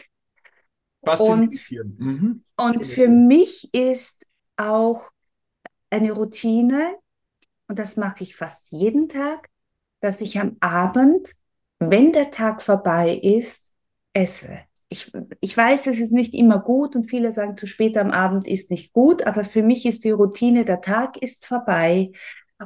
Fast 1.04 1.22
und, 1.22 1.58
mhm. 1.98 2.44
und 2.56 2.86
für 2.86 3.08
mich 3.08 3.72
ist 3.74 4.26
auch 4.56 5.10
eine 5.90 6.12
Routine, 6.12 6.96
und 7.68 7.78
das 7.78 7.96
mache 7.96 8.24
ich 8.24 8.36
fast 8.36 8.72
jeden 8.72 9.08
Tag, 9.08 9.48
dass 10.02 10.20
ich 10.20 10.38
am 10.38 10.56
Abend, 10.60 11.34
wenn 11.78 12.12
der 12.12 12.30
Tag 12.30 12.60
vorbei 12.60 13.14
ist, 13.16 13.72
esse 14.12 14.58
ich, 14.92 15.10
ich 15.40 15.56
weiß, 15.56 15.86
es 15.86 15.98
ist 15.98 16.12
nicht 16.12 16.34
immer 16.34 16.60
gut 16.60 16.94
und 16.94 17.08
viele 17.08 17.32
sagen, 17.32 17.56
zu 17.56 17.66
spät 17.66 17.96
am 17.96 18.10
Abend 18.10 18.46
ist 18.46 18.70
nicht 18.70 18.92
gut, 18.92 19.26
aber 19.26 19.42
für 19.42 19.62
mich 19.62 19.86
ist 19.86 20.04
die 20.04 20.10
Routine, 20.10 20.66
der 20.66 20.82
Tag 20.82 21.16
ist 21.16 21.46
vorbei 21.46 22.12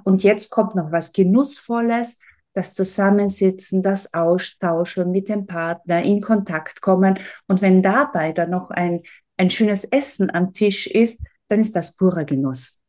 und 0.03 0.25
jetzt 0.25 0.51
kommt 0.51 0.75
noch 0.75 0.90
was 0.90 1.12
Genussvolles, 1.12 2.18
das 2.53 2.75
Zusammensitzen, 2.75 3.81
das 3.81 4.12
Austauschen 4.12 5.12
mit 5.12 5.29
dem 5.29 5.46
Partner, 5.46 6.03
in 6.03 6.20
Kontakt 6.20 6.81
kommen 6.81 7.20
und 7.46 7.62
wenn 7.62 7.83
dabei 7.83 8.33
dann 8.33 8.51
noch 8.51 8.70
ein, 8.70 9.03
ein 9.37 9.49
schönes 9.49 9.85
Essen 9.85 10.35
am 10.35 10.53
Tisch 10.53 10.88
ist, 10.88 11.25
dann 11.46 11.61
ist 11.61 11.77
das 11.77 11.96
purer 11.96 12.25
Genuss. 12.25 12.81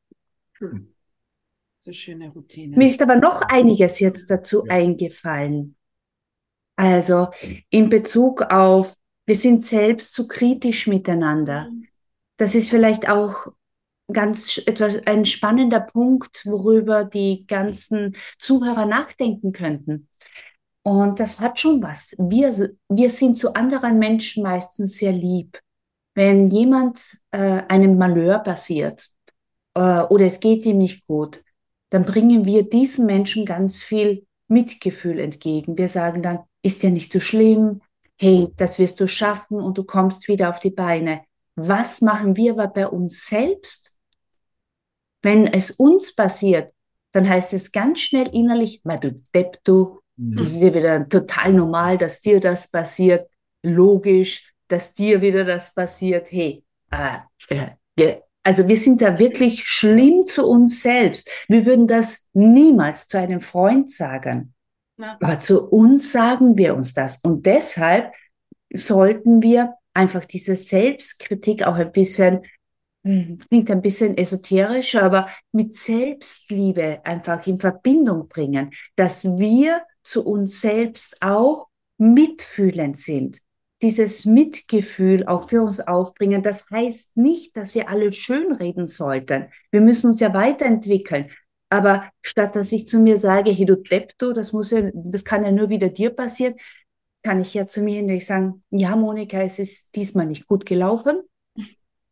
Schön. 0.53 0.95
So 1.87 1.93
schöne 1.93 2.29
Routine. 2.29 2.75
Mir 2.75 2.85
ist 2.89 3.01
aber 3.01 3.15
noch 3.15 3.41
einiges 3.43 4.01
jetzt 4.01 4.29
dazu 4.29 4.65
ja. 4.65 4.73
eingefallen. 4.73 5.77
Also 6.75 7.29
in 7.69 7.89
Bezug 7.89 8.41
auf 8.41 8.97
wir 9.25 9.35
sind 9.35 9.65
selbst 9.65 10.13
zu 10.13 10.27
kritisch 10.27 10.87
miteinander. 10.87 11.69
Mhm. 11.69 11.87
Das 12.35 12.55
ist 12.55 12.69
vielleicht 12.69 13.07
auch 13.07 13.47
ganz 14.11 14.57
etwas, 14.65 14.97
ein 15.07 15.23
spannender 15.23 15.79
Punkt, 15.79 16.45
worüber 16.45 17.05
die 17.05 17.47
ganzen 17.47 18.17
Zuhörer 18.37 18.85
nachdenken 18.85 19.53
könnten. 19.53 20.09
Und 20.83 21.21
das 21.21 21.39
hat 21.39 21.57
schon 21.57 21.81
was. 21.81 22.15
Wir, 22.17 22.75
wir 22.89 23.09
sind 23.09 23.37
zu 23.37 23.53
anderen 23.53 23.97
Menschen 23.97 24.43
meistens 24.43 24.97
sehr 24.97 25.13
lieb. 25.13 25.57
Wenn 26.15 26.49
jemand 26.49 27.17
äh, 27.31 27.63
einem 27.69 27.97
Malheur 27.97 28.39
passiert 28.39 29.07
äh, 29.73 30.01
oder 30.01 30.25
es 30.25 30.41
geht 30.41 30.65
ihm 30.65 30.79
nicht 30.79 31.07
gut, 31.07 31.45
dann 31.89 32.03
bringen 32.03 32.45
wir 32.45 32.63
diesen 32.63 33.05
Menschen 33.05 33.45
ganz 33.45 33.83
viel 33.83 34.25
Mitgefühl 34.47 35.19
entgegen. 35.19 35.77
Wir 35.77 35.87
sagen 35.87 36.21
dann, 36.21 36.39
ist 36.61 36.83
ja 36.83 36.89
nicht 36.89 37.11
so 37.11 37.19
schlimm, 37.19 37.81
hey, 38.17 38.47
das 38.57 38.79
wirst 38.79 38.99
du 38.99 39.07
schaffen 39.07 39.59
und 39.59 39.77
du 39.77 39.83
kommst 39.83 40.27
wieder 40.27 40.49
auf 40.49 40.59
die 40.59 40.71
Beine. 40.71 41.21
Was 41.55 42.01
machen 42.01 42.35
wir 42.35 42.53
aber 42.53 42.67
bei 42.67 42.87
uns 42.87 43.25
selbst? 43.27 43.95
Wenn 45.21 45.47
es 45.47 45.71
uns 45.71 46.15
passiert, 46.15 46.73
dann 47.11 47.27
heißt 47.27 47.53
es 47.53 47.71
ganz 47.71 47.99
schnell 47.99 48.27
innerlich, 48.33 48.81
du 48.83 49.21
Depp, 49.33 49.59
du, 49.63 50.01
mhm. 50.17 50.35
das 50.35 50.51
ist 50.51 50.61
ja 50.61 50.73
wieder 50.73 51.09
total 51.09 51.53
normal, 51.53 51.97
dass 51.97 52.21
dir 52.21 52.39
das 52.39 52.69
passiert, 52.69 53.29
logisch, 53.63 54.53
dass 54.67 54.93
dir 54.93 55.21
wieder 55.21 55.43
das 55.43 55.73
passiert, 55.73 56.31
hey, 56.31 56.63
äh, 56.91 57.17
äh, 57.95 58.21
also 58.47 58.65
wir 58.69 58.77
sind 58.77 59.01
da 59.01 59.19
wirklich 59.19 59.67
schlimm 59.67 60.25
zu 60.25 60.47
uns 60.47 60.81
selbst. 60.81 61.29
Wir 61.49 61.65
würden 61.65 61.85
das 61.85 62.29
niemals 62.31 63.09
zu 63.09 63.19
einem 63.19 63.41
Freund 63.41 63.91
sagen. 63.91 64.53
Ja. 64.97 65.17
Aber 65.19 65.37
zu 65.39 65.67
uns 65.67 66.13
sagen 66.13 66.55
wir 66.55 66.73
uns 66.73 66.93
das. 66.93 67.19
Und 67.25 67.45
deshalb 67.45 68.13
sollten 68.71 69.41
wir 69.41 69.73
einfach 69.93 70.23
diese 70.23 70.55
Selbstkritik 70.55 71.67
auch 71.67 71.75
ein 71.75 71.91
bisschen, 71.91 72.45
hm, 73.03 73.39
klingt 73.49 73.69
ein 73.69 73.81
bisschen 73.81 74.17
esoterisch, 74.17 74.95
aber 74.95 75.27
mit 75.51 75.75
Selbstliebe 75.75 77.01
einfach 77.03 77.45
in 77.47 77.57
Verbindung 77.57 78.29
bringen, 78.29 78.71
dass 78.95 79.25
wir 79.25 79.81
zu 80.03 80.25
uns 80.25 80.61
selbst 80.61 81.21
auch 81.21 81.67
mitfühlend 81.97 82.97
sind. 82.97 83.41
Dieses 83.81 84.25
Mitgefühl 84.25 85.27
auch 85.27 85.49
für 85.49 85.61
uns 85.61 85.79
aufbringen, 85.79 86.41
das 86.41 86.69
heißt 86.71 87.15
nicht, 87.15 87.55
dass 87.55 87.75
wir 87.75 87.89
alle 87.89 88.11
schönreden 88.11 88.87
sollten. 88.87 89.47
Wir 89.71 89.81
müssen 89.81 90.07
uns 90.07 90.19
ja 90.19 90.33
weiterentwickeln. 90.33 91.29
Aber 91.69 92.09
statt 92.21 92.55
dass 92.55 92.71
ich 92.71 92.87
zu 92.87 92.99
mir 92.99 93.17
sage, 93.17 93.51
hey 93.51 93.65
du 93.65 93.75
Depp, 93.75 94.17
du, 94.17 94.33
das 94.33 94.53
muss 94.53 94.71
ja, 94.71 94.89
das 94.93 95.25
kann 95.25 95.43
ja 95.43 95.51
nur 95.51 95.69
wieder 95.69 95.89
dir 95.89 96.11
passieren, 96.11 96.55
kann 97.23 97.41
ich 97.41 97.53
ja 97.53 97.67
zu 97.67 97.81
mir 97.81 97.95
hinterher 97.97 98.21
sagen, 98.21 98.63
ja, 98.69 98.95
Monika, 98.95 99.41
es 99.41 99.59
ist 99.59 99.95
diesmal 99.95 100.25
nicht 100.27 100.47
gut 100.47 100.65
gelaufen. 100.65 101.21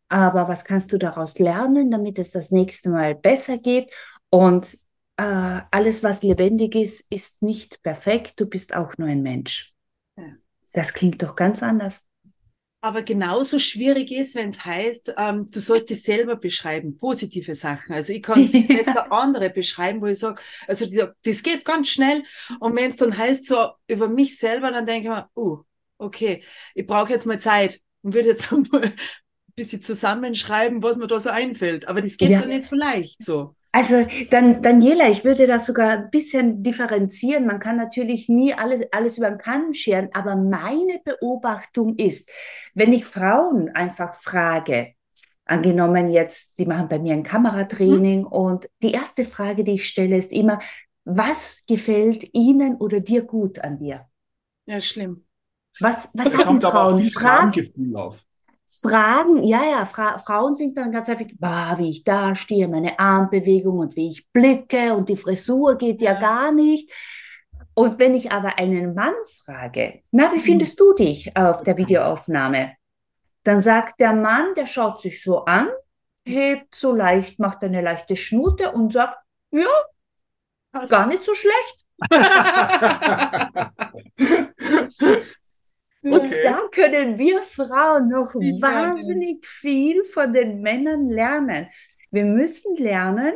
Aber 0.10 0.48
was 0.48 0.66
kannst 0.66 0.92
du 0.94 0.98
daraus 0.98 1.40
lernen, 1.40 1.90
damit 1.92 2.20
es 2.20 2.32
das 2.32 2.52
nächste 2.52 2.90
Mal 2.90 3.16
besser 3.16 3.58
geht? 3.58 3.92
Und 4.30 4.78
äh, 5.18 5.62
alles, 5.72 6.04
was 6.04 6.22
lebendig 6.24 6.76
ist, 6.76 7.12
ist 7.12 7.42
nicht 7.42 7.82
perfekt. 7.82 8.40
Du 8.40 8.46
bist 8.46 8.76
auch 8.76 8.98
nur 8.98 9.08
ein 9.08 9.24
Mensch. 9.24 9.74
Ja. 10.18 10.26
Das 10.76 10.94
klingt 10.94 11.24
doch 11.24 11.36
ganz 11.36 11.64
anders 11.64 12.06
aber 12.86 13.02
genauso 13.02 13.58
schwierig 13.58 14.12
ist, 14.12 14.36
wenn 14.36 14.52
es 14.52 14.64
heißt, 14.64 15.16
ähm, 15.18 15.48
du 15.50 15.60
sollst 15.60 15.90
dich 15.90 16.04
selber 16.04 16.36
beschreiben, 16.36 17.00
positive 17.00 17.56
Sachen. 17.56 17.96
Also 17.96 18.14
ich 18.14 18.22
kann 18.22 18.48
ja. 18.52 18.62
besser 18.68 19.12
andere 19.12 19.50
beschreiben, 19.50 20.02
wo 20.02 20.06
ich 20.06 20.20
sage, 20.20 20.40
also 20.68 20.86
die, 20.86 21.02
das 21.24 21.42
geht 21.42 21.66
ganz 21.66 21.88
schnell. 21.88 22.22
Und 22.60 22.76
wenn 22.76 22.92
es 22.92 22.98
dann 22.98 23.18
heißt 23.18 23.48
so 23.48 23.70
über 23.88 24.08
mich 24.08 24.38
selber, 24.38 24.70
dann 24.70 24.86
denke 24.86 25.08
ich 25.08 25.16
mir, 25.16 25.28
uh, 25.36 25.64
okay, 25.98 26.44
ich 26.76 26.86
brauche 26.86 27.12
jetzt 27.12 27.26
mal 27.26 27.40
Zeit 27.40 27.82
und 28.04 28.14
würde 28.14 28.30
jetzt 28.30 28.52
mal 28.72 28.84
ein 28.84 28.94
bisschen 29.56 29.82
zusammenschreiben, 29.82 30.84
was 30.84 30.98
mir 30.98 31.08
da 31.08 31.20
so 31.20 31.32
einfällt. 31.32 31.88
Aber 31.88 32.02
das 32.02 32.18
geht 32.18 32.30
ja. 32.30 32.42
dann 32.42 32.50
nicht 32.50 32.66
so 32.66 32.76
leicht 32.76 33.24
so. 33.24 33.56
Also 33.76 34.08
dann, 34.30 34.62
Daniela, 34.62 35.10
ich 35.10 35.26
würde 35.26 35.48
das 35.48 35.66
sogar 35.66 35.90
ein 35.90 36.10
bisschen 36.10 36.64
differenzieren. 36.64 37.46
Man 37.46 37.60
kann 37.60 37.76
natürlich 37.76 38.30
nie 38.30 38.54
alles, 38.54 38.84
alles 38.94 39.18
über 39.18 39.30
den 39.30 39.38
Kamm 39.38 39.74
scheren, 39.74 40.08
aber 40.14 40.38
meine 40.38 41.02
Beobachtung 41.04 41.98
ist, 41.98 42.32
wenn 42.74 42.94
ich 42.94 43.04
Frauen 43.04 43.68
einfach 43.76 44.16
frage, 44.16 44.94
angenommen 45.44 46.10
jetzt, 46.10 46.58
die 46.58 46.66
machen 46.66 46.88
bei 46.88 47.00
mir 47.00 47.16
ein 47.16 47.24
Kameratraining 47.24 48.22
mhm. 48.22 48.28
und 48.28 48.70
die 48.82 48.94
erste 48.94 49.26
Frage, 49.26 49.66
die 49.66 49.74
ich 49.74 49.90
stelle, 49.90 50.16
ist 50.16 50.32
immer, 50.32 50.60
was 51.04 51.66
gefällt 51.68 52.30
Ihnen 52.32 52.78
oder 52.78 53.02
dir 53.02 53.24
gut 53.24 53.60
an 53.60 53.78
dir? 53.78 54.06
Ja, 54.68 54.80
schlimm. 54.80 55.26
Was, 55.82 56.12
was 56.14 56.32
da 56.32 56.46
haben 56.46 56.62
Frauen? 56.62 57.04
Fragen, 57.04 57.94
auf. 57.98 58.24
Fragen, 58.82 59.44
ja, 59.44 59.64
ja, 59.64 59.86
Fra 59.86 60.18
Frauen 60.18 60.56
sind 60.56 60.78
dann 60.78 60.92
ganz 60.92 61.10
häufig, 61.10 61.36
bah, 61.40 61.76
wie 61.78 61.90
ich 61.90 62.04
da 62.04 62.36
stehe, 62.36 62.68
meine 62.68 63.00
Armbewegung 63.00 63.80
und 63.80 63.96
wie 63.96 64.10
ich 64.10 64.32
blicke 64.32 64.94
und 64.94 65.10
die 65.10 65.16
Frisur 65.16 65.78
geht 65.78 66.02
ja, 66.02 66.14
ja 66.14 66.20
gar 66.20 66.52
nicht. 66.52 66.92
Und 67.74 68.00
wenn 68.00 68.16
ich 68.16 68.32
aber 68.32 68.58
einen 68.58 68.94
Mann 68.94 69.14
frage, 69.44 70.02
na, 70.12 70.32
wie 70.32 70.38
mhm. 70.38 70.42
findest 70.42 70.80
du 70.80 70.94
dich 70.94 71.36
auf 71.36 71.64
der 71.64 71.78
Videoaufnahme? 71.78 72.74
Dann 73.44 73.62
sagt 73.62 74.00
der 74.00 74.14
Mann, 74.14 74.56
der 74.56 74.66
schaut 74.66 75.02
sich 75.02 75.22
so 75.22 75.46
an, 75.46 75.70
hebt 76.26 76.74
so 76.74 76.96
leicht, 76.96 77.40
macht 77.40 77.64
eine 77.64 77.82
leichte 77.82 78.16
Schnute 78.16 78.72
und 78.72 78.94
sagt, 78.94 79.18
ja, 79.52 79.68
gar 80.90 81.08
nicht 81.08 81.24
so 81.24 81.34
schlecht. 81.34 81.86
Und 86.06 86.14
okay. 86.14 86.44
da 86.44 86.60
können 86.72 87.18
wir 87.18 87.42
Frauen 87.42 88.10
noch 88.10 88.36
ich 88.36 88.62
wahnsinnig 88.62 89.28
lernen. 89.28 89.40
viel 89.44 90.04
von 90.04 90.34
den 90.34 90.62
Männern 90.62 91.10
lernen. 91.10 91.66
Wir 92.12 92.26
müssen 92.26 92.76
lernen, 92.76 93.34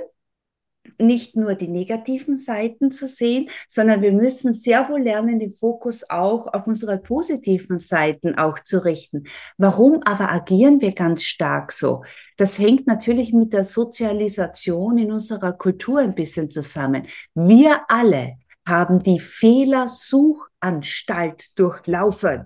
nicht 1.00 1.36
nur 1.36 1.56
die 1.56 1.68
negativen 1.68 2.38
Seiten 2.38 2.92
zu 2.92 3.08
sehen, 3.08 3.50
sondern 3.68 4.04
wir 4.04 4.12
müssen 4.12 4.54
sehr 4.54 4.88
wohl 4.88 5.02
lernen, 5.02 5.40
den 5.40 5.50
Fokus 5.50 6.08
auch 6.10 6.46
auf 6.54 6.68
unsere 6.68 7.00
positiven 7.00 7.80
Seiten 7.80 8.38
auch 8.38 8.60
zu 8.60 8.86
richten. 8.86 9.24
Warum 9.58 10.04
aber 10.04 10.32
agieren 10.32 10.80
wir 10.80 10.94
ganz 10.94 11.24
stark 11.24 11.72
so? 11.72 12.04
Das 12.38 12.60
hängt 12.60 12.86
natürlich 12.86 13.34
mit 13.34 13.52
der 13.52 13.64
Sozialisation 13.64 15.00
in 15.00 15.12
unserer 15.12 15.54
Kultur 15.54 16.02
ein 16.02 16.14
bisschen 16.14 16.52
zusammen. 16.52 17.08
Wir 17.34 17.82
alle 17.88 18.38
haben 18.68 19.02
die 19.02 19.20
Fehlersuchanstalt 19.20 21.58
durchlaufen. 21.58 22.46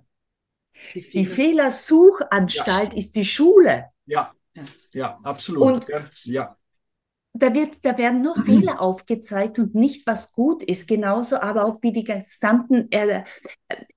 Die, 0.94 1.10
die 1.10 1.26
Fehlersuchanstalt 1.26 2.94
ja. 2.94 3.00
ist 3.00 3.16
die 3.16 3.26
Schule. 3.26 3.86
Ja, 4.06 4.34
ja, 4.92 5.20
absolut. 5.24 5.64
Und 5.64 5.88
Ganz, 5.88 6.26
ja. 6.26 6.58
Da, 7.34 7.54
wird, 7.54 7.84
da 7.84 7.98
werden 7.98 8.22
nur 8.22 8.36
Fehler 8.46 8.82
aufgezeigt 8.82 9.60
und 9.60 9.76
nicht, 9.76 10.06
was 10.06 10.34
gut 10.34 10.64
ist. 10.64 10.88
Genauso 10.88 11.40
aber 11.40 11.66
auch 11.66 11.82
wie 11.82 11.92
die 11.92 12.04
gesamten 12.04 12.92
äh, 12.92 13.24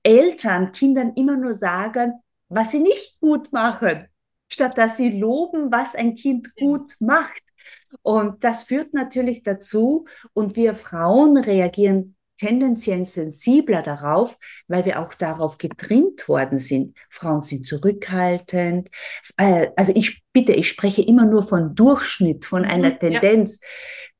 Eltern 0.03 0.71
Kindern 0.71 1.13
immer 1.15 1.37
nur 1.37 1.53
sagen, 1.53 2.13
was 2.49 2.71
sie 2.71 2.79
nicht 2.79 3.19
gut 3.19 3.51
machen, 3.51 4.07
statt 4.47 4.77
dass 4.77 4.97
sie 4.97 5.19
loben, 5.19 5.71
was 5.71 5.95
ein 5.95 6.15
Kind 6.15 6.55
gut 6.55 6.95
macht. 6.99 7.43
Und 8.01 8.43
das 8.43 8.63
führt 8.63 8.93
natürlich 8.93 9.43
dazu, 9.43 10.05
und 10.33 10.55
wir 10.55 10.75
Frauen 10.75 11.37
reagieren 11.37 12.16
tendenziell 12.37 13.05
sensibler 13.05 13.81
darauf, 13.81 14.37
weil 14.67 14.85
wir 14.85 15.01
auch 15.01 15.13
darauf 15.13 15.57
getrimmt 15.57 16.27
worden 16.29 16.57
sind. 16.57 16.95
Frauen 17.09 17.41
sind 17.41 17.65
zurückhaltend. 17.65 18.89
Äh, 19.37 19.69
also 19.75 19.91
ich 19.95 20.23
bitte, 20.33 20.53
ich 20.53 20.69
spreche 20.69 21.01
immer 21.01 21.25
nur 21.25 21.43
von 21.43 21.75
Durchschnitt, 21.75 22.45
von 22.45 22.61
mhm, 22.61 22.69
einer 22.69 22.99
Tendenz. 22.99 23.59
Ja. 23.61 23.67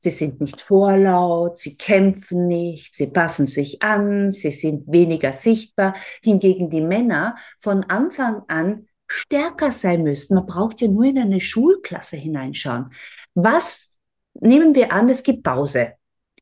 Sie 0.00 0.10
sind 0.10 0.40
nicht 0.40 0.60
vorlaut, 0.60 1.58
sie 1.58 1.76
kämpfen 1.76 2.46
nicht, 2.46 2.94
sie 2.94 3.08
passen 3.08 3.46
sich 3.46 3.82
an, 3.82 4.30
sie 4.30 4.52
sind 4.52 4.86
weniger 4.86 5.32
sichtbar. 5.32 5.94
Hingegen 6.22 6.70
die 6.70 6.80
Männer 6.80 7.36
von 7.58 7.82
Anfang 7.84 8.42
an 8.46 8.86
stärker 9.08 9.72
sein 9.72 10.04
müssten. 10.04 10.34
Man 10.34 10.46
braucht 10.46 10.80
ja 10.80 10.88
nur 10.88 11.04
in 11.04 11.18
eine 11.18 11.40
Schulklasse 11.40 12.16
hineinschauen. 12.16 12.86
Was 13.34 13.96
nehmen 14.34 14.74
wir 14.74 14.92
an, 14.92 15.08
es 15.08 15.22
gibt 15.22 15.42
Pause. 15.42 15.94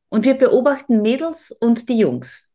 Und 0.09 0.25
wir 0.25 0.35
beobachten 0.35 1.01
Mädels 1.01 1.51
und 1.51 1.89
die 1.89 1.99
Jungs. 1.99 2.51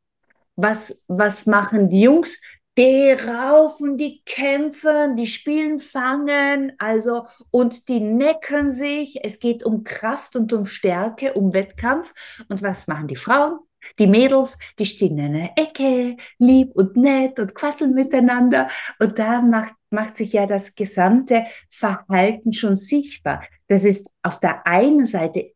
Was, 0.57 1.03
was 1.07 1.47
machen 1.47 1.89
die 1.89 2.03
Jungs? 2.03 2.39
Die 2.79 3.13
raufen, 3.13 3.99
die 3.99 4.23
kämpfen, 4.25 5.15
die 5.15 5.27
spielen 5.27 5.79
Fangen, 5.79 6.73
also, 6.79 7.27
und 7.51 7.89
die 7.89 8.01
necken 8.01 8.71
sich. 8.71 9.19
Es 9.23 9.41
geht 9.41 9.63
um 9.63 9.85
Kraft 9.85 10.37
und 10.37 10.55
um 10.55 10.65
Stärke, 10.65 11.35
um 11.35 11.53
Wettkampf. 11.53 12.15
Und 12.49 12.63
was 12.63 12.87
machen 12.87 13.09
die 13.09 13.17
Frauen? 13.17 13.59
Die 13.99 14.07
Mädels, 14.07 14.59
die 14.79 14.87
stehen 14.87 15.19
in 15.19 15.35
einer 15.35 15.51
Ecke, 15.57 16.17
lieb 16.39 16.71
und 16.75 16.97
nett 16.97 17.39
und 17.39 17.55
quasseln 17.55 17.93
miteinander. 17.95 18.69
Und 18.99 19.19
da 19.19 19.43
macht, 19.43 19.75
macht 19.91 20.17
sich 20.17 20.33
ja 20.33 20.47
das 20.47 20.75
gesamte 20.75 21.45
Verhalten 21.69 22.53
schon 22.53 22.77
sichtbar. 22.77 23.43
Das 23.69 23.85
ist 23.85 24.07
auf 24.23 24.41
der 24.41 24.67
einen 24.67 25.05
Seite 25.05 25.52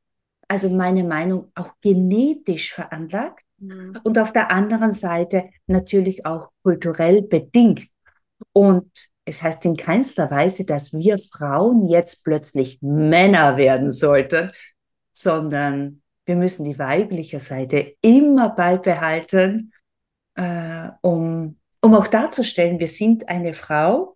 also 0.48 0.68
meine 0.70 1.04
Meinung, 1.04 1.50
auch 1.54 1.72
genetisch 1.80 2.72
veranlagt 2.72 3.44
mhm. 3.58 3.98
und 4.04 4.18
auf 4.18 4.32
der 4.32 4.50
anderen 4.50 4.92
Seite 4.92 5.50
natürlich 5.66 6.24
auch 6.24 6.50
kulturell 6.62 7.22
bedingt. 7.22 7.86
Und 8.52 8.90
es 9.24 9.42
heißt 9.42 9.64
in 9.64 9.76
keinster 9.76 10.30
Weise, 10.30 10.64
dass 10.64 10.92
wir 10.92 11.18
Frauen 11.18 11.88
jetzt 11.88 12.24
plötzlich 12.24 12.78
Männer 12.80 13.56
werden 13.56 13.90
sollten, 13.90 14.52
sondern 15.12 16.02
wir 16.26 16.36
müssen 16.36 16.64
die 16.64 16.78
weibliche 16.78 17.40
Seite 17.40 17.94
immer 18.02 18.50
beibehalten, 18.50 19.72
äh, 20.34 20.88
um, 21.00 21.56
um 21.80 21.94
auch 21.94 22.06
darzustellen, 22.06 22.78
wir 22.78 22.88
sind 22.88 23.28
eine 23.28 23.54
Frau 23.54 24.15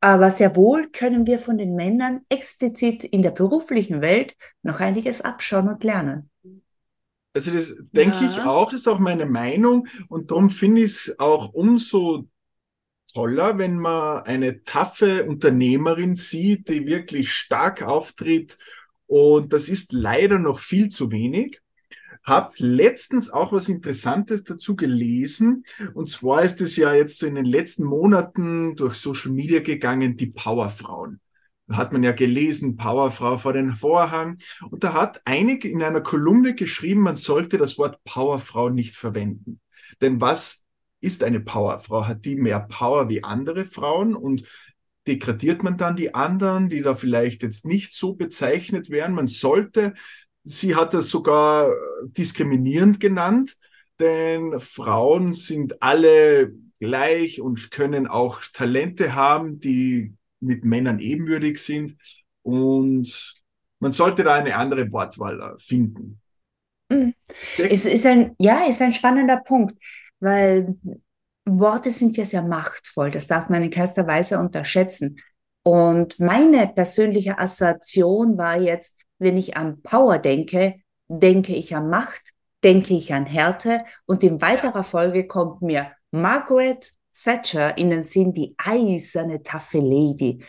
aber 0.00 0.30
sehr 0.30 0.54
wohl 0.56 0.88
können 0.90 1.26
wir 1.26 1.38
von 1.38 1.58
den 1.58 1.74
Männern 1.74 2.20
explizit 2.28 3.04
in 3.04 3.22
der 3.22 3.30
beruflichen 3.30 4.00
Welt 4.00 4.36
noch 4.62 4.80
einiges 4.80 5.20
abschauen 5.20 5.68
und 5.68 5.84
lernen. 5.84 6.30
Also 7.34 7.50
das 7.50 7.74
denke 7.92 8.24
ja. 8.24 8.30
ich 8.30 8.40
auch, 8.40 8.70
das 8.70 8.80
ist 8.80 8.88
auch 8.88 8.98
meine 8.98 9.26
Meinung 9.26 9.86
und 10.08 10.30
darum 10.30 10.48
finde 10.48 10.82
ich 10.82 10.92
es 10.92 11.18
auch 11.18 11.52
umso 11.52 12.28
toller, 13.12 13.58
wenn 13.58 13.78
man 13.78 14.22
eine 14.22 14.62
taffe 14.64 15.26
Unternehmerin 15.26 16.14
sieht, 16.14 16.68
die 16.68 16.86
wirklich 16.86 17.32
stark 17.32 17.82
auftritt 17.82 18.58
und 19.06 19.52
das 19.52 19.68
ist 19.68 19.92
leider 19.92 20.38
noch 20.38 20.60
viel 20.60 20.88
zu 20.88 21.10
wenig 21.10 21.60
habe 22.26 22.52
letztens 22.58 23.30
auch 23.30 23.52
was 23.52 23.68
Interessantes 23.68 24.42
dazu 24.44 24.74
gelesen. 24.74 25.64
Und 25.94 26.08
zwar 26.08 26.42
ist 26.42 26.60
es 26.60 26.76
ja 26.76 26.92
jetzt 26.92 27.18
so 27.18 27.26
in 27.26 27.36
den 27.36 27.44
letzten 27.44 27.84
Monaten 27.84 28.74
durch 28.74 28.94
Social 28.94 29.30
Media 29.30 29.60
gegangen, 29.60 30.16
die 30.16 30.26
Powerfrauen. 30.26 31.20
Da 31.68 31.76
hat 31.76 31.92
man 31.92 32.02
ja 32.02 32.12
gelesen, 32.12 32.76
Powerfrau 32.76 33.38
vor 33.38 33.52
den 33.52 33.76
Vorhang. 33.76 34.38
Und 34.70 34.84
da 34.84 34.92
hat 34.92 35.22
einige 35.24 35.68
in 35.68 35.82
einer 35.82 36.00
Kolumne 36.00 36.54
geschrieben, 36.54 37.00
man 37.00 37.16
sollte 37.16 37.58
das 37.58 37.78
Wort 37.78 38.02
Powerfrau 38.04 38.70
nicht 38.70 38.96
verwenden. 38.96 39.60
Denn 40.00 40.20
was 40.20 40.66
ist 41.00 41.22
eine 41.22 41.40
Powerfrau? 41.40 42.06
Hat 42.06 42.24
die 42.24 42.36
mehr 42.36 42.60
Power 42.60 43.08
wie 43.08 43.22
andere 43.22 43.64
Frauen 43.64 44.14
und 44.14 44.44
degradiert 45.06 45.62
man 45.62 45.76
dann 45.76 45.94
die 45.94 46.14
anderen, 46.14 46.68
die 46.68 46.82
da 46.82 46.96
vielleicht 46.96 47.42
jetzt 47.42 47.64
nicht 47.64 47.92
so 47.92 48.14
bezeichnet 48.14 48.90
werden? 48.90 49.14
Man 49.14 49.28
sollte, 49.28 49.94
sie 50.46 50.76
hat 50.76 50.94
das 50.94 51.10
sogar 51.10 51.70
diskriminierend 52.04 53.00
genannt, 53.00 53.56
denn 53.98 54.58
Frauen 54.60 55.32
sind 55.32 55.82
alle 55.82 56.52
gleich 56.78 57.40
und 57.40 57.70
können 57.70 58.06
auch 58.06 58.40
Talente 58.52 59.14
haben, 59.14 59.60
die 59.60 60.14
mit 60.40 60.64
Männern 60.64 61.00
ebenwürdig 61.00 61.58
sind. 61.58 61.96
Und 62.42 63.34
man 63.80 63.92
sollte 63.92 64.22
da 64.22 64.34
eine 64.34 64.56
andere 64.56 64.90
Wortwahl 64.92 65.56
finden. 65.58 66.20
Mhm. 66.88 67.14
Es 67.58 67.84
ist 67.84 68.06
ein, 68.06 68.36
ja, 68.38 68.66
ist 68.66 68.80
ein 68.80 68.94
spannender 68.94 69.38
Punkt, 69.38 69.74
weil 70.20 70.76
Worte 71.44 71.90
sind 71.90 72.16
ja 72.16 72.24
sehr 72.24 72.42
machtvoll. 72.42 73.10
Das 73.10 73.26
darf 73.26 73.48
man 73.48 73.62
in 73.62 73.70
keinster 73.70 74.06
Weise 74.06 74.38
unterschätzen. 74.38 75.18
Und 75.64 76.20
meine 76.20 76.68
persönliche 76.68 77.38
Assoziation 77.38 78.38
war 78.38 78.60
jetzt, 78.60 78.95
wenn 79.18 79.36
ich 79.36 79.56
an 79.56 79.82
Power 79.82 80.18
denke, 80.18 80.80
denke 81.08 81.54
ich 81.54 81.74
an 81.74 81.88
Macht, 81.88 82.32
denke 82.64 82.94
ich 82.94 83.12
an 83.12 83.26
Härte 83.26 83.84
und 84.06 84.24
in 84.24 84.40
weiterer 84.40 84.82
Folge 84.82 85.26
kommt 85.26 85.62
mir 85.62 85.92
Margaret 86.10 86.92
Thatcher 87.22 87.78
in 87.78 87.90
den 87.90 88.02
Sinn, 88.02 88.32
die 88.32 88.54
eiserne, 88.58 89.42
taffe 89.42 89.78
Lady. 89.78 90.44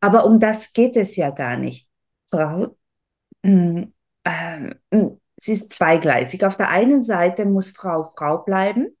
Aber 0.00 0.24
um 0.26 0.40
das 0.40 0.72
geht 0.72 0.96
es 0.96 1.16
ja 1.16 1.30
gar 1.30 1.56
nicht. 1.56 1.88
Frau, 2.30 2.76
äh, 3.42 3.86
äh, 4.24 4.74
sie 5.36 5.52
ist 5.52 5.72
zweigleisig. 5.72 6.44
Auf 6.44 6.56
der 6.56 6.68
einen 6.68 7.02
Seite 7.02 7.44
muss 7.44 7.70
Frau 7.70 8.12
Frau 8.16 8.38
bleiben, 8.38 8.96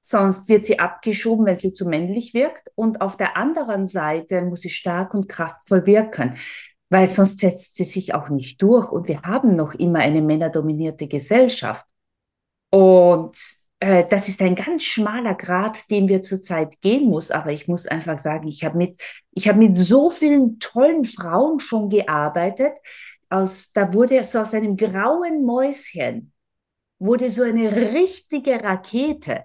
sonst 0.00 0.48
wird 0.48 0.66
sie 0.66 0.78
abgeschoben, 0.78 1.46
wenn 1.46 1.56
sie 1.56 1.72
zu 1.72 1.88
männlich 1.88 2.34
wirkt. 2.34 2.70
Und 2.74 3.00
auf 3.00 3.16
der 3.16 3.36
anderen 3.36 3.86
Seite 3.86 4.42
muss 4.42 4.62
sie 4.62 4.70
stark 4.70 5.14
und 5.14 5.28
kraftvoll 5.28 5.86
wirken, 5.86 6.36
weil 6.90 7.08
sonst 7.08 7.40
setzt 7.40 7.76
sie 7.76 7.84
sich 7.84 8.14
auch 8.14 8.28
nicht 8.28 8.60
durch. 8.60 8.90
Und 8.90 9.08
wir 9.08 9.22
haben 9.22 9.56
noch 9.56 9.74
immer 9.74 10.00
eine 10.00 10.20
männerdominierte 10.20 11.06
Gesellschaft. 11.08 11.86
Und 12.70 13.34
äh, 13.78 14.04
das 14.08 14.28
ist 14.28 14.42
ein 14.42 14.56
ganz 14.56 14.82
schmaler 14.82 15.34
Grad, 15.34 15.90
den 15.90 16.08
wir 16.08 16.22
zurzeit 16.22 16.80
gehen 16.82 17.08
muss. 17.08 17.30
Aber 17.30 17.52
ich 17.52 17.68
muss 17.68 17.86
einfach 17.86 18.18
sagen, 18.18 18.48
ich 18.48 18.64
habe 18.64 18.76
mit, 18.76 19.00
ich 19.32 19.48
habe 19.48 19.58
mit 19.58 19.78
so 19.78 20.10
vielen 20.10 20.58
tollen 20.58 21.04
Frauen 21.04 21.60
schon 21.60 21.88
gearbeitet. 21.88 22.72
Aus, 23.30 23.72
da 23.72 23.92
wurde 23.94 24.22
so 24.24 24.40
aus 24.40 24.52
einem 24.52 24.76
grauen 24.76 25.44
Mäuschen 25.44 26.32
wurde 27.00 27.30
so 27.30 27.42
eine 27.42 27.74
richtige 27.74 28.62
Rakete. 28.62 29.44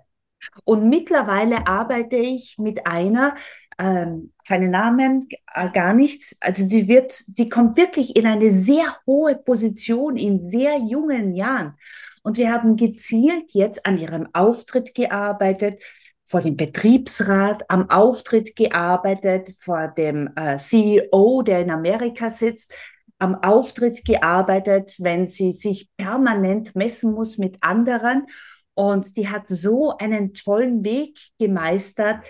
Und 0.63 0.89
mittlerweile 0.89 1.65
arbeite 1.65 2.17
ich 2.17 2.57
mit 2.59 2.85
einer, 2.85 3.35
ähm, 3.77 4.31
keine 4.47 4.69
Namen, 4.69 5.27
äh, 5.53 5.69
gar 5.69 5.93
nichts. 5.93 6.35
Also 6.39 6.67
die 6.67 6.87
wird, 6.87 7.37
die 7.37 7.49
kommt 7.49 7.77
wirklich 7.77 8.15
in 8.15 8.25
eine 8.25 8.51
sehr 8.51 8.97
hohe 9.05 9.35
Position 9.35 10.17
in 10.17 10.43
sehr 10.43 10.77
jungen 10.77 11.33
Jahren. 11.33 11.75
Und 12.23 12.37
wir 12.37 12.51
haben 12.51 12.75
gezielt 12.75 13.53
jetzt 13.53 13.85
an 13.85 13.97
ihrem 13.97 14.27
Auftritt 14.33 14.95
gearbeitet, 14.95 15.79
vor 16.25 16.41
dem 16.41 16.57
Betriebsrat, 16.57 17.69
am 17.69 17.89
Auftritt 17.89 18.55
gearbeitet, 18.55 19.53
vor 19.59 19.89
dem 19.89 20.31
äh, 20.35 20.57
CEO, 20.57 21.43
der 21.43 21.61
in 21.61 21.69
Amerika 21.69 22.31
sitzt, 22.31 22.73
am 23.19 23.35
Auftritt 23.43 24.03
gearbeitet, 24.05 24.95
wenn 24.99 25.27
sie 25.27 25.51
sich 25.51 25.89
permanent 25.97 26.75
messen 26.75 27.13
muss 27.13 27.37
mit 27.37 27.57
anderen. 27.61 28.25
Und 28.73 29.15
die 29.17 29.29
hat 29.29 29.47
so 29.47 29.95
einen 29.97 30.33
tollen 30.33 30.83
Weg 30.83 31.17
gemeistert, 31.39 32.25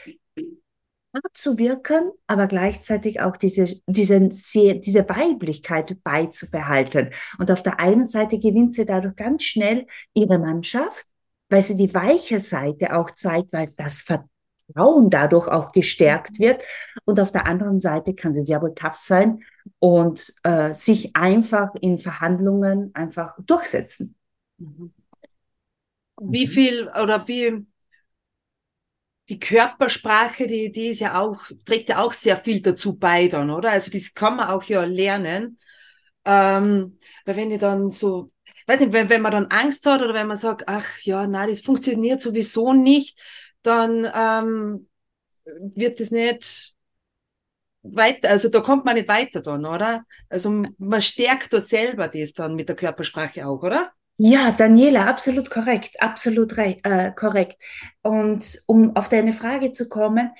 zu 1.34 1.58
wirken, 1.58 2.12
aber 2.28 2.48
gleichzeitig 2.48 3.22
auch 3.22 3.38
diese, 3.38 3.80
diese, 3.88 4.30
diese 4.30 5.10
Weiblichkeit 5.10 6.04
beizubehalten. 6.04 7.12
Und 7.38 7.52
auf 7.52 7.64
der 7.64 7.80
einen 7.80 8.06
Seite 8.06 8.40
gewinnt 8.40 8.74
sie 8.74 8.86
dadurch 8.86 9.16
ganz 9.16 9.44
schnell 9.44 9.88
ihre 10.14 10.40
Mannschaft, 10.40 11.06
weil 11.50 11.62
sie 11.62 11.78
die 11.78 11.94
weiche 11.94 12.40
Seite 12.40 12.96
auch 12.96 13.12
zeigt, 13.12 13.54
weil 13.54 13.70
das 13.78 14.02
Vertrauen 14.02 15.10
dadurch 15.10 15.48
auch 15.48 15.72
gestärkt 15.72 16.40
wird. 16.40 16.64
Und 17.06 17.20
auf 17.20 17.32
der 17.32 17.46
anderen 17.46 17.80
Seite 17.80 18.16
kann 18.16 18.34
sie 18.34 18.46
sehr 18.46 18.62
wohl 18.62 18.74
tough 18.74 18.96
sein 18.96 19.44
und 19.80 20.34
äh, 20.44 20.74
sich 20.74 21.16
einfach 21.16 21.74
in 21.82 21.98
Verhandlungen 21.98 22.92
einfach 22.94 23.36
durchsetzen. 23.46 24.16
Mhm. 24.58 24.92
Wie 26.22 26.48
viel 26.48 26.88
oder 26.88 27.28
wie 27.28 27.66
die 29.30 29.40
Körpersprache, 29.40 30.48
die, 30.48 30.72
die 30.72 30.88
ist 30.88 31.00
ja 31.00 31.20
auch, 31.20 31.40
trägt 31.66 31.90
ja 31.90 32.00
auch 32.00 32.14
sehr 32.14 32.38
viel 32.38 32.62
dazu 32.62 32.98
bei 32.98 33.28
dann, 33.28 33.50
oder? 33.50 33.72
Also 33.72 33.92
das 33.92 34.14
kann 34.14 34.36
man 34.38 34.50
auch 34.50 34.64
ja 34.64 34.84
lernen. 34.84 35.60
Ähm, 36.26 36.98
weil 37.26 37.36
wenn 37.36 37.52
ich 37.52 37.60
dann 37.60 37.92
so, 37.92 38.32
weiß 38.68 38.80
nicht, 38.82 38.94
wenn, 38.94 39.10
wenn 39.10 39.22
man 39.22 39.32
dann 39.32 39.46
Angst 39.48 39.86
hat 39.86 40.02
oder 40.02 40.14
wenn 40.14 40.28
man 40.28 40.38
sagt, 40.38 40.64
ach 40.68 40.86
ja, 41.02 41.28
na, 41.28 41.48
das 41.48 41.62
funktioniert 41.62 42.22
sowieso 42.22 42.74
nicht, 42.74 43.22
dann 43.64 44.08
ähm, 44.16 44.88
wird 45.76 46.00
das 46.00 46.12
nicht 46.12 46.76
weiter, 47.84 48.30
also 48.30 48.50
da 48.50 48.62
kommt 48.62 48.86
man 48.86 48.96
nicht 48.96 49.08
weiter 49.08 49.42
dann, 49.42 49.66
oder? 49.66 50.06
Also 50.30 50.50
man 50.78 51.02
stärkt 51.02 51.54
da 51.54 51.62
selber 51.62 52.08
das 52.08 52.34
dann 52.34 52.56
mit 52.56 52.68
der 52.70 52.76
Körpersprache 52.76 53.48
auch, 53.48 53.62
oder? 53.64 53.92
Ja, 54.18 54.52
Daniela, 54.52 55.08
absolut 55.08 55.50
korrekt, 55.50 56.02
absolut 56.02 56.58
äh, 56.58 57.12
korrekt. 57.12 57.62
Und 58.02 58.62
um 58.66 58.96
auf 58.96 59.10
deine 59.10 59.34
Frage 59.34 59.74
zu 59.74 59.90
kommen, 59.90 60.32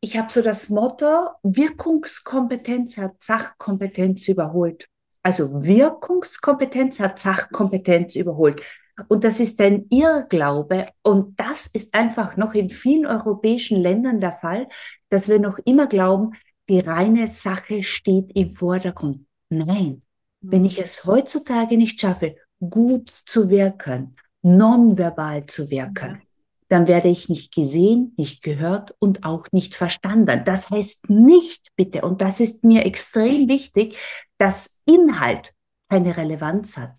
ich 0.00 0.16
habe 0.16 0.32
so 0.32 0.40
das 0.40 0.70
Motto, 0.70 1.28
Wirkungskompetenz 1.42 2.96
hat 2.98 3.22
Sachkompetenz 3.22 4.28
überholt. 4.28 4.88
Also 5.22 5.62
Wirkungskompetenz 5.62 7.00
hat 7.00 7.18
Sachkompetenz 7.18 8.16
überholt. 8.16 8.62
Und 9.08 9.24
das 9.24 9.40
ist 9.40 9.60
ein 9.60 9.86
Irrglaube. 9.90 10.86
Und 11.02 11.38
das 11.38 11.66
ist 11.66 11.94
einfach 11.94 12.36
noch 12.36 12.54
in 12.54 12.70
vielen 12.70 13.06
europäischen 13.06 13.80
Ländern 13.80 14.20
der 14.20 14.32
Fall, 14.32 14.68
dass 15.10 15.28
wir 15.28 15.38
noch 15.38 15.58
immer 15.64 15.86
glauben, 15.86 16.32
die 16.68 16.80
reine 16.80 17.26
Sache 17.26 17.82
steht 17.82 18.32
im 18.34 18.50
Vordergrund. 18.50 19.26
Nein, 19.50 20.02
wenn 20.40 20.64
ich 20.64 20.78
es 20.80 21.04
heutzutage 21.04 21.76
nicht 21.76 22.00
schaffe, 22.00 22.36
gut 22.60 23.12
zu 23.26 23.50
wirken, 23.50 24.16
nonverbal 24.42 25.46
zu 25.46 25.70
wirken, 25.70 26.22
dann 26.68 26.86
werde 26.86 27.08
ich 27.08 27.28
nicht 27.28 27.54
gesehen, 27.54 28.12
nicht 28.16 28.42
gehört 28.42 28.94
und 28.98 29.24
auch 29.24 29.46
nicht 29.52 29.74
verstanden. 29.74 30.42
Das 30.44 30.70
heißt 30.70 31.08
nicht, 31.08 31.74
bitte, 31.76 32.02
und 32.02 32.20
das 32.20 32.40
ist 32.40 32.62
mir 32.64 32.84
extrem 32.84 33.48
wichtig, 33.48 33.96
dass 34.36 34.78
Inhalt 34.84 35.54
keine 35.88 36.16
Relevanz 36.16 36.76
hat. 36.76 36.92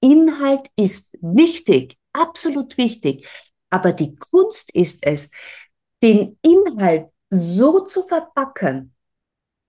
Inhalt 0.00 0.70
ist 0.76 1.16
wichtig, 1.20 1.96
absolut 2.12 2.78
wichtig. 2.78 3.26
Aber 3.70 3.92
die 3.92 4.14
Kunst 4.14 4.72
ist 4.74 5.04
es, 5.04 5.30
den 6.02 6.38
Inhalt 6.42 7.08
so 7.28 7.80
zu 7.80 8.02
verpacken, 8.02 8.94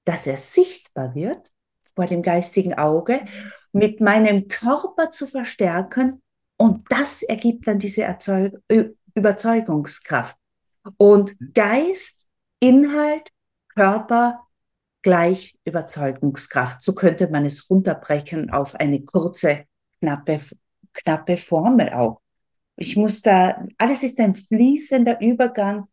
dass 0.05 0.27
er 0.27 0.37
sichtbar 0.37 1.15
wird 1.15 1.51
vor 1.95 2.05
dem 2.05 2.21
geistigen 2.21 2.73
Auge, 2.73 3.25
mit 3.71 4.01
meinem 4.01 4.47
Körper 4.47 5.11
zu 5.11 5.27
verstärken 5.27 6.21
und 6.57 6.83
das 6.89 7.23
ergibt 7.23 7.67
dann 7.67 7.79
diese 7.79 8.03
Erzeug 8.03 8.53
Überzeugungskraft. 9.15 10.35
Und 10.97 11.35
Geist, 11.53 12.27
Inhalt, 12.59 13.29
Körper 13.69 14.45
gleich 15.01 15.57
Überzeugungskraft. 15.65 16.81
So 16.81 16.93
könnte 16.93 17.29
man 17.29 17.45
es 17.45 17.69
runterbrechen 17.69 18.49
auf 18.49 18.75
eine 18.75 19.01
kurze, 19.01 19.65
knappe, 19.99 20.41
knappe 20.93 21.37
Formel 21.37 21.89
auch. 21.91 22.21
Ich 22.75 22.95
muss 22.95 23.21
da, 23.21 23.63
alles 23.77 24.03
ist 24.03 24.19
ein 24.19 24.35
fließender 24.35 25.21
Übergang 25.21 25.87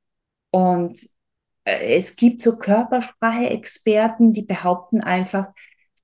und 0.50 0.98
äh, 1.64 1.96
es 1.96 2.16
gibt 2.16 2.40
so 2.42 2.58
Körpersprache-Experten, 2.58 4.32
die 4.32 4.42
behaupten 4.42 5.00
einfach, 5.00 5.48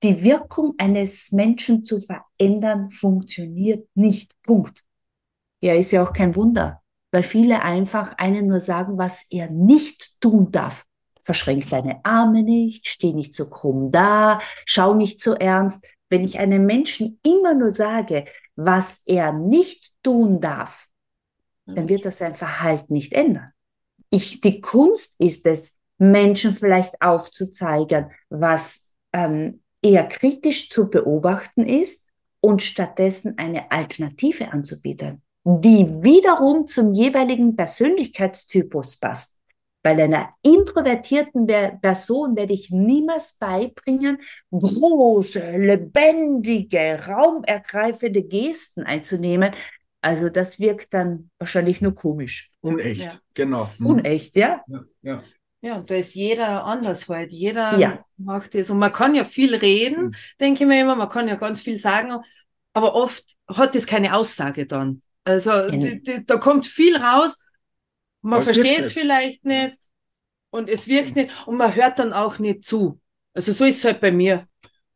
die 0.03 0.21
Wirkung 0.21 0.75
eines 0.77 1.31
Menschen 1.31 1.83
zu 1.83 2.01
verändern 2.01 2.89
funktioniert 2.89 3.87
nicht. 3.95 4.35
Punkt. 4.43 4.83
Ja, 5.61 5.73
ist 5.73 5.91
ja 5.91 6.03
auch 6.03 6.11
kein 6.11 6.35
Wunder, 6.35 6.81
weil 7.11 7.23
viele 7.23 7.61
einfach 7.61 8.17
einen 8.17 8.47
nur 8.47 8.59
sagen, 8.59 8.97
was 8.97 9.25
er 9.29 9.49
nicht 9.49 10.19
tun 10.19 10.51
darf. 10.51 10.85
Verschränk 11.23 11.69
deine 11.69 12.03
Arme 12.03 12.43
nicht, 12.43 12.85
steh 12.87 13.13
nicht 13.13 13.33
so 13.33 13.49
krumm 13.49 13.91
da, 13.91 14.41
schau 14.65 14.93
nicht 14.93 15.21
so 15.21 15.33
ernst. 15.35 15.87
Wenn 16.09 16.25
ich 16.25 16.37
einem 16.37 16.65
Menschen 16.65 17.19
immer 17.23 17.53
nur 17.53 17.71
sage, 17.71 18.25
was 18.55 19.01
er 19.05 19.31
nicht 19.31 19.93
tun 20.03 20.41
darf, 20.41 20.87
dann 21.65 21.87
wird 21.87 22.03
er 22.03 22.11
sein 22.11 22.35
Verhalten 22.35 22.93
nicht 22.93 23.13
ändern. 23.13 23.51
Ich, 24.09 24.41
die 24.41 24.59
Kunst 24.59 25.19
ist 25.21 25.47
es, 25.47 25.79
Menschen 25.97 26.53
vielleicht 26.53 27.01
aufzuzeigen, 27.01 28.11
was 28.29 28.93
ähm, 29.13 29.62
eher 29.83 30.05
kritisch 30.07 30.69
zu 30.69 30.89
beobachten 30.89 31.65
ist 31.67 32.07
und 32.39 32.63
stattdessen 32.63 33.37
eine 33.37 33.71
Alternative 33.71 34.51
anzubieten. 34.51 35.21
die 35.45 35.85
wiederum 36.01 36.67
zum 36.69 36.93
jeweiligen 36.93 37.57
Persönlichkeitstypus 37.57 38.95
passt. 38.97 39.37
Bei 39.81 39.89
einer 39.91 40.29
introvertierten 40.41 41.45
Person 41.81 42.37
werde 42.37 42.53
ich 42.53 42.71
niemals 42.71 43.33
beibringen, 43.37 44.19
große, 44.51 45.57
lebendige, 45.57 46.97
raumergreifende 47.05 48.23
Gesten 48.23 48.83
einzunehmen. 48.83 49.53
Also 49.99 50.29
das 50.29 50.59
wirkt 50.61 50.93
dann 50.93 51.29
wahrscheinlich 51.39 51.81
nur 51.81 51.93
komisch. 51.93 52.49
Unecht, 52.61 53.01
Ja. 53.03 53.11
genau. 53.33 53.69
Hm. 53.77 53.85
Unecht, 53.85 54.37
ja? 54.37 54.63
Ja, 54.67 54.83
ja. 55.01 55.23
Ja, 55.63 55.79
da 55.79 55.95
ist 55.95 56.13
jeder 56.13 56.65
anders 56.65 57.07
halt. 57.07 57.31
Jeder 57.31 57.77
Ja. 57.79 58.05
macht 58.17 58.53
das. 58.53 58.69
Und 58.69 58.79
man 58.79 58.91
kann 58.91 59.15
ja 59.15 59.23
viel 59.23 59.55
reden, 59.55 60.07
Mhm. 60.07 60.15
denke 60.39 60.63
ich 60.63 60.67
mir 60.67 60.81
immer, 60.81 60.95
man 60.95 61.07
kann 61.09 61.27
ja 61.29 61.35
ganz 61.35 61.61
viel 61.61 61.77
sagen, 61.77 62.17
aber 62.73 62.95
oft 62.95 63.23
hat 63.47 63.73
das 63.73 63.85
keine 63.85 64.13
Aussage 64.15 64.65
dann. 64.67 65.01
Also 65.23 65.51
Genau. 65.69 66.19
da 66.25 66.37
kommt 66.37 66.67
viel 66.67 66.97
raus, 66.97 67.41
man 68.21 68.43
versteht 68.43 68.79
es 68.81 68.91
vielleicht 68.93 69.45
nicht 69.45 69.77
und 70.49 70.69
es 70.69 70.87
wirkt 70.89 71.15
nicht 71.15 71.31
und 71.47 71.55
man 71.57 71.73
hört 71.73 71.97
dann 71.99 72.11
auch 72.11 72.39
nicht 72.39 72.65
zu. 72.65 72.99
Also 73.33 73.53
so 73.53 73.63
ist 73.63 73.77
es 73.79 73.85
halt 73.85 74.01
bei 74.01 74.11
mir. 74.11 74.47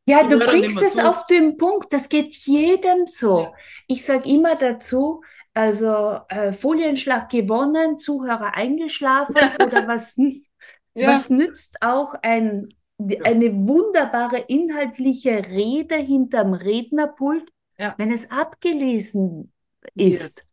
Ja, 0.05 0.21
Ich 0.23 0.27
du 0.27 0.37
bringst 0.39 0.81
es 0.81 0.95
zu. 0.95 1.09
auf 1.09 1.25
den 1.27 1.55
Punkt. 1.57 1.91
Das 1.93 2.09
geht 2.09 2.33
jedem 2.45 3.07
so. 3.07 3.39
Ja. 3.39 3.53
Ich 3.87 4.05
sage 4.05 4.27
immer 4.29 4.55
dazu, 4.55 5.21
also 5.53 6.19
äh, 6.29 6.51
Folienschlag 6.51 7.29
gewonnen, 7.29 7.99
Zuhörer 7.99 8.53
eingeschlafen 8.53 9.35
oder 9.65 9.87
was, 9.87 10.17
Ja, 10.97 11.13
was 11.13 11.29
nützt 11.29 11.77
auch 11.81 12.15
ein, 12.21 12.69
eine 13.23 13.67
wunderbare 13.67 14.37
inhaltliche 14.47 15.45
Rede 15.45 15.95
hinterm 15.95 16.53
Rednerpult, 16.53 17.45
Ja. 17.77 17.93
wenn 17.97 18.11
es 18.11 18.29
abgelesen 18.31 19.51
ist 19.95 20.47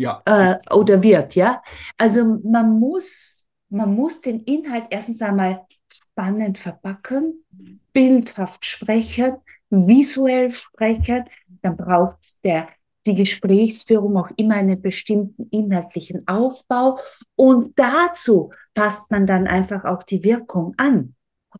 ja. 0.00 0.22
äh, 0.24 0.58
oder 0.74 1.02
wird, 1.02 1.34
ja. 1.34 1.62
Also 1.96 2.40
man 2.42 2.78
muss, 2.78 3.46
man 3.68 3.94
muss 3.94 4.20
den 4.20 4.40
Inhalt 4.40 4.86
erstens 4.90 5.20
einmal 5.22 5.66
spannend 5.92 6.58
verpacken, 6.58 7.44
bildhaft 7.92 8.64
sprechen, 8.64 9.36
visuell 9.68 10.50
sprechen. 10.50 11.24
Dann 11.62 11.76
braucht 11.76 12.42
der, 12.44 12.68
die 13.06 13.14
Gesprächsführung 13.14 14.16
auch 14.16 14.30
immer 14.36 14.54
einen 14.56 14.80
bestimmten 14.80 15.48
inhaltlichen 15.50 16.26
Aufbau. 16.26 16.98
Und 17.36 17.78
dazu 17.78 18.52
passt 18.80 19.10
man 19.10 19.26
dann 19.26 19.46
einfach 19.46 19.84
auch 19.84 20.02
die 20.02 20.24
Wirkung 20.24 20.72
an. 20.78 21.14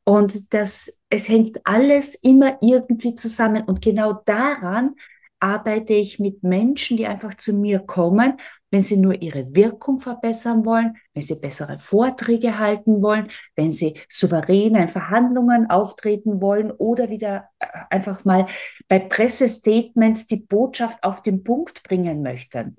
Und 0.05 0.55
das, 0.55 0.91
es 1.11 1.29
hängt 1.29 1.61
alles 1.65 2.15
immer 2.15 2.57
irgendwie 2.63 3.15
zusammen. 3.15 3.63
Und 3.65 3.83
genau 3.83 4.23
daran 4.25 4.95
arbeite 5.39 5.93
ich 5.93 6.19
mit 6.19 6.43
Menschen, 6.43 6.97
die 6.97 7.07
einfach 7.07 7.35
zu 7.35 7.53
mir 7.53 7.81
kommen, 7.81 8.39
wenn 8.71 8.83
sie 8.83 8.97
nur 8.97 9.21
ihre 9.21 9.55
Wirkung 9.55 10.01
verbessern 10.01 10.65
wollen, 10.65 10.97
wenn 11.13 11.23
sie 11.23 11.39
bessere 11.39 11.77
Vorträge 11.79 12.59
halten 12.59 13.03
wollen, 13.03 13.29
wenn 13.55 13.71
sie 13.71 14.01
souverän 14.09 14.77
in 14.77 14.89
Verhandlungen 14.89 15.69
auftreten 15.69 16.41
wollen 16.41 16.71
oder 16.71 17.11
wieder 17.11 17.51
äh, 17.59 17.67
einfach 17.91 18.25
mal 18.25 18.47
bei 18.89 18.99
Pressestatements 18.99 20.27
die 20.27 20.41
Botschaft 20.41 21.05
auf 21.05 21.23
den 21.23 21.45
Punkt 21.45 21.83
bringen 21.83 22.23
möchten. 22.23 22.77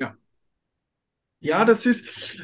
Ja, 1.41 1.63
das 1.63 1.85
ist, 1.85 2.39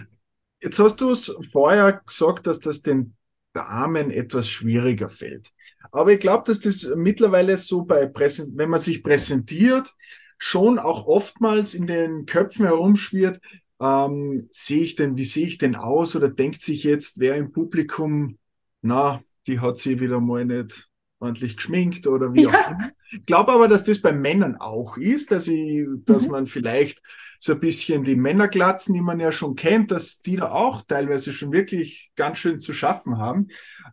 jetzt 0.68 0.80
hast 0.80 1.01
du 1.01 1.11
es 1.11 1.34
vorher 1.51 2.01
gesagt, 2.05 2.45
dass 2.47 2.59
das 2.59 2.82
den 2.82 3.15
Damen 3.53 4.11
etwas 4.11 4.49
schwieriger 4.49 5.09
fällt. 5.09 5.51
Aber 5.91 6.11
ich 6.11 6.20
glaube, 6.20 6.43
dass 6.45 6.59
das 6.59 6.86
mittlerweile 6.95 7.57
so 7.57 7.84
bei 7.86 8.05
Präsent, 8.05 8.51
wenn 8.55 8.70
man 8.70 8.80
sich 8.82 9.01
präsentiert, 9.03 9.93
schon 10.38 10.78
auch 10.78 11.07
oftmals 11.07 11.74
in 11.74 11.88
den 11.88 12.26
Köpfen 12.26 12.65
herumschwirrt, 12.65 13.39
ähm, 13.80 14.47
sehe 14.51 14.84
ich 14.84 14.95
denn, 14.95 15.18
wie 15.18 15.26
sehe 15.26 15.47
ich 15.47 15.57
denn 15.57 15.76
aus 15.76 16.15
oder 16.15 16.30
denkt 16.30 16.61
sich 16.61 16.84
jetzt 16.84 17.20
wer 17.20 17.36
im 17.36 17.51
Publikum, 17.51 18.38
na, 18.82 19.22
die 19.47 19.59
hat 19.59 19.78
sie 19.78 19.99
wieder 19.99 20.20
mal 20.20 20.45
nicht 20.45 20.89
ordentlich 21.20 21.55
geschminkt 21.57 22.05
oder 22.07 22.34
wie 22.34 22.43
Ja. 22.43 22.51
auch 22.51 22.68
immer. 22.68 22.91
Ich 23.09 23.26
glaube 23.26 23.51
aber, 23.53 23.68
dass 23.68 23.84
das 23.86 24.01
bei 24.01 24.11
Männern 24.11 24.57
auch 24.57 24.97
ist, 24.97 25.32
dass, 25.32 25.47
ich, 25.47 25.86
dass 26.05 26.28
Mhm. 26.28 26.32
man 26.32 26.45
vielleicht 26.45 27.01
so 27.39 27.53
ein 27.53 27.59
bisschen 27.59 28.03
die 28.03 28.15
Männerglatzen, 28.15 28.93
die 28.93 29.01
man 29.01 29.19
ja 29.19 29.31
schon 29.31 29.55
kennt, 29.55 29.91
dass 29.91 30.21
die 30.21 30.35
da 30.38 30.51
auch 30.51 30.81
teilweise 30.81 31.33
schon 31.33 31.51
wirklich 31.51 32.11
ganz 32.15 32.39
schön 32.39 32.59
zu 32.59 32.73
schaffen 32.73 33.17
haben. 33.17 33.47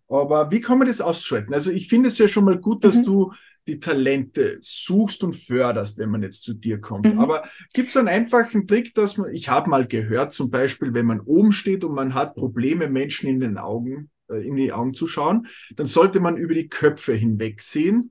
Aber 0.08 0.50
wie 0.50 0.60
kann 0.60 0.78
man 0.78 0.88
das 0.88 1.00
ausschalten? 1.00 1.54
Also 1.54 1.70
ich 1.70 1.88
finde 1.88 2.08
es 2.08 2.18
ja 2.18 2.28
schon 2.28 2.44
mal 2.44 2.58
gut, 2.58 2.84
dass 2.84 2.96
Mhm. 2.98 3.04
du 3.04 3.32
die 3.66 3.80
Talente 3.80 4.58
suchst 4.60 5.24
und 5.24 5.34
förderst, 5.34 5.96
wenn 5.98 6.10
man 6.10 6.22
jetzt 6.22 6.42
zu 6.42 6.52
dir 6.52 6.80
kommt. 6.80 7.14
Mhm. 7.14 7.18
Aber 7.18 7.44
gibt 7.72 7.90
es 7.90 7.96
einen 7.96 8.08
einfachen 8.08 8.66
Trick, 8.66 8.94
dass 8.94 9.16
man, 9.16 9.32
ich 9.32 9.48
habe 9.48 9.70
mal 9.70 9.86
gehört, 9.86 10.32
zum 10.32 10.50
Beispiel, 10.50 10.92
wenn 10.92 11.06
man 11.06 11.20
oben 11.20 11.52
steht 11.52 11.82
und 11.84 11.94
man 11.94 12.12
hat 12.14 12.34
Probleme, 12.34 12.88
Menschen 12.88 13.28
in 13.28 13.40
den 13.40 13.56
Augen, 13.56 14.10
äh, 14.28 14.46
in 14.46 14.56
die 14.56 14.72
Augen 14.72 14.92
zu 14.92 15.06
schauen, 15.06 15.46
dann 15.76 15.86
sollte 15.86 16.20
man 16.20 16.36
über 16.36 16.54
die 16.54 16.68
Köpfe 16.68 17.14
hinwegsehen. 17.14 18.10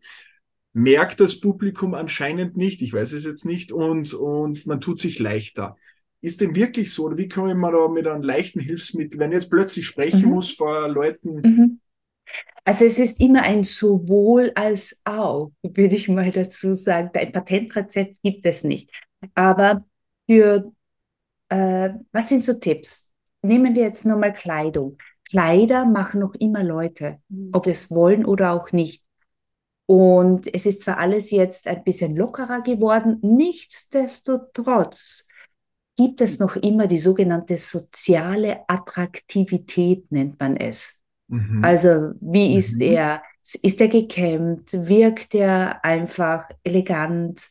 Merkt 0.74 1.20
das 1.20 1.40
Publikum 1.40 1.94
anscheinend 1.94 2.58
nicht, 2.58 2.82
ich 2.82 2.94
weiß 2.94 3.14
es 3.14 3.26
jetzt 3.26 3.46
nicht, 3.46 3.72
und, 3.72 4.14
und 4.14 4.66
man 4.66 4.82
tut 4.82 5.00
sich 5.00 5.20
leichter. 5.20 5.78
Ist 6.22 6.42
denn 6.42 6.56
wirklich 6.56 6.92
so, 6.94 7.06
oder 7.06 7.18
wie 7.18 7.28
kann 7.28 7.56
man 7.58 7.74
da 7.74 7.88
mit 7.88 8.08
einem 8.08 8.24
leichten 8.24 8.60
Hilfsmittel, 8.60 9.20
wenn 9.20 9.32
ich 9.32 9.36
jetzt 9.36 9.52
plötzlich 9.52 9.86
sprechen 9.86 10.30
Mhm. 10.30 10.36
muss 10.36 10.52
vor 10.52 10.88
Leuten, 10.88 11.42
Mhm. 11.44 11.80
Also 12.66 12.86
es 12.86 12.98
ist 12.98 13.20
immer 13.20 13.44
ein 13.44 13.64
sowohl 13.66 14.52
als 14.56 15.02
auch, 15.04 15.52
würde 15.64 15.96
ich 15.96 16.08
mal 16.08 16.32
dazu 16.32 16.74
sagen. 16.74 17.10
Ein 17.14 17.32
Patentrezept 17.32 18.22
gibt 18.24 18.46
es 18.46 18.64
nicht. 18.64 18.90
Aber 19.36 19.86
für, 20.30 20.72
äh, 21.50 21.90
was 22.12 22.30
sind 22.30 22.44
so 22.44 22.54
Tipps? 22.54 23.10
Nehmen 23.42 23.76
wir 23.76 23.84
jetzt 23.84 24.06
nur 24.06 24.18
mal 24.18 24.34
Kleidung. 24.34 24.98
Kleider 25.30 25.86
machen 25.86 26.22
noch 26.22 26.36
immer 26.36 26.64
Leute, 26.64 27.20
ob 27.52 27.68
es 27.68 27.92
wollen 27.92 28.26
oder 28.26 28.54
auch 28.54 28.72
nicht. 28.72 29.04
Und 29.86 30.54
es 30.54 30.66
ist 30.66 30.82
zwar 30.82 30.98
alles 30.98 31.32
jetzt 31.32 31.68
ein 31.68 31.84
bisschen 31.84 32.16
lockerer 32.16 32.62
geworden, 32.62 33.20
nichtsdestotrotz 33.22 35.28
gibt 35.96 36.22
es 36.22 36.40
noch 36.40 36.56
immer 36.56 36.88
die 36.88 36.98
sogenannte 36.98 37.58
soziale 37.58 38.68
Attraktivität, 38.68 40.12
nennt 40.12 40.40
man 40.40 40.58
es. 40.58 41.00
Mhm. 41.28 41.64
Also, 41.64 42.12
wie 42.22 42.56
ist 42.58 42.76
Mhm. 42.76 42.82
er? 42.82 43.24
Ist 43.62 43.82
er 43.82 43.90
gekämmt? 43.90 44.70
Wirkt 44.72 45.36
er 45.36 45.84
einfach 45.84 46.50
elegant? 46.64 47.50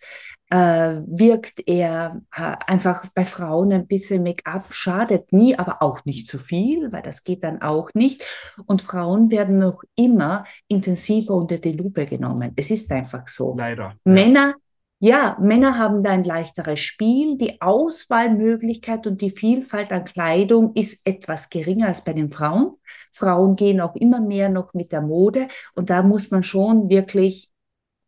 Äh, 0.52 1.00
wirkt 1.06 1.66
er 1.66 2.20
einfach 2.30 3.06
bei 3.14 3.24
Frauen 3.24 3.72
ein 3.72 3.86
bisschen 3.86 4.22
Make-up? 4.22 4.66
Schadet 4.68 5.32
nie, 5.32 5.58
aber 5.58 5.80
auch 5.80 6.04
nicht 6.04 6.28
zu 6.28 6.36
viel, 6.36 6.92
weil 6.92 7.00
das 7.00 7.24
geht 7.24 7.42
dann 7.42 7.62
auch 7.62 7.88
nicht. 7.94 8.22
Und 8.66 8.82
Frauen 8.82 9.30
werden 9.30 9.58
noch 9.58 9.82
immer 9.94 10.44
intensiver 10.68 11.32
unter 11.32 11.56
die 11.56 11.72
Lupe 11.72 12.04
genommen. 12.04 12.52
Es 12.54 12.70
ist 12.70 12.92
einfach 12.92 13.28
so. 13.28 13.54
Leider. 13.56 13.94
Männer, 14.04 14.56
ja, 14.98 15.38
Männer 15.40 15.78
haben 15.78 16.02
da 16.02 16.10
ein 16.10 16.22
leichteres 16.22 16.80
Spiel. 16.80 17.38
Die 17.38 17.62
Auswahlmöglichkeit 17.62 19.06
und 19.06 19.22
die 19.22 19.30
Vielfalt 19.30 19.90
an 19.90 20.04
Kleidung 20.04 20.74
ist 20.74 21.06
etwas 21.06 21.48
geringer 21.48 21.88
als 21.88 22.04
bei 22.04 22.12
den 22.12 22.28
Frauen. 22.28 22.74
Frauen 23.10 23.56
gehen 23.56 23.80
auch 23.80 23.96
immer 23.96 24.20
mehr 24.20 24.50
noch 24.50 24.74
mit 24.74 24.92
der 24.92 25.00
Mode 25.00 25.48
und 25.74 25.88
da 25.88 26.02
muss 26.02 26.30
man 26.30 26.42
schon 26.42 26.90
wirklich 26.90 27.50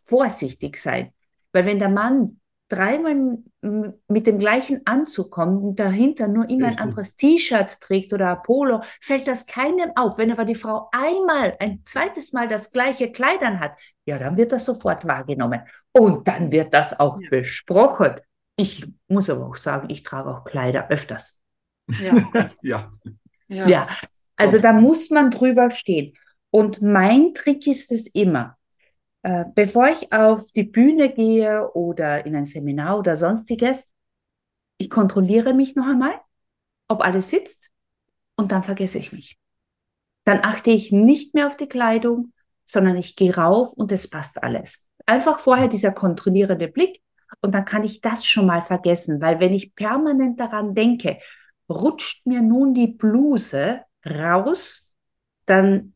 vorsichtig 0.05 0.77
sein. 0.77 1.14
Weil 1.55 1.67
wenn 1.67 1.79
der 1.81 1.89
Mann 1.89 2.41
dreimal 2.69 3.39
mit 4.09 4.27
dem 4.27 4.39
gleichen 4.39 4.83
Anzug 4.87 5.31
kommt 5.31 5.63
und 5.63 5.79
dahinter 5.79 6.29
nur 6.29 6.51
immer 6.51 6.67
ein 6.67 6.73
Richtig. 6.73 6.83
anderes 6.83 7.17
T-Shirt 7.17 7.81
trägt 7.81 8.13
oder 8.13 8.33
ein 8.37 8.43
Polo, 8.43 8.83
fällt 9.01 9.29
das 9.29 9.47
keinem 9.47 9.93
auf. 9.97 10.19
Wenn 10.19 10.33
aber 10.33 10.45
die 10.45 10.55
Frau 10.55 10.89
einmal, 10.93 11.57
ein 11.61 11.81
zweites 11.87 12.33
Mal 12.35 12.49
das 12.49 12.73
gleiche 12.73 13.13
Kleid 13.13 13.41
hat, 13.43 13.73
ja, 14.07 14.19
dann 14.19 14.37
wird 14.37 14.53
das 14.53 14.67
sofort 14.67 15.07
wahrgenommen. 15.07 15.63
Und 15.93 16.29
dann 16.29 16.53
wird 16.53 16.75
das 16.75 16.99
auch 17.01 17.21
Ja. 17.21 17.31
besprochen. 17.31 18.21
Ich 18.57 18.87
muss 19.09 19.31
aber 19.31 19.47
auch 19.47 19.57
sagen, 19.57 19.89
ich 19.91 20.03
trage 20.03 20.31
auch 20.31 20.45
Kleider 20.45 20.91
öfters. 20.91 21.39
Ja, 21.97 22.15
Ja. 22.63 22.93
ja. 23.49 23.69
Ja, 23.69 23.89
also 24.37 24.59
da 24.59 24.73
muss 24.73 25.11
man 25.11 25.31
drüber 25.31 25.71
stehen. 25.71 26.15
Und 26.51 26.83
mein 26.83 27.35
Trick 27.35 27.67
ist 27.67 27.91
es 27.93 28.07
immer, 28.09 28.57
äh, 29.25 29.47
bevor 29.55 29.89
ich 29.89 30.13
auf 30.13 30.53
die 30.53 30.65
Bühne 30.65 31.13
gehe 31.13 31.73
oder 31.73 32.27
in 32.27 32.37
ein 32.37 32.45
Seminar 32.45 32.99
oder 32.99 33.17
sonstiges, 33.17 33.89
ich 34.77 34.91
kontrolliere 34.91 35.55
mich 35.55 35.75
noch 35.77 35.87
einmal, 35.87 36.15
ob 36.89 37.03
alles 37.03 37.31
sitzt 37.31 37.71
und 38.37 38.53
dann 38.53 38.63
vergesse 38.63 38.99
ich 38.99 39.13
mich. 39.13 39.39
Dann 40.25 40.41
achte 40.43 40.71
ich 40.71 40.93
nicht 40.93 41.35
mehr 41.35 41.47
auf 41.47 41.57
die 41.57 41.69
Kleidung, 41.69 42.33
sondern 42.67 42.97
ich 42.97 43.17
gehe 43.17 43.35
rauf 43.35 43.73
und 43.73 43.93
es 43.93 44.09
passt 44.09 44.43
alles. 44.43 44.89
Einfach 45.07 45.39
vorher 45.39 45.69
dieser 45.69 45.93
kontrollierende 45.93 46.69
Blick 46.69 47.01
und 47.41 47.55
dann 47.55 47.65
kann 47.65 47.83
ich 47.83 48.03
das 48.03 48.27
schon 48.27 48.45
mal 48.45 48.61
vergessen, 48.61 49.23
weil 49.23 49.41
wenn 49.41 49.55
ich 49.55 49.75
permanent 49.75 50.39
daran 50.39 50.75
denke, 50.75 51.19
rutscht 51.71 52.27
mir 52.27 52.43
nun 52.43 52.75
die 52.75 52.89
Bluse 52.89 53.81
raus, 54.05 54.93
dann, 55.47 55.94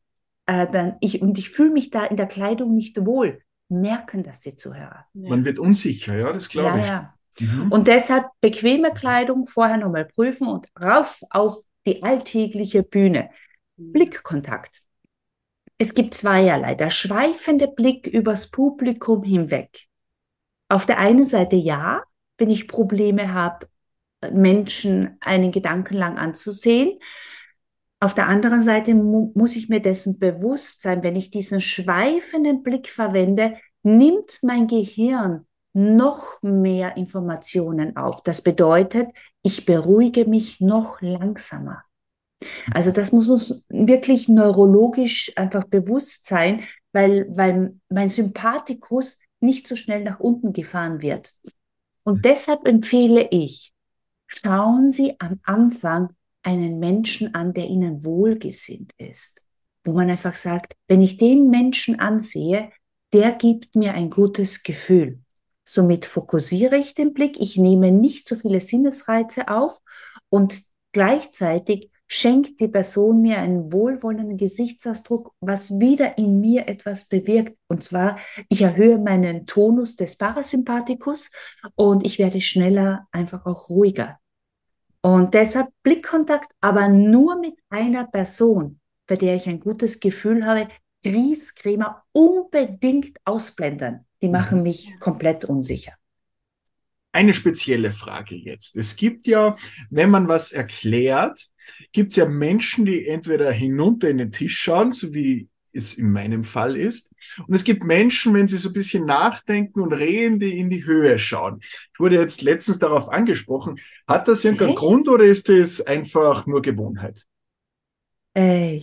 äh, 0.48 0.66
dann 0.70 0.96
ich, 1.00 1.22
und 1.22 1.38
ich 1.38 1.50
fühle 1.50 1.70
mich 1.70 1.90
da 1.90 2.04
in 2.06 2.16
der 2.16 2.26
Kleidung 2.26 2.74
nicht 2.74 3.04
wohl, 3.04 3.40
merken 3.68 4.24
das 4.24 4.40
die 4.40 4.56
Zuhörer. 4.56 5.04
Ja. 5.12 5.28
Man 5.30 5.44
wird 5.44 5.58
unsicher, 5.58 6.16
ja, 6.18 6.32
das 6.32 6.48
glaube 6.48 6.78
Ja, 6.78 6.84
ich. 6.84 6.86
ja. 6.88 7.14
Mhm. 7.40 7.70
Und 7.70 7.86
deshalb 7.86 8.26
bequeme 8.40 8.92
Kleidung 8.92 9.46
vorher 9.46 9.76
nochmal 9.76 10.06
prüfen 10.06 10.48
und 10.48 10.66
rauf 10.82 11.22
auf 11.30 11.62
die 11.86 12.02
alltägliche 12.02 12.82
Bühne. 12.82 13.30
Mhm. 13.76 13.92
Blickkontakt. 13.92 14.80
Es 15.76 15.94
gibt 15.94 16.14
zweierlei. 16.14 16.74
Der 16.74 16.90
schweifende 16.90 17.68
Blick 17.68 18.06
übers 18.06 18.50
Publikum 18.50 19.22
hinweg. 19.22 19.84
Auf 20.68 20.86
der 20.86 20.98
einen 20.98 21.24
Seite 21.26 21.56
ja, 21.56 22.02
wenn 22.38 22.50
ich 22.50 22.68
Probleme 22.68 23.32
habe, 23.32 23.68
Menschen 24.32 25.16
einen 25.20 25.52
Gedanken 25.52 25.94
lang 25.94 26.18
anzusehen. 26.18 26.98
Auf 28.00 28.14
der 28.14 28.28
anderen 28.28 28.62
Seite 28.62 28.94
mu 28.94 29.32
muss 29.34 29.56
ich 29.56 29.68
mir 29.68 29.80
dessen 29.80 30.18
bewusst 30.18 30.82
sein, 30.82 31.02
wenn 31.02 31.16
ich 31.16 31.30
diesen 31.30 31.60
schweifenden 31.60 32.62
Blick 32.62 32.88
verwende, 32.88 33.56
nimmt 33.82 34.38
mein 34.42 34.68
Gehirn 34.68 35.46
noch 35.72 36.40
mehr 36.42 36.96
Informationen 36.96 37.96
auf. 37.96 38.22
Das 38.22 38.42
bedeutet, 38.42 39.08
ich 39.42 39.66
beruhige 39.66 40.26
mich 40.26 40.60
noch 40.60 41.00
langsamer. 41.00 41.82
Also 42.72 42.92
das 42.92 43.12
muss 43.12 43.28
uns 43.28 43.66
wirklich 43.68 44.28
neurologisch 44.28 45.32
einfach 45.36 45.64
bewusst 45.64 46.26
sein, 46.26 46.62
weil, 46.92 47.26
weil 47.36 47.74
mein 47.88 48.08
Sympathikus 48.08 49.18
nicht 49.40 49.66
so 49.66 49.76
schnell 49.76 50.04
nach 50.04 50.20
unten 50.20 50.52
gefahren 50.52 51.02
wird. 51.02 51.34
Und 52.04 52.24
deshalb 52.24 52.66
empfehle 52.66 53.28
ich, 53.30 53.72
schauen 54.26 54.90
Sie 54.90 55.14
am 55.18 55.40
Anfang 55.42 56.10
einen 56.42 56.78
Menschen 56.78 57.34
an, 57.34 57.52
der 57.52 57.66
Ihnen 57.66 58.04
wohlgesinnt 58.04 58.92
ist. 58.98 59.42
Wo 59.84 59.92
man 59.92 60.10
einfach 60.10 60.34
sagt, 60.34 60.74
wenn 60.86 61.00
ich 61.00 61.16
den 61.16 61.50
Menschen 61.50 61.98
ansehe, 61.98 62.70
der 63.12 63.32
gibt 63.32 63.74
mir 63.74 63.94
ein 63.94 64.10
gutes 64.10 64.62
Gefühl. 64.62 65.20
Somit 65.64 66.06
fokussiere 66.06 66.76
ich 66.76 66.94
den 66.94 67.12
Blick, 67.12 67.38
ich 67.40 67.56
nehme 67.56 67.92
nicht 67.92 68.26
so 68.26 68.36
viele 68.36 68.60
Sinnesreize 68.60 69.48
auf 69.48 69.78
und 70.30 70.62
gleichzeitig 70.92 71.90
schenkt 72.06 72.58
die 72.60 72.68
Person 72.68 73.20
mir 73.20 73.38
einen 73.38 73.70
wohlwollenden 73.70 74.38
Gesichtsausdruck, 74.38 75.34
was 75.40 75.78
wieder 75.78 76.16
in 76.16 76.40
mir 76.40 76.66
etwas 76.66 77.04
bewirkt. 77.04 77.56
Und 77.68 77.84
zwar, 77.84 78.18
ich 78.48 78.62
erhöhe 78.62 78.98
meinen 78.98 79.46
Tonus 79.46 79.94
des 79.94 80.16
Parasympathikus 80.16 81.30
und 81.74 82.04
ich 82.06 82.18
werde 82.18 82.40
schneller, 82.40 83.06
einfach 83.12 83.44
auch 83.44 83.68
ruhiger. 83.68 84.18
Und 85.08 85.32
deshalb 85.32 85.68
Blickkontakt, 85.82 86.52
aber 86.60 86.88
nur 86.88 87.40
mit 87.40 87.54
einer 87.70 88.06
Person, 88.06 88.78
bei 89.06 89.16
der 89.16 89.36
ich 89.36 89.48
ein 89.48 89.58
gutes 89.58 90.00
Gefühl 90.00 90.44
habe, 90.44 90.68
Grießcremer 91.02 92.02
unbedingt 92.12 93.16
ausblenden. 93.24 94.04
Die 94.20 94.28
machen 94.28 94.58
mhm. 94.58 94.64
mich 94.64 95.00
komplett 95.00 95.46
unsicher. 95.46 95.94
Eine 97.10 97.32
spezielle 97.32 97.90
Frage 97.90 98.34
jetzt. 98.34 98.76
Es 98.76 98.96
gibt 98.96 99.26
ja, 99.26 99.56
wenn 99.88 100.10
man 100.10 100.28
was 100.28 100.52
erklärt, 100.52 101.48
gibt 101.92 102.10
es 102.10 102.16
ja 102.16 102.28
Menschen, 102.28 102.84
die 102.84 103.06
entweder 103.06 103.50
hinunter 103.50 104.10
in 104.10 104.18
den 104.18 104.30
Tisch 104.30 104.60
schauen, 104.60 104.92
so 104.92 105.14
wie 105.14 105.48
es 105.78 105.94
in 105.94 106.12
meinem 106.12 106.44
Fall 106.44 106.76
ist. 106.76 107.10
Und 107.46 107.54
es 107.54 107.64
gibt 107.64 107.84
Menschen, 107.84 108.34
wenn 108.34 108.48
sie 108.48 108.58
so 108.58 108.68
ein 108.68 108.74
bisschen 108.74 109.06
nachdenken 109.06 109.80
und 109.80 109.92
reden, 109.92 110.38
die 110.38 110.58
in 110.58 110.68
die 110.68 110.84
Höhe 110.84 111.18
schauen. 111.18 111.60
Ich 111.60 111.98
wurde 111.98 112.16
jetzt 112.16 112.42
letztens 112.42 112.78
darauf 112.78 113.08
angesprochen. 113.08 113.80
Hat 114.06 114.28
das 114.28 114.44
irgendeinen 114.44 114.70
Echt? 114.70 114.78
Grund 114.78 115.08
oder 115.08 115.24
ist 115.24 115.48
das 115.48 115.80
einfach 115.80 116.46
nur 116.46 116.60
Gewohnheit? 116.60 117.24
Äh, 118.34 118.82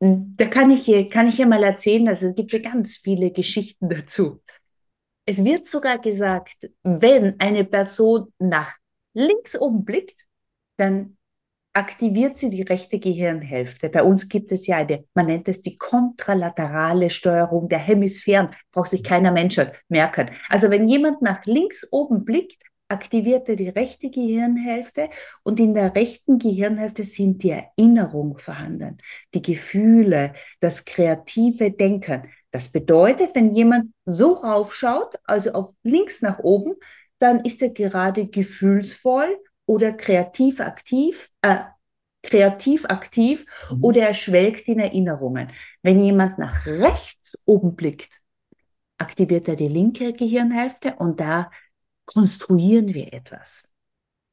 da 0.00 0.46
kann 0.46 0.70
ich, 0.70 1.10
kann 1.10 1.28
ich 1.28 1.38
ja 1.38 1.46
mal 1.46 1.62
erzählen, 1.62 2.08
also 2.08 2.26
es 2.26 2.34
gibt 2.34 2.52
ja 2.52 2.58
ganz 2.58 2.96
viele 2.96 3.30
Geschichten 3.30 3.88
dazu. 3.88 4.42
Es 5.24 5.44
wird 5.44 5.66
sogar 5.66 5.98
gesagt, 5.98 6.70
wenn 6.82 7.38
eine 7.40 7.64
Person 7.64 8.32
nach 8.38 8.74
links 9.14 9.58
oben 9.58 9.84
blickt, 9.84 10.26
dann 10.76 11.16
aktiviert 11.76 12.38
sie 12.38 12.48
die 12.48 12.62
rechte 12.62 12.98
Gehirnhälfte. 12.98 13.90
Bei 13.90 14.02
uns 14.02 14.30
gibt 14.30 14.50
es 14.50 14.66
ja 14.66 14.78
eine, 14.78 15.04
man 15.12 15.26
nennt 15.26 15.46
es 15.46 15.60
die 15.60 15.76
kontralaterale 15.76 17.10
Steuerung 17.10 17.68
der 17.68 17.80
Hemisphären, 17.80 18.48
braucht 18.72 18.90
sich 18.90 19.04
keiner 19.04 19.30
Mensch 19.30 19.60
merken. 19.88 20.30
Also 20.48 20.70
wenn 20.70 20.88
jemand 20.88 21.20
nach 21.20 21.44
links 21.44 21.86
oben 21.92 22.24
blickt, 22.24 22.62
aktiviert 22.88 23.50
er 23.50 23.56
die 23.56 23.68
rechte 23.68 24.08
Gehirnhälfte 24.08 25.10
und 25.42 25.60
in 25.60 25.74
der 25.74 25.94
rechten 25.94 26.38
Gehirnhälfte 26.38 27.04
sind 27.04 27.42
die 27.42 27.50
Erinnerungen 27.50 28.38
vorhanden, 28.38 28.96
die 29.34 29.42
Gefühle, 29.42 30.32
das 30.60 30.86
kreative 30.86 31.72
Denken. 31.72 32.22
Das 32.52 32.70
bedeutet, 32.72 33.34
wenn 33.34 33.52
jemand 33.52 33.92
so 34.06 34.32
raufschaut, 34.32 35.16
also 35.24 35.52
auf 35.52 35.74
links 35.82 36.22
nach 36.22 36.38
oben, 36.38 36.74
dann 37.18 37.44
ist 37.44 37.60
er 37.60 37.68
gerade 37.68 38.28
gefühlsvoll 38.28 39.36
oder 39.66 39.92
kreativ 39.92 40.60
aktiv, 40.60 41.28
äh, 41.46 41.64
kreativ 42.22 42.84
aktiv 42.86 43.46
mhm. 43.70 43.84
oder 43.84 44.02
er 44.02 44.14
schwelgt 44.14 44.68
in 44.68 44.80
Erinnerungen. 44.80 45.48
Wenn 45.82 46.00
jemand 46.00 46.38
nach 46.38 46.66
rechts 46.66 47.40
oben 47.44 47.76
blickt, 47.76 48.20
aktiviert 48.98 49.48
er 49.48 49.56
die 49.56 49.68
linke 49.68 50.12
Gehirnhälfte 50.12 50.94
und 50.96 51.20
da 51.20 51.50
konstruieren 52.04 52.94
wir 52.94 53.12
etwas. 53.12 53.70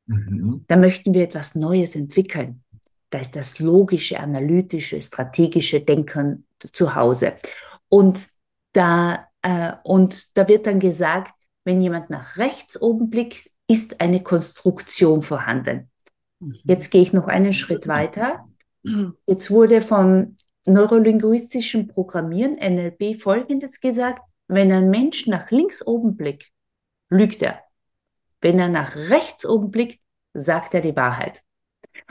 Mhm. 0.08 0.66
Da 0.68 0.76
möchten 0.76 1.14
wir 1.14 1.24
etwas 1.24 1.56
Neues 1.56 1.96
entwickeln. 1.96 2.64
Da 3.10 3.20
ist 3.20 3.36
das 3.36 3.60
logische, 3.60 4.20
analytische, 4.20 5.00
strategische 5.00 5.82
Denken 5.82 6.48
zu 6.72 6.96
Hause. 6.96 7.34
Und 7.90 8.28
da, 8.72 9.28
äh, 9.44 9.74
und 9.84 10.36
da 10.36 10.48
wird 10.48 10.66
dann 10.66 10.80
gesagt, 10.80 11.36
wenn 11.64 11.82
jemand 11.82 12.10
nach 12.10 12.38
rechts 12.38 12.82
oben 12.82 13.10
blickt, 13.10 13.52
ist 13.68 14.02
eine 14.02 14.24
Konstruktion 14.24 15.22
vorhanden. 15.22 15.92
Mhm. 16.44 16.56
Jetzt 16.64 16.90
gehe 16.92 17.02
ich 17.02 17.14
noch 17.14 17.28
einen 17.28 17.54
Schritt 17.54 17.88
weiter. 17.88 18.48
Jetzt 19.26 19.50
wurde 19.50 19.82
vom 19.82 20.36
neurolinguistischen 20.66 21.88
Programmieren 21.88 22.56
NLP 22.56 23.16
Folgendes 23.20 23.80
gesagt, 23.80 24.22
wenn 24.48 24.72
ein 24.72 24.90
Mensch 24.90 25.28
nach 25.28 25.52
links 25.52 25.86
oben 25.86 26.18
blickt, 26.18 26.52
lügt 27.10 27.42
er. 27.42 27.62
Wenn 28.42 28.60
er 28.60 28.70
nach 28.70 28.96
rechts 28.96 29.46
oben 29.46 29.72
blickt, 29.72 30.00
sagt 30.34 30.74
er 30.74 30.82
die 30.82 30.96
Wahrheit. 30.96 31.42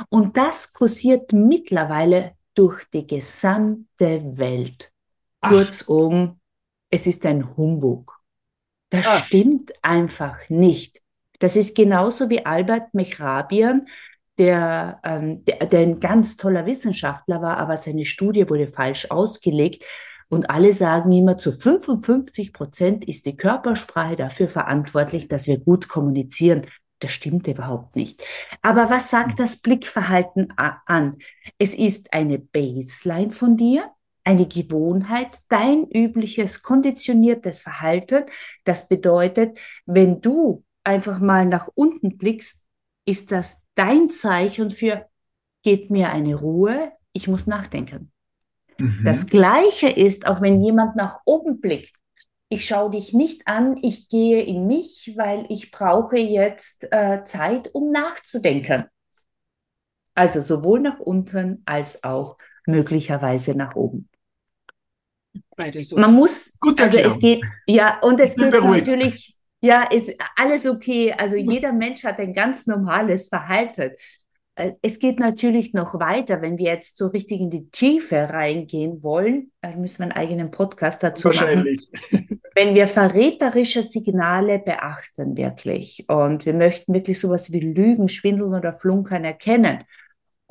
Und 0.08 0.36
das 0.36 0.72
kursiert 0.72 1.32
mittlerweile 1.32 2.36
durch 2.54 2.84
die 2.92 3.06
gesamte 3.06 4.38
Welt. 4.38 4.90
Ach. 5.40 5.50
Kurzum, 5.50 6.40
es 6.90 7.06
ist 7.06 7.26
ein 7.26 7.56
Humbug. 7.56 8.18
Das 8.90 9.06
Ach. 9.06 9.26
stimmt 9.26 9.72
einfach 9.82 10.48
nicht. 10.48 11.02
Das 11.38 11.56
ist 11.56 11.74
genauso 11.74 12.30
wie 12.30 12.46
Albert 12.46 12.94
Mehrabian, 12.94 13.86
der, 14.38 15.00
ähm, 15.04 15.44
der, 15.44 15.66
der 15.66 15.80
ein 15.80 16.00
ganz 16.00 16.36
toller 16.36 16.66
Wissenschaftler 16.66 17.42
war, 17.42 17.58
aber 17.58 17.76
seine 17.76 18.04
Studie 18.04 18.48
wurde 18.48 18.66
falsch 18.66 19.10
ausgelegt. 19.10 19.84
Und 20.28 20.48
alle 20.48 20.72
sagen 20.72 21.12
immer, 21.12 21.36
zu 21.36 21.52
55 21.52 22.54
Prozent 22.54 23.04
ist 23.04 23.26
die 23.26 23.36
Körpersprache 23.36 24.16
dafür 24.16 24.48
verantwortlich, 24.48 25.28
dass 25.28 25.46
wir 25.46 25.58
gut 25.58 25.88
kommunizieren. 25.88 26.66
Das 27.00 27.10
stimmt 27.10 27.48
überhaupt 27.48 27.96
nicht. 27.96 28.24
Aber 28.62 28.88
was 28.88 29.10
sagt 29.10 29.38
das 29.40 29.56
Blickverhalten 29.56 30.54
an? 30.56 31.18
Es 31.58 31.74
ist 31.74 32.12
eine 32.12 32.38
Baseline 32.38 33.30
von 33.30 33.56
dir, 33.56 33.90
eine 34.24 34.46
Gewohnheit, 34.46 35.38
dein 35.48 35.84
übliches 35.92 36.62
konditioniertes 36.62 37.60
Verhalten. 37.60 38.24
Das 38.64 38.88
bedeutet, 38.88 39.58
wenn 39.84 40.20
du 40.20 40.64
einfach 40.84 41.18
mal 41.18 41.44
nach 41.44 41.68
unten 41.74 42.16
blickst, 42.16 42.62
ist 43.04 43.32
das 43.32 43.61
dein 43.74 44.10
Zeichen 44.10 44.70
für, 44.70 45.06
geht 45.62 45.90
mir 45.90 46.10
eine 46.10 46.34
Ruhe, 46.34 46.92
ich 47.12 47.28
muss 47.28 47.46
nachdenken. 47.46 48.12
Mhm. 48.78 49.02
Das 49.04 49.26
Gleiche 49.26 49.88
ist, 49.88 50.26
auch 50.26 50.40
wenn 50.40 50.62
jemand 50.62 50.96
nach 50.96 51.20
oben 51.24 51.60
blickt, 51.60 51.94
ich 52.48 52.66
schaue 52.66 52.90
dich 52.90 53.14
nicht 53.14 53.48
an, 53.48 53.78
ich 53.80 54.08
gehe 54.10 54.42
in 54.42 54.66
mich, 54.66 55.14
weil 55.16 55.46
ich 55.48 55.70
brauche 55.70 56.18
jetzt 56.18 56.86
äh, 56.90 57.24
Zeit, 57.24 57.74
um 57.74 57.90
nachzudenken. 57.90 58.84
Also 60.14 60.42
sowohl 60.42 60.80
nach 60.80 60.98
unten 60.98 61.62
als 61.64 62.04
auch 62.04 62.36
möglicherweise 62.66 63.54
nach 63.54 63.74
oben. 63.74 64.10
Man 65.96 66.12
muss, 66.14 66.58
also 66.78 66.98
es 66.98 67.18
geht, 67.18 67.42
ja, 67.66 67.98
und 68.00 68.20
es 68.20 68.36
geht 68.36 68.52
natürlich 68.52 69.34
ja, 69.62 69.84
ist 69.84 70.14
alles 70.36 70.66
okay. 70.66 71.14
Also 71.16 71.36
jeder 71.36 71.72
Mensch 71.72 72.04
hat 72.04 72.18
ein 72.18 72.34
ganz 72.34 72.66
normales 72.66 73.28
Verhalten. 73.28 73.92
Äh, 74.56 74.72
es 74.82 74.98
geht 74.98 75.18
natürlich 75.18 75.72
noch 75.72 75.98
weiter, 75.98 76.42
wenn 76.42 76.58
wir 76.58 76.72
jetzt 76.72 76.98
so 76.98 77.06
richtig 77.06 77.40
in 77.40 77.50
die 77.50 77.70
Tiefe 77.70 78.28
reingehen 78.28 79.02
wollen. 79.02 79.52
Dann 79.60 79.80
müssen 79.80 80.00
wir 80.00 80.04
einen 80.04 80.12
eigenen 80.12 80.50
Podcast 80.50 81.02
dazu 81.02 81.26
Wahrscheinlich. 81.26 81.88
machen. 81.92 82.40
Wenn 82.54 82.74
wir 82.74 82.86
verräterische 82.86 83.82
Signale 83.82 84.58
beachten, 84.58 85.38
wirklich, 85.38 86.04
und 86.08 86.44
wir 86.44 86.52
möchten 86.52 86.92
wirklich 86.92 87.18
sowas 87.18 87.50
wie 87.50 87.60
Lügen, 87.60 88.10
Schwindeln 88.10 88.52
oder 88.52 88.74
Flunkern 88.74 89.24
erkennen. 89.24 89.84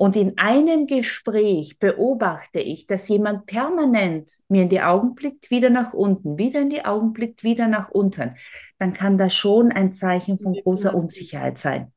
Und 0.02 0.16
in 0.16 0.36
einem 0.36 0.88
Gespräch 0.88 1.78
beobachte 1.78 2.58
ich, 2.58 2.88
dass 2.88 3.06
jemand 3.06 3.46
permanent 3.46 4.32
mir 4.48 4.62
in 4.62 4.68
die 4.68 4.80
Augen 4.80 5.14
blickt, 5.14 5.52
wieder 5.52 5.70
nach 5.70 5.92
unten, 5.92 6.38
wieder 6.38 6.60
in 6.60 6.70
die 6.70 6.84
Augen 6.84 7.12
blickt, 7.12 7.44
wieder 7.44 7.68
nach 7.68 7.88
unten, 7.88 8.34
dann 8.80 8.94
kann 8.94 9.16
das 9.16 9.32
schon 9.32 9.70
ein 9.70 9.92
Zeichen 9.92 10.40
von 10.40 10.54
großer 10.54 10.92
Unsicherheit 10.92 11.56
sein. 11.56 11.92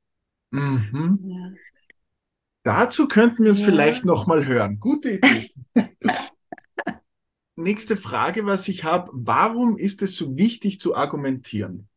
Mhm. 0.52 1.20
Ja. 1.24 1.52
Dazu 2.62 3.08
könnten 3.08 3.44
wir 3.44 3.52
es 3.52 3.62
ja. 3.62 3.66
vielleicht 3.66 4.06
noch 4.06 4.28
mal 4.28 4.46
hören. 4.46 4.80
Gute 4.80 5.14
Idee. 5.14 5.52
Nächste 7.56 7.98
Frage, 7.98 8.46
was 8.46 8.68
ich 8.68 8.84
habe. 8.84 9.10
Warum 9.14 9.80
ist 9.80 10.04
es 10.04 10.16
so 10.16 10.38
wichtig 10.38 10.80
zu 10.80 10.96
argumentieren? 10.96 11.88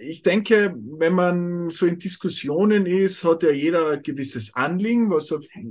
Ich 0.00 0.22
denke, 0.22 0.74
wenn 0.98 1.12
man 1.12 1.70
so 1.70 1.86
in 1.86 1.98
Diskussionen 1.98 2.86
ist, 2.86 3.24
hat 3.24 3.42
ja 3.44 3.50
jeder 3.50 3.90
ein 3.90 4.02
gewisses 4.02 4.54
Anliegen, 4.54 5.10
was 5.10 5.30
er 5.30 5.38
äh, 5.38 5.70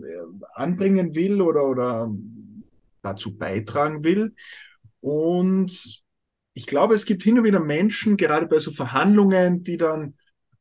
anbringen 0.53 1.13
will 1.13 1.41
oder, 1.41 1.67
oder 1.67 2.11
dazu 3.01 3.37
beitragen 3.37 4.03
will. 4.03 4.33
Und 5.01 6.03
ich 6.53 6.67
glaube, 6.67 6.95
es 6.95 7.05
gibt 7.05 7.23
hin 7.23 7.37
und 7.39 7.43
wieder 7.43 7.59
Menschen, 7.59 8.15
gerade 8.15 8.47
bei 8.47 8.59
so 8.59 8.71
Verhandlungen, 8.71 9.63
die 9.63 9.77
dann 9.77 10.15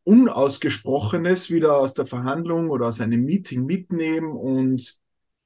Unausgesprochenes 0.05 1.51
wieder 1.51 1.77
aus 1.77 1.95
der 1.95 2.07
Verhandlung 2.07 2.71
oder 2.71 2.87
aus 2.87 3.01
einem 3.01 3.25
Meeting 3.25 3.65
mitnehmen 3.65 4.33
und 4.33 4.99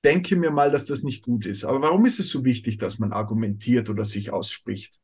denke 0.02 0.36
mir 0.36 0.50
mal, 0.50 0.70
dass 0.70 0.86
das 0.86 1.02
nicht 1.02 1.22
gut 1.22 1.44
ist. 1.44 1.64
Aber 1.64 1.82
warum 1.82 2.06
ist 2.06 2.20
es 2.20 2.30
so 2.30 2.44
wichtig, 2.44 2.78
dass 2.78 2.98
man 2.98 3.12
argumentiert 3.12 3.90
oder 3.90 4.04
sich 4.04 4.32
ausspricht? 4.32 5.00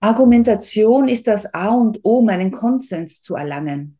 Argumentation 0.00 1.08
ist 1.08 1.26
das 1.26 1.52
A 1.54 1.68
und 1.68 2.00
O, 2.04 2.18
um 2.18 2.28
einen 2.28 2.50
Konsens 2.50 3.22
zu 3.22 3.34
erlangen. 3.34 3.98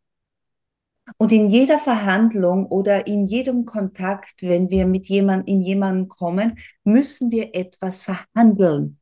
Und 1.19 1.33
in 1.33 1.49
jeder 1.49 1.79
Verhandlung 1.79 2.67
oder 2.67 3.07
in 3.07 3.27
jedem 3.27 3.65
Kontakt, 3.65 4.43
wenn 4.43 4.71
wir 4.71 4.87
mit 4.87 5.07
jemand 5.07 5.49
in 5.49 5.63
jemanden 5.63 6.09
kommen, 6.09 6.59
müssen 6.85 7.31
wir 7.31 7.55
etwas 7.55 8.01
verhandeln. 8.01 8.99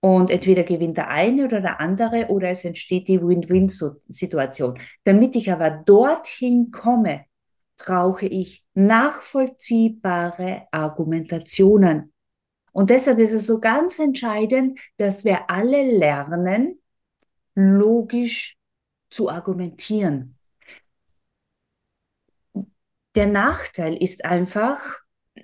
Und 0.00 0.30
entweder 0.30 0.64
gewinnt 0.64 0.98
der 0.98 1.08
eine 1.08 1.46
oder 1.46 1.60
der 1.60 1.80
andere 1.80 2.26
oder 2.28 2.50
es 2.50 2.64
entsteht 2.64 3.08
die 3.08 3.22
Win-Win-Situation. 3.22 4.78
Damit 5.04 5.34
ich 5.34 5.50
aber 5.50 5.70
dorthin 5.70 6.70
komme, 6.70 7.24
brauche 7.78 8.26
ich 8.26 8.64
nachvollziehbare 8.74 10.66
Argumentationen. 10.70 12.13
Und 12.74 12.90
deshalb 12.90 13.20
ist 13.20 13.30
es 13.30 13.46
so 13.46 13.60
ganz 13.60 14.00
entscheidend, 14.00 14.80
dass 14.96 15.24
wir 15.24 15.48
alle 15.48 15.96
lernen, 15.96 16.82
logisch 17.54 18.56
zu 19.10 19.30
argumentieren. 19.30 20.36
Der 23.14 23.26
Nachteil 23.26 23.96
ist 23.96 24.24
einfach, 24.24 24.80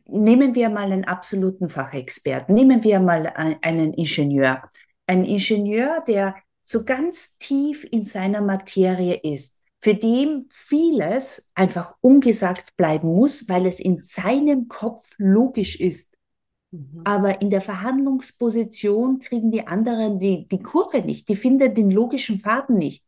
nehmen 0.07 0.57
wir 0.57 0.70
mal 0.70 0.91
einen 0.91 1.05
absoluten 1.05 1.68
Fachexperten, 1.68 2.53
nehmen 2.53 2.83
wir 2.83 2.99
mal 2.99 3.28
einen 3.28 3.95
Ingenieur. 3.95 4.68
Ein 5.07 5.24
Ingenieur, 5.24 6.03
der 6.09 6.35
so 6.64 6.85
ganz 6.85 7.39
tief 7.39 7.87
in 7.89 8.03
seiner 8.03 8.41
Materie 8.41 9.20
ist, 9.22 9.61
für 9.81 9.95
den 9.95 10.49
vieles 10.51 11.49
einfach 11.55 11.95
ungesagt 12.01 12.76
bleiben 12.76 13.14
muss, 13.14 13.49
weil 13.49 13.66
es 13.66 13.78
in 13.78 13.99
seinem 13.99 14.66
Kopf 14.66 15.12
logisch 15.16 15.78
ist. 15.78 16.10
Mhm. 16.71 17.03
Aber 17.05 17.41
in 17.41 17.51
der 17.51 17.61
Verhandlungsposition 17.61 19.18
kriegen 19.18 19.51
die 19.51 19.66
anderen 19.66 20.18
die, 20.18 20.47
die 20.47 20.62
Kurve 20.62 21.03
nicht, 21.03 21.29
die 21.29 21.37
finden 21.37 21.75
den 21.75 21.91
logischen 21.91 22.39
Faden 22.39 22.79
nicht. 22.79 23.05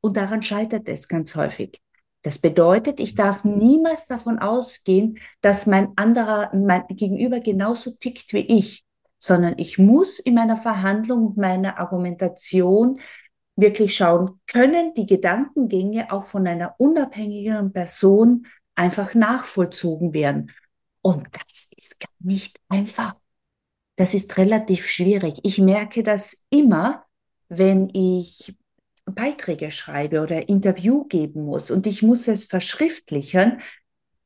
Und 0.00 0.16
daran 0.16 0.42
scheitert 0.42 0.88
es 0.88 1.08
ganz 1.08 1.34
häufig. 1.34 1.80
Das 2.22 2.38
bedeutet, 2.38 3.00
ich 3.00 3.14
darf 3.14 3.44
niemals 3.44 4.06
davon 4.06 4.38
ausgehen, 4.38 5.18
dass 5.40 5.66
mein 5.66 5.92
anderer, 5.96 6.54
mein 6.54 6.84
Gegenüber 6.88 7.40
genauso 7.40 7.92
tickt 7.92 8.32
wie 8.32 8.40
ich, 8.40 8.84
sondern 9.18 9.54
ich 9.56 9.78
muss 9.78 10.18
in 10.18 10.34
meiner 10.34 10.56
Verhandlung, 10.56 11.34
meiner 11.36 11.78
Argumentation 11.78 13.00
wirklich 13.56 13.96
schauen, 13.96 14.40
können 14.46 14.94
die 14.94 15.06
Gedankengänge 15.06 16.12
auch 16.12 16.24
von 16.24 16.46
einer 16.46 16.74
unabhängigen 16.78 17.72
Person 17.72 18.46
einfach 18.74 19.14
nachvollzogen 19.14 20.12
werden. 20.12 20.50
Und 21.02 21.26
das 21.32 21.69
ist 21.80 21.96
nicht 22.18 22.60
einfach. 22.68 23.14
Das 23.96 24.14
ist 24.14 24.36
relativ 24.38 24.86
schwierig. 24.86 25.40
Ich 25.42 25.58
merke 25.58 26.02
das 26.02 26.44
immer, 26.50 27.04
wenn 27.48 27.90
ich 27.92 28.56
Beiträge 29.04 29.70
schreibe 29.70 30.20
oder 30.20 30.48
Interview 30.48 31.04
geben 31.04 31.44
muss 31.44 31.70
und 31.70 31.86
ich 31.86 32.02
muss 32.02 32.28
es 32.28 32.46
verschriftlichen, 32.46 33.60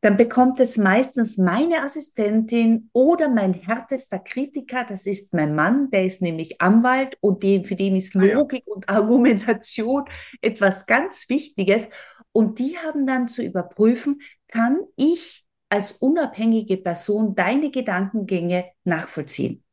dann 0.02 0.18
bekommt 0.18 0.60
es 0.60 0.76
meistens 0.76 1.38
meine 1.38 1.82
Assistentin 1.82 2.90
oder 2.92 3.30
mein 3.30 3.54
härtester 3.54 4.18
Kritiker, 4.18 4.84
das 4.86 5.06
ist 5.06 5.32
mein 5.32 5.54
Mann, 5.54 5.90
der 5.90 6.04
ist 6.04 6.20
nämlich 6.20 6.60
Anwalt 6.60 7.16
und 7.22 7.42
den, 7.42 7.64
für 7.64 7.74
den 7.74 7.96
ist 7.96 8.12
Logik 8.12 8.64
ah, 8.66 8.68
ja. 8.68 8.74
und 8.74 8.88
Argumentation 8.90 10.04
etwas 10.42 10.84
ganz 10.84 11.30
Wichtiges. 11.30 11.88
Und 12.32 12.58
die 12.58 12.76
haben 12.76 13.06
dann 13.06 13.28
zu 13.28 13.42
überprüfen, 13.42 14.20
kann 14.48 14.80
ich 14.96 15.43
als 15.68 15.92
unabhängige 15.92 16.76
Person 16.76 17.34
deine 17.34 17.70
Gedankengänge 17.70 18.66
nachvollziehen. 18.84 19.64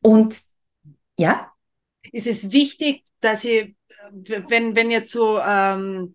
Und 0.00 0.36
ja? 1.16 1.50
Ist 2.12 2.26
es 2.26 2.52
wichtig, 2.52 3.04
dass 3.20 3.44
ihr, 3.44 3.74
wenn, 4.12 4.76
wenn 4.76 4.90
jetzt 4.90 5.12
so 5.12 5.38
ähm, 5.40 6.14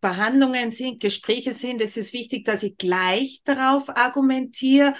Verhandlungen 0.00 0.70
sind, 0.70 1.00
Gespräche 1.00 1.54
sind, 1.54 1.80
ist 1.80 1.96
es 1.96 2.12
wichtig, 2.12 2.44
dass 2.44 2.62
ich 2.62 2.76
gleich 2.76 3.40
darauf 3.44 3.88
argumentiere? 3.88 4.94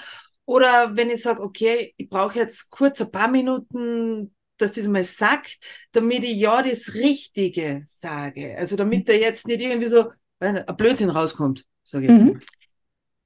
Oder 0.45 0.95
wenn 0.95 1.09
ich 1.09 1.21
sage, 1.21 1.41
okay, 1.41 1.93
ich 1.97 2.09
brauche 2.09 2.39
jetzt 2.39 2.69
kurz 2.69 3.01
ein 3.01 3.11
paar 3.11 3.27
Minuten, 3.27 4.33
dass 4.57 4.71
das 4.71 4.87
mal 4.87 5.03
sagt, 5.03 5.57
damit 5.91 6.23
ich 6.23 6.37
ja 6.37 6.61
das 6.61 6.95
Richtige 6.95 7.83
sage. 7.85 8.55
Also 8.57 8.75
damit 8.75 9.07
da 9.07 9.13
jetzt 9.13 9.45
nicht 9.45 9.61
irgendwie 9.61 9.87
so 9.87 10.11
ein 10.39 10.65
Blödsinn 10.77 11.09
rauskommt, 11.09 11.65
sage 11.83 12.05
ich 12.05 12.11
jetzt 12.11 12.23
mhm. 12.23 12.39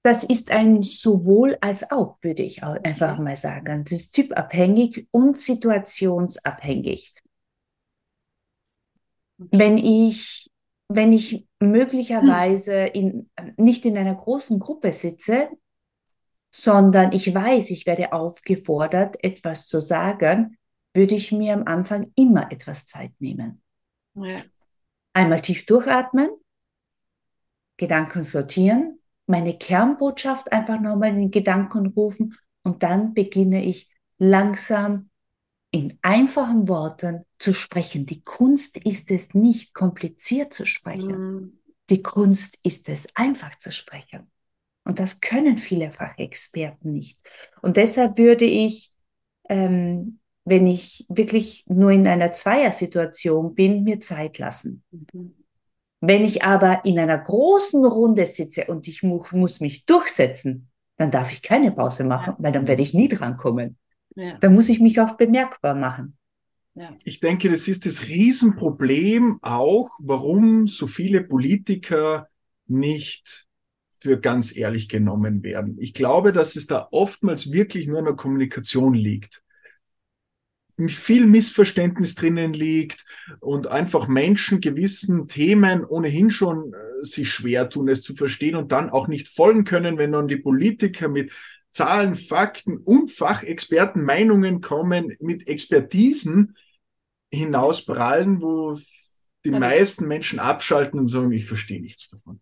Das 0.04 0.24
ist 0.24 0.50
ein 0.50 0.82
sowohl 0.82 1.58
als 1.62 1.92
auch, 1.92 2.18
würde 2.22 2.42
ich 2.42 2.64
auch 2.64 2.76
einfach 2.84 3.20
mal 3.20 3.36
sagen. 3.36 3.84
Das 3.84 3.92
ist 3.92 4.14
typabhängig 4.14 5.08
und 5.12 5.38
situationsabhängig. 5.38 7.14
Wenn 9.38 9.78
ich, 9.78 10.50
wenn 10.88 11.14
ich 11.14 11.48
möglicherweise 11.60 12.74
in, 12.74 13.30
nicht 13.58 13.86
in 13.86 13.98
einer 13.98 14.16
großen 14.16 14.60
Gruppe 14.60 14.92
sitze, 14.92 15.50
sondern 16.52 17.12
ich 17.12 17.34
weiß, 17.34 17.70
ich 17.70 17.86
werde 17.86 18.12
aufgefordert, 18.12 19.24
etwas 19.24 19.68
zu 19.68 19.80
sagen, 19.80 20.58
würde 20.94 21.16
ich 21.16 21.32
mir 21.32 21.54
am 21.54 21.66
Anfang 21.66 22.12
immer 22.16 22.52
etwas 22.52 22.86
Zeit 22.86 23.14
nehmen. 23.20 23.62
Ja. 24.16 24.42
Einmal 25.14 25.42
tief 25.42 25.66
durchatmen, 25.66 26.30
Gedanken 27.78 28.24
sortieren, 28.24 29.01
meine 29.32 29.58
Kernbotschaft 29.58 30.52
einfach 30.52 30.80
nochmal 30.80 31.10
in 31.10 31.20
den 31.20 31.32
Gedanken 31.32 31.88
rufen 31.88 32.38
und 32.64 32.84
dann 32.84 33.14
beginne 33.14 33.64
ich 33.64 33.90
langsam 34.20 35.10
in 35.72 35.98
einfachen 36.02 36.68
Worten 36.68 37.26
zu 37.40 37.54
sprechen. 37.54 38.06
Die 38.06 38.22
Kunst 38.24 38.86
ist 38.86 39.10
es 39.10 39.34
nicht 39.34 39.74
kompliziert 39.74 40.54
zu 40.54 40.66
sprechen. 40.66 41.18
Mhm. 41.18 41.60
Die 41.90 42.04
Kunst 42.04 42.60
ist 42.64 42.90
es 42.90 43.08
einfach 43.16 43.58
zu 43.58 43.72
sprechen. 43.72 44.30
Und 44.84 45.00
das 45.00 45.22
können 45.22 45.58
viele 45.58 45.92
Fachexperten 45.92 46.92
nicht. 46.92 47.20
Und 47.62 47.78
deshalb 47.78 48.18
würde 48.18 48.46
ich, 48.46 48.92
ähm, 49.50 50.20
wenn 50.44 50.68
ich 50.68 51.06
wirklich 51.08 51.64
nur 51.68 51.92
in 51.92 52.08
einer 52.08 52.32
Zweiersituation 52.32 53.56
bin, 53.56 53.84
mir 53.84 54.02
Zeit 54.02 54.38
lassen. 54.40 54.84
Mhm. 54.92 55.41
Wenn 56.02 56.26
ich 56.26 56.44
aber 56.44 56.84
in 56.84 56.98
einer 56.98 57.18
großen 57.18 57.86
Runde 57.86 58.26
sitze 58.26 58.66
und 58.66 58.88
ich 58.88 59.04
mu 59.04 59.24
muss 59.32 59.60
mich 59.60 59.86
durchsetzen, 59.86 60.70
dann 60.98 61.12
darf 61.12 61.32
ich 61.32 61.44
keine 61.44 61.72
Pause 61.72 62.04
machen, 62.04 62.34
ja. 62.38 62.44
weil 62.44 62.52
dann 62.52 62.68
werde 62.68 62.82
ich 62.82 62.94
nie 62.94 63.08
drankommen. 63.08 63.78
Ja. 64.16 64.38
Dann 64.40 64.54
muss 64.54 64.70
ich 64.70 64.80
mich 64.80 65.00
auch 65.00 65.16
bemerkbar 65.16 65.76
machen. 65.76 66.18
Ja. 66.74 66.96
Ich 67.04 67.20
denke, 67.20 67.50
das 67.50 67.68
ist 67.68 67.86
das 67.86 68.08
Riesenproblem 68.08 69.40
auch, 69.42 69.90
warum 70.00 70.68
so 70.68 70.88
viele 70.88 71.22
Politiker 71.22 72.28
nicht 72.66 73.48
für 74.00 74.20
ganz 74.20 74.56
ehrlich 74.56 74.90
genommen 74.90 75.44
werden. 75.44 75.78
Ich 75.80 75.94
glaube, 75.94 76.32
dass 76.32 76.56
es 76.56 76.66
da 76.66 76.88
oftmals 76.92 77.52
wirklich 77.52 77.88
nur 77.88 78.00
in 78.00 78.06
der 78.06 78.16
Kommunikation 78.16 78.96
liegt 78.96 79.44
viel 80.88 81.26
Missverständnis 81.28 82.16
drinnen 82.16 82.54
liegt 82.54 83.06
und 83.40 83.68
einfach 83.68 84.08
Menschen 84.08 84.62
gewissen 84.62 85.28
Themen 85.28 85.86
ohnehin 85.86 86.32
schon 86.32 86.74
äh, 86.74 87.06
sich 87.06 87.32
schwer 87.32 87.70
tun, 87.70 87.90
es 87.90 88.02
zu 88.02 88.16
verstehen 88.16 88.56
und 88.56 88.72
dann 88.72 88.90
auch 88.90 89.08
nicht 89.08 89.30
folgen 89.30 89.64
können, 89.64 89.98
wenn 89.98 90.12
dann 90.12 90.28
die 90.28 90.38
Politiker 90.38 91.08
mit 91.08 91.32
Zahlen, 91.72 92.16
Fakten 92.16 92.78
und 92.78 93.12
Fachexperten 93.12 94.04
Meinungen 94.04 94.62
kommen, 94.62 95.16
mit 95.20 95.48
Expertisen 95.48 96.56
hinausprallen, 97.32 98.42
wo 98.42 98.78
die 99.46 99.52
meisten 99.52 100.08
Menschen 100.08 100.40
abschalten 100.40 101.00
und 101.00 101.08
sagen, 101.08 101.32
ich 101.32 101.46
verstehe 101.46 101.82
nichts 101.82 102.10
davon. 102.10 102.42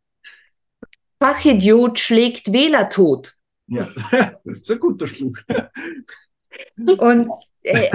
Fachidiot 1.21 1.99
schlägt 1.99 2.51
Wähler 2.51 2.89
tot. 2.89 3.35
Ja, 3.67 3.87
das 4.43 4.59
ist 4.59 4.71
ein 4.71 4.79
guter 4.79 5.07
Spruch. 5.07 5.37
Und 6.97 7.29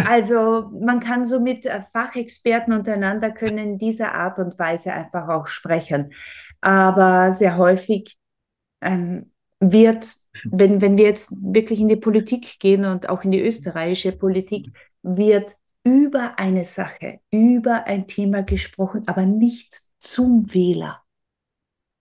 also 0.05 0.71
man 0.81 1.01
kann 1.01 1.27
so 1.27 1.41
mit 1.41 1.67
äh, 1.67 1.83
Fachexperten 1.83 2.73
untereinander 2.73 3.31
können 3.31 3.59
in 3.59 3.79
dieser 3.79 4.15
Art 4.15 4.39
und 4.39 4.59
Weise 4.59 4.93
einfach 4.93 5.29
auch 5.29 5.47
sprechen. 5.47 6.13
Aber 6.61 7.33
sehr 7.33 7.57
häufig 7.57 8.17
ähm, 8.81 9.31
wird, 9.61 10.07
wenn, 10.45 10.81
wenn 10.81 10.97
wir 10.97 11.05
jetzt 11.05 11.33
wirklich 11.41 11.81
in 11.81 11.89
die 11.89 11.97
Politik 11.97 12.59
gehen 12.59 12.85
und 12.85 13.09
auch 13.09 13.25
in 13.25 13.31
die 13.31 13.43
österreichische 13.43 14.13
Politik, 14.13 14.69
wird 15.03 15.57
über 15.85 16.39
eine 16.39 16.65
Sache, 16.65 17.21
über 17.31 17.85
ein 17.85 18.07
Thema 18.07 18.43
gesprochen, 18.43 19.03
aber 19.07 19.27
nicht 19.27 19.83
zum 20.01 20.53
Wähler. 20.53 21.03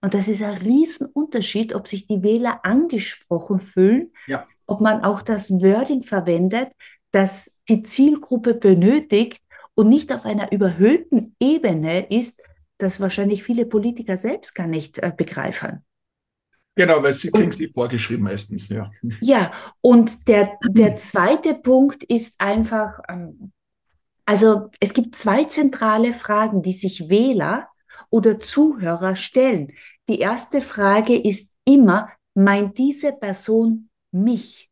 Und 0.00 0.14
das 0.14 0.28
ist 0.28 0.42
ein 0.42 0.56
Riesenunterschied, 0.56 1.74
ob 1.74 1.88
sich 1.88 2.06
die 2.06 2.22
Wähler 2.22 2.64
angesprochen 2.64 3.60
fühlen, 3.60 4.12
ja. 4.26 4.46
ob 4.66 4.80
man 4.80 5.02
auch 5.02 5.22
das 5.22 5.50
Wording 5.50 6.02
verwendet, 6.02 6.68
das 7.14 7.58
die 7.68 7.82
Zielgruppe 7.82 8.54
benötigt 8.54 9.40
und 9.74 9.88
nicht 9.88 10.12
auf 10.12 10.24
einer 10.24 10.52
überhöhten 10.52 11.34
Ebene 11.40 12.06
ist, 12.10 12.42
das 12.78 13.00
wahrscheinlich 13.00 13.42
viele 13.42 13.66
Politiker 13.66 14.16
selbst 14.16 14.54
gar 14.54 14.66
nicht 14.66 14.98
äh, 14.98 15.12
begreifen. 15.16 15.84
Genau, 16.76 17.02
weil 17.02 17.12
sie 17.12 17.30
kriegen 17.30 17.52
sie 17.52 17.68
vorgeschrieben 17.68 18.24
meistens, 18.24 18.68
ja. 18.68 18.90
Ja, 19.20 19.52
und 19.80 20.26
der, 20.26 20.58
der 20.68 20.96
zweite 20.96 21.54
Punkt 21.54 22.02
ist 22.02 22.34
einfach, 22.38 22.98
ähm, 23.08 23.52
also 24.24 24.70
es 24.80 24.92
gibt 24.92 25.14
zwei 25.14 25.44
zentrale 25.44 26.12
Fragen, 26.12 26.62
die 26.62 26.72
sich 26.72 27.08
Wähler 27.08 27.68
oder 28.10 28.40
Zuhörer 28.40 29.14
stellen. 29.14 29.72
Die 30.08 30.18
erste 30.18 30.60
Frage 30.60 31.16
ist 31.16 31.54
immer, 31.64 32.10
meint 32.34 32.76
diese 32.76 33.12
Person 33.12 33.88
mich? 34.10 34.68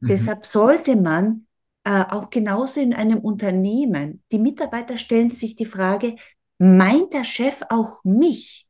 Mhm. 0.00 0.08
Deshalb 0.08 0.46
sollte 0.46 0.96
man 0.96 1.46
äh, 1.84 2.04
auch 2.04 2.30
genauso 2.30 2.80
in 2.80 2.94
einem 2.94 3.18
Unternehmen, 3.18 4.22
die 4.30 4.38
Mitarbeiter 4.38 4.96
stellen 4.96 5.30
sich 5.30 5.56
die 5.56 5.64
Frage, 5.64 6.16
meint 6.58 7.12
der 7.12 7.24
Chef 7.24 7.62
auch 7.70 8.04
mich? 8.04 8.67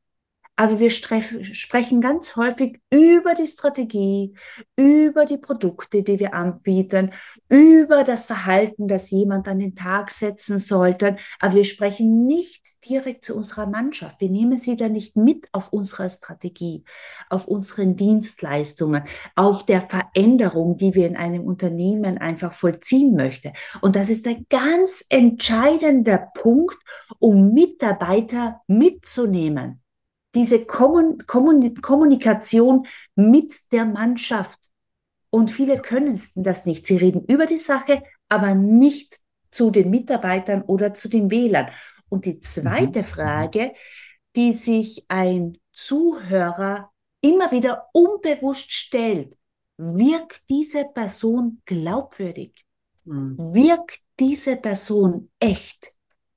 Aber 0.58 0.80
wir 0.80 0.90
sprechen 0.90 2.00
ganz 2.00 2.34
häufig 2.34 2.80
über 2.92 3.36
die 3.36 3.46
Strategie, 3.46 4.34
über 4.74 5.24
die 5.24 5.38
Produkte, 5.38 6.02
die 6.02 6.18
wir 6.18 6.34
anbieten, 6.34 7.12
über 7.48 8.02
das 8.02 8.24
Verhalten, 8.24 8.88
das 8.88 9.12
jemand 9.12 9.46
an 9.46 9.60
den 9.60 9.76
Tag 9.76 10.10
setzen 10.10 10.58
sollte. 10.58 11.14
Aber 11.38 11.54
wir 11.54 11.64
sprechen 11.64 12.26
nicht 12.26 12.66
direkt 12.88 13.24
zu 13.24 13.36
unserer 13.36 13.68
Mannschaft. 13.68 14.20
Wir 14.20 14.30
nehmen 14.30 14.58
sie 14.58 14.74
da 14.74 14.88
nicht 14.88 15.14
mit 15.14 15.46
auf 15.52 15.72
unserer 15.72 16.10
Strategie, 16.10 16.82
auf 17.30 17.46
unseren 17.46 17.94
Dienstleistungen, 17.94 19.04
auf 19.36 19.64
der 19.64 19.80
Veränderung, 19.80 20.76
die 20.76 20.92
wir 20.92 21.06
in 21.06 21.16
einem 21.16 21.44
Unternehmen 21.44 22.18
einfach 22.18 22.52
vollziehen 22.52 23.14
möchten. 23.14 23.52
Und 23.80 23.94
das 23.94 24.10
ist 24.10 24.26
ein 24.26 24.44
ganz 24.50 25.04
entscheidender 25.08 26.32
Punkt, 26.34 26.78
um 27.20 27.52
Mitarbeiter 27.52 28.60
mitzunehmen 28.66 29.80
diese 30.34 30.66
Kommun 30.66 31.18
Kommun 31.26 31.74
Kommunikation 31.80 32.86
mit 33.14 33.72
der 33.72 33.84
Mannschaft. 33.84 34.58
Und 35.30 35.50
viele 35.50 35.78
können 35.78 36.20
das 36.34 36.66
nicht. 36.66 36.86
Sie 36.86 36.96
reden 36.96 37.24
über 37.26 37.46
die 37.46 37.58
Sache, 37.58 38.02
aber 38.28 38.54
nicht 38.54 39.18
zu 39.50 39.70
den 39.70 39.90
Mitarbeitern 39.90 40.62
oder 40.62 40.94
zu 40.94 41.08
den 41.08 41.30
Wählern. 41.30 41.70
Und 42.08 42.24
die 42.24 42.40
zweite 42.40 43.00
mhm. 43.00 43.04
Frage, 43.04 43.72
die 44.36 44.52
sich 44.52 45.04
ein 45.08 45.58
Zuhörer 45.72 46.90
immer 47.20 47.50
wieder 47.50 47.88
unbewusst 47.92 48.72
stellt, 48.72 49.36
wirkt 49.76 50.42
diese 50.48 50.84
Person 50.84 51.62
glaubwürdig? 51.64 52.64
Mhm. 53.04 53.36
Wirkt 53.54 54.00
diese 54.18 54.56
Person 54.56 55.30
echt? 55.38 55.94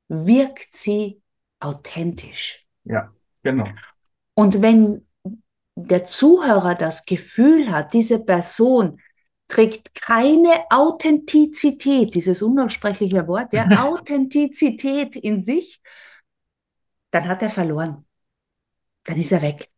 Wirkt 0.08 0.76
sie 0.76 1.22
authentisch? 1.60 2.68
Ja. 2.84 3.14
Genau. 3.44 3.68
Und 4.34 4.62
wenn 4.62 5.06
der 5.76 6.06
Zuhörer 6.06 6.76
das 6.76 7.06
Gefühl 7.06 7.72
hat, 7.72 7.94
diese 7.94 8.24
Person 8.24 9.02
trägt 9.48 9.96
keine 9.96 10.64
Authentizität, 10.70 12.16
dieses 12.16 12.42
unaussprechliche 12.42 13.28
Wort, 13.28 13.54
der 13.54 13.68
Authentizität 13.84 15.16
in 15.16 15.42
sich, 15.42 15.82
dann 17.12 17.28
hat 17.28 17.42
er 17.42 17.50
verloren. 17.50 18.06
Dann 19.04 19.18
ist 19.18 19.32
er 19.32 19.42
weg. 19.42 19.70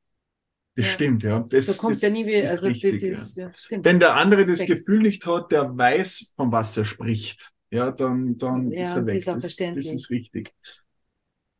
Das 0.75 0.85
ja. 0.85 0.91
stimmt, 0.91 1.23
ja. 1.23 1.39
Das, 1.49 1.67
so 1.67 1.81
kommt 1.81 1.95
das, 1.95 2.01
ja 2.01 2.09
nie 2.09 2.25
wieder. 2.25 2.49
Also 2.49 2.65
richtig, 2.65 3.01
das, 3.01 3.35
ja. 3.35 3.49
Ja, 3.69 3.79
Wenn 3.83 3.99
der 3.99 4.15
andere 4.15 4.45
das 4.45 4.65
Gefühl 4.65 5.01
nicht 5.01 5.25
hat, 5.25 5.51
der 5.51 5.75
weiß, 5.75 6.33
von 6.35 6.51
was 6.51 6.75
er 6.77 6.85
spricht, 6.85 7.51
ja, 7.69 7.91
dann, 7.91 8.37
dann 8.37 8.71
ist 8.71 8.95
er 8.95 9.05
weg. 9.05 9.17
Ist 9.17 9.27
das, 9.27 9.55
das 9.55 9.85
ist 9.85 10.09
richtig. 10.09 10.53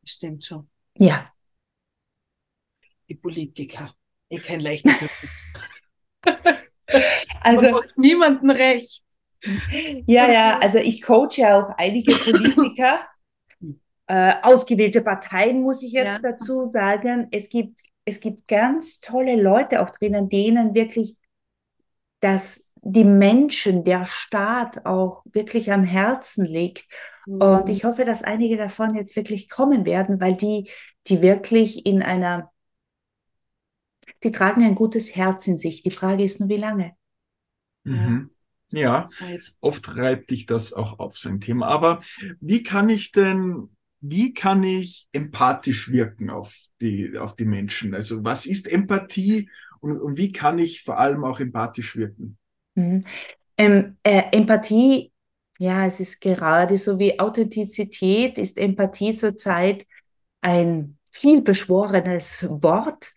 Stimmt 0.04 0.44
schon. 0.44 0.68
Ja 0.98 1.34
die 3.08 3.14
Politiker. 3.14 3.94
Ich 4.28 4.42
kein 4.42 4.60
leichter 4.60 4.90
Also 7.40 7.70
macht 7.70 7.98
niemandem 7.98 8.50
recht. 8.50 9.02
Ja, 10.06 10.30
ja, 10.30 10.58
also 10.58 10.78
ich 10.78 11.02
coache 11.02 11.36
ja 11.36 11.60
auch 11.60 11.70
einige 11.76 12.14
Politiker, 12.14 13.06
äh, 14.06 14.34
ausgewählte 14.42 15.02
Parteien, 15.02 15.62
muss 15.62 15.82
ich 15.82 15.92
jetzt 15.92 16.22
ja. 16.22 16.30
dazu 16.30 16.66
sagen. 16.66 17.28
Es 17.30 17.50
gibt, 17.50 17.80
es 18.06 18.20
gibt 18.20 18.48
ganz 18.48 19.00
tolle 19.00 19.40
Leute 19.40 19.82
auch 19.82 19.90
drinnen, 19.90 20.28
denen 20.28 20.74
wirklich 20.74 21.16
das 22.20 22.64
die 22.86 23.04
Menschen, 23.04 23.84
der 23.84 24.04
Staat 24.04 24.84
auch 24.84 25.22
wirklich 25.32 25.72
am 25.72 25.84
Herzen 25.84 26.44
liegt. 26.44 26.86
Mhm. 27.26 27.40
Und 27.40 27.68
ich 27.70 27.84
hoffe, 27.84 28.04
dass 28.04 28.22
einige 28.22 28.56
davon 28.56 28.94
jetzt 28.94 29.16
wirklich 29.16 29.48
kommen 29.48 29.86
werden, 29.86 30.20
weil 30.20 30.34
die, 30.34 30.70
die 31.06 31.22
wirklich 31.22 31.86
in 31.86 32.02
einer 32.02 32.50
die 34.24 34.32
tragen 34.32 34.64
ein 34.64 34.74
gutes 34.74 35.14
Herz 35.14 35.46
in 35.46 35.58
sich. 35.58 35.82
Die 35.82 35.90
Frage 35.90 36.24
ist 36.24 36.40
nur, 36.40 36.48
wie 36.48 36.56
lange. 36.56 36.96
Mhm. 37.84 38.30
Ja, 38.72 39.08
oft 39.60 39.96
reibt 39.96 40.30
dich 40.30 40.46
das 40.46 40.72
auch 40.72 40.98
auf, 40.98 41.16
so 41.16 41.28
ein 41.28 41.40
Thema. 41.40 41.68
Aber 41.68 42.00
wie 42.40 42.62
kann 42.62 42.88
ich 42.88 43.12
denn, 43.12 43.68
wie 44.00 44.34
kann 44.34 44.64
ich 44.64 45.08
empathisch 45.12 45.90
wirken 45.90 46.30
auf 46.30 46.54
die, 46.80 47.16
auf 47.16 47.36
die 47.36 47.44
Menschen? 47.44 47.94
Also 47.94 48.24
was 48.24 48.46
ist 48.46 48.70
Empathie 48.70 49.50
und, 49.80 50.00
und 50.00 50.16
wie 50.16 50.32
kann 50.32 50.58
ich 50.58 50.82
vor 50.82 50.98
allem 50.98 51.24
auch 51.24 51.38
empathisch 51.38 51.94
wirken? 51.94 52.36
Mhm. 52.74 53.04
Ähm, 53.56 53.96
äh, 54.02 54.24
Empathie, 54.32 55.12
ja, 55.58 55.86
es 55.86 56.00
ist 56.00 56.20
gerade 56.20 56.76
so 56.76 56.98
wie 56.98 57.20
Authentizität, 57.20 58.38
ist 58.38 58.58
Empathie 58.58 59.14
zurzeit 59.14 59.86
ein 60.40 60.98
viel 61.12 61.42
beschworenes 61.42 62.46
Wort. 62.50 63.13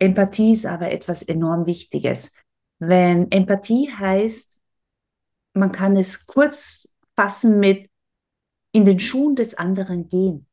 Empathie 0.00 0.52
ist 0.52 0.66
aber 0.66 0.90
etwas 0.90 1.22
enorm 1.22 1.66
Wichtiges. 1.66 2.32
Wenn 2.78 3.30
Empathie 3.30 3.92
heißt, 3.92 4.60
man 5.52 5.70
kann 5.70 5.96
es 5.96 6.26
kurz 6.26 6.88
fassen 7.14 7.60
mit 7.60 7.90
in 8.72 8.84
den 8.84 8.98
Schuhen 8.98 9.36
des 9.36 9.54
anderen 9.54 10.08
gehen, 10.08 10.46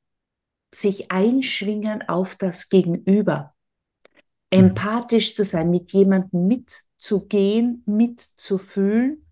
sich 0.74 1.12
einschwingen 1.12 2.08
auf 2.10 2.36
das 2.36 2.70
Gegenüber, 2.70 3.56
empathisch 4.50 5.34
zu 5.36 5.46
sein, 5.46 5.70
mit 5.70 5.92
jemandem 5.94 6.48
mitzugehen, 6.48 7.84
mitzufühlen, 7.86 9.26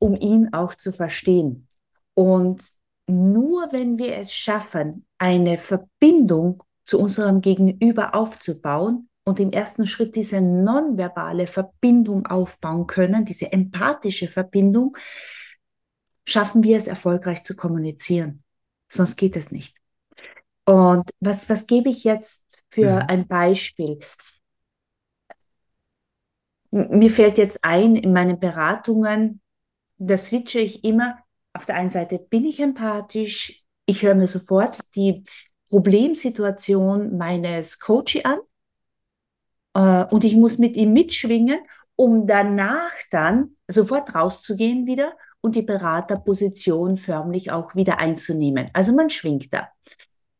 um 0.00 0.16
ihn 0.16 0.52
auch 0.52 0.74
zu 0.74 0.92
verstehen. 0.92 1.68
Und 2.14 2.64
nur 3.06 3.70
wenn 3.70 3.98
wir 3.98 4.16
es 4.16 4.32
schaffen, 4.32 5.06
eine 5.18 5.58
Verbindung 5.58 6.62
zu 6.84 6.98
unserem 6.98 7.40
Gegenüber 7.40 8.14
aufzubauen, 8.14 9.07
und 9.28 9.40
im 9.40 9.52
ersten 9.52 9.86
Schritt 9.86 10.16
diese 10.16 10.40
nonverbale 10.40 11.46
Verbindung 11.46 12.26
aufbauen 12.26 12.86
können, 12.86 13.26
diese 13.26 13.52
empathische 13.52 14.26
Verbindung, 14.26 14.96
schaffen 16.24 16.64
wir 16.64 16.78
es 16.78 16.88
erfolgreich 16.88 17.44
zu 17.44 17.54
kommunizieren. 17.54 18.42
Sonst 18.88 19.16
geht 19.16 19.36
es 19.36 19.50
nicht. 19.50 19.76
Und 20.64 21.10
was, 21.20 21.48
was 21.50 21.66
gebe 21.66 21.90
ich 21.90 22.04
jetzt 22.04 22.42
für 22.70 23.02
mhm. 23.02 23.04
ein 23.08 23.28
Beispiel? 23.28 24.00
Mir 26.70 27.10
fällt 27.10 27.36
jetzt 27.36 27.62
ein, 27.62 27.96
in 27.96 28.12
meinen 28.12 28.40
Beratungen, 28.40 29.42
da 29.98 30.16
switche 30.16 30.60
ich 30.60 30.84
immer. 30.84 31.18
Auf 31.52 31.66
der 31.66 31.76
einen 31.76 31.90
Seite 31.90 32.18
bin 32.18 32.46
ich 32.46 32.60
empathisch, 32.60 33.62
ich 33.84 34.02
höre 34.02 34.14
mir 34.14 34.26
sofort 34.26 34.78
die 34.94 35.22
Problemsituation 35.68 37.16
meines 37.18 37.78
Coaches 37.78 38.24
an 38.24 38.38
äh, 39.74 40.04
und 40.04 40.24
ich 40.24 40.36
muss 40.36 40.58
mit 40.58 40.76
ihm 40.76 40.92
mitschwingen, 40.92 41.60
um 41.96 42.26
danach 42.26 42.92
dann 43.10 43.56
sofort 43.66 44.14
rauszugehen 44.14 44.86
wieder 44.86 45.12
und 45.40 45.56
die 45.56 45.62
Beraterposition 45.62 46.96
förmlich 46.96 47.50
auch 47.50 47.74
wieder 47.74 47.98
einzunehmen. 47.98 48.70
Also 48.72 48.92
man 48.92 49.10
schwingt 49.10 49.52
da. 49.52 49.68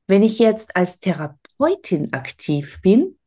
Wenn 0.07 0.23
ich 0.23 0.39
jetzt 0.39 0.77
als 0.77 1.01
Therapeutin 1.01 2.13
aktiv 2.13 2.81
bin, 2.83 3.19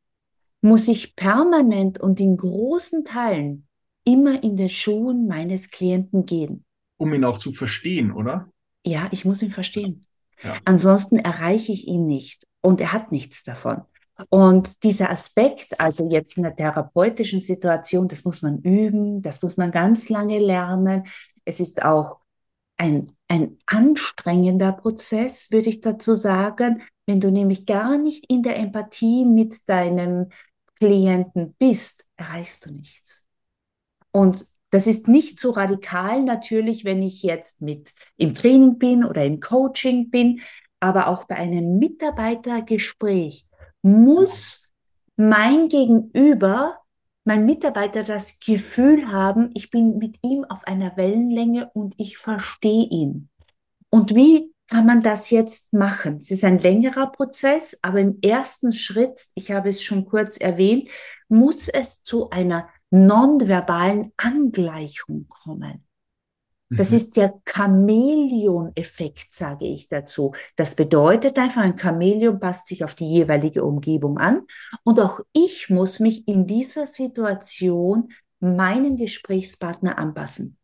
muss 0.62 0.88
ich 0.88 1.16
permanent 1.16 2.00
und 2.00 2.20
in 2.20 2.38
großen 2.38 3.04
Teilen 3.04 3.68
immer 4.04 4.44
in 4.44 4.58
den 4.58 4.70
Schuhen 4.70 5.28
meines 5.28 5.70
Klienten 5.70 6.26
gehen. 6.26 6.66
Um 6.98 7.14
ihn 7.14 7.24
auch 7.24 7.38
zu 7.38 7.52
verstehen, 7.52 8.12
oder? 8.12 8.52
Ja, 8.86 9.08
ich 9.12 9.26
muss 9.26 9.42
ihn 9.42 9.50
verstehen. 9.50 10.06
Ja. 10.44 10.58
Ansonsten 10.66 11.18
erreiche 11.18 11.72
ich 11.72 11.88
ihn 11.88 12.08
nicht 12.08 12.48
und 12.62 12.82
er 12.82 12.94
hat 12.94 13.12
nichts 13.12 13.44
davon. 13.44 13.84
Und 14.30 14.84
dieser 14.84 15.10
Aspekt, 15.10 15.80
also 15.80 16.10
jetzt 16.10 16.38
in 16.38 16.44
der 16.44 16.56
therapeutischen 16.56 17.42
Situation, 17.42 18.08
das 18.08 18.26
muss 18.26 18.42
man 18.42 18.60
üben, 18.62 19.22
das 19.22 19.42
muss 19.42 19.58
man 19.58 19.72
ganz 19.72 20.10
lange 20.10 20.40
lernen. 20.40 21.08
Es 21.46 21.60
ist 21.60 21.84
auch 21.84 22.20
ein, 22.78 23.12
ein 23.28 23.58
anstrengender 23.66 24.74
Prozess, 24.74 25.52
würde 25.52 25.70
ich 25.70 25.82
dazu 25.82 26.16
sagen, 26.16 26.84
wenn 27.06 27.20
du 27.20 27.32
nämlich 27.32 27.66
gar 27.66 27.98
nicht 27.98 28.26
in 28.30 28.44
der 28.44 28.58
Empathie 28.58 29.26
mit 29.26 29.68
deinem 29.70 30.30
Klienten 30.76 31.56
bist, 31.58 32.06
erreichst 32.16 32.66
du 32.66 32.72
nichts. 32.72 33.24
Und 34.12 34.46
das 34.72 34.88
ist 34.88 35.08
nicht 35.08 35.40
so 35.40 35.52
radikal 35.52 36.24
natürlich, 36.24 36.86
wenn 36.86 37.04
ich 37.04 37.24
jetzt 37.24 37.62
mit 37.62 37.94
im 38.18 38.34
Training 38.34 38.78
bin 38.78 39.04
oder 39.04 39.26
im 39.26 39.40
Coaching 39.40 40.10
bin, 40.10 40.42
aber 40.80 41.08
auch 41.08 41.26
bei 41.26 41.36
einem 41.36 41.78
Mitarbeitergespräch 41.78 43.46
muss 43.82 44.72
mein 45.16 45.68
Gegenüber, 45.68 46.80
mein 47.24 47.46
Mitarbeiter 47.46 48.04
das 48.04 48.40
Gefühl 48.40 49.12
haben, 49.12 49.52
ich 49.54 49.70
bin 49.70 49.98
mit 49.98 50.18
ihm 50.24 50.44
auf 50.46 50.66
einer 50.66 50.98
Wellenlänge 50.98 51.70
und 51.74 51.94
ich 51.98 52.18
verstehe 52.18 52.88
ihn. 52.90 53.30
Und 53.90 54.16
wie 54.16 54.54
kann 54.68 54.86
man 54.86 55.04
das 55.04 55.30
jetzt 55.30 55.74
machen? 55.74 56.18
Es 56.18 56.32
ist 56.32 56.44
ein 56.44 56.60
längerer 56.60 57.12
Prozess, 57.12 57.78
aber 57.82 58.00
im 58.00 58.20
ersten 58.22 58.72
Schritt, 58.72 59.28
ich 59.36 59.52
habe 59.52 59.70
es 59.70 59.84
schon 59.84 60.06
kurz 60.06 60.38
erwähnt, 60.38 60.90
muss 61.28 61.68
es 61.68 62.04
zu 62.04 62.30
einer 62.30 62.70
nonverbalen 62.90 64.14
Angleichung 64.18 65.28
kommen. 65.28 65.86
Das 66.72 66.92
mhm. 66.92 66.98
ist 66.98 67.18
der 67.18 67.34
Chamäleon-Effekt, 67.46 69.34
sage 69.34 69.66
ich 69.66 69.90
dazu. 69.90 70.34
Das 70.56 70.76
bedeutet 70.76 71.38
einfach, 71.38 71.62
ein 71.62 71.78
Chamäleon 71.78 72.40
passt 72.40 72.68
sich 72.68 72.86
auf 72.86 72.96
die 72.96 73.08
jeweilige 73.08 73.66
Umgebung 73.66 74.18
an. 74.18 74.44
Und 74.84 75.00
auch 75.00 75.20
ich 75.34 75.70
muss 75.70 76.00
mich 76.00 76.28
in 76.30 76.48
dieser 76.48 76.88
Situation 76.88 78.14
meinen 78.40 78.96
Gesprächspartner 78.96 79.98
anpassen. 79.98 80.58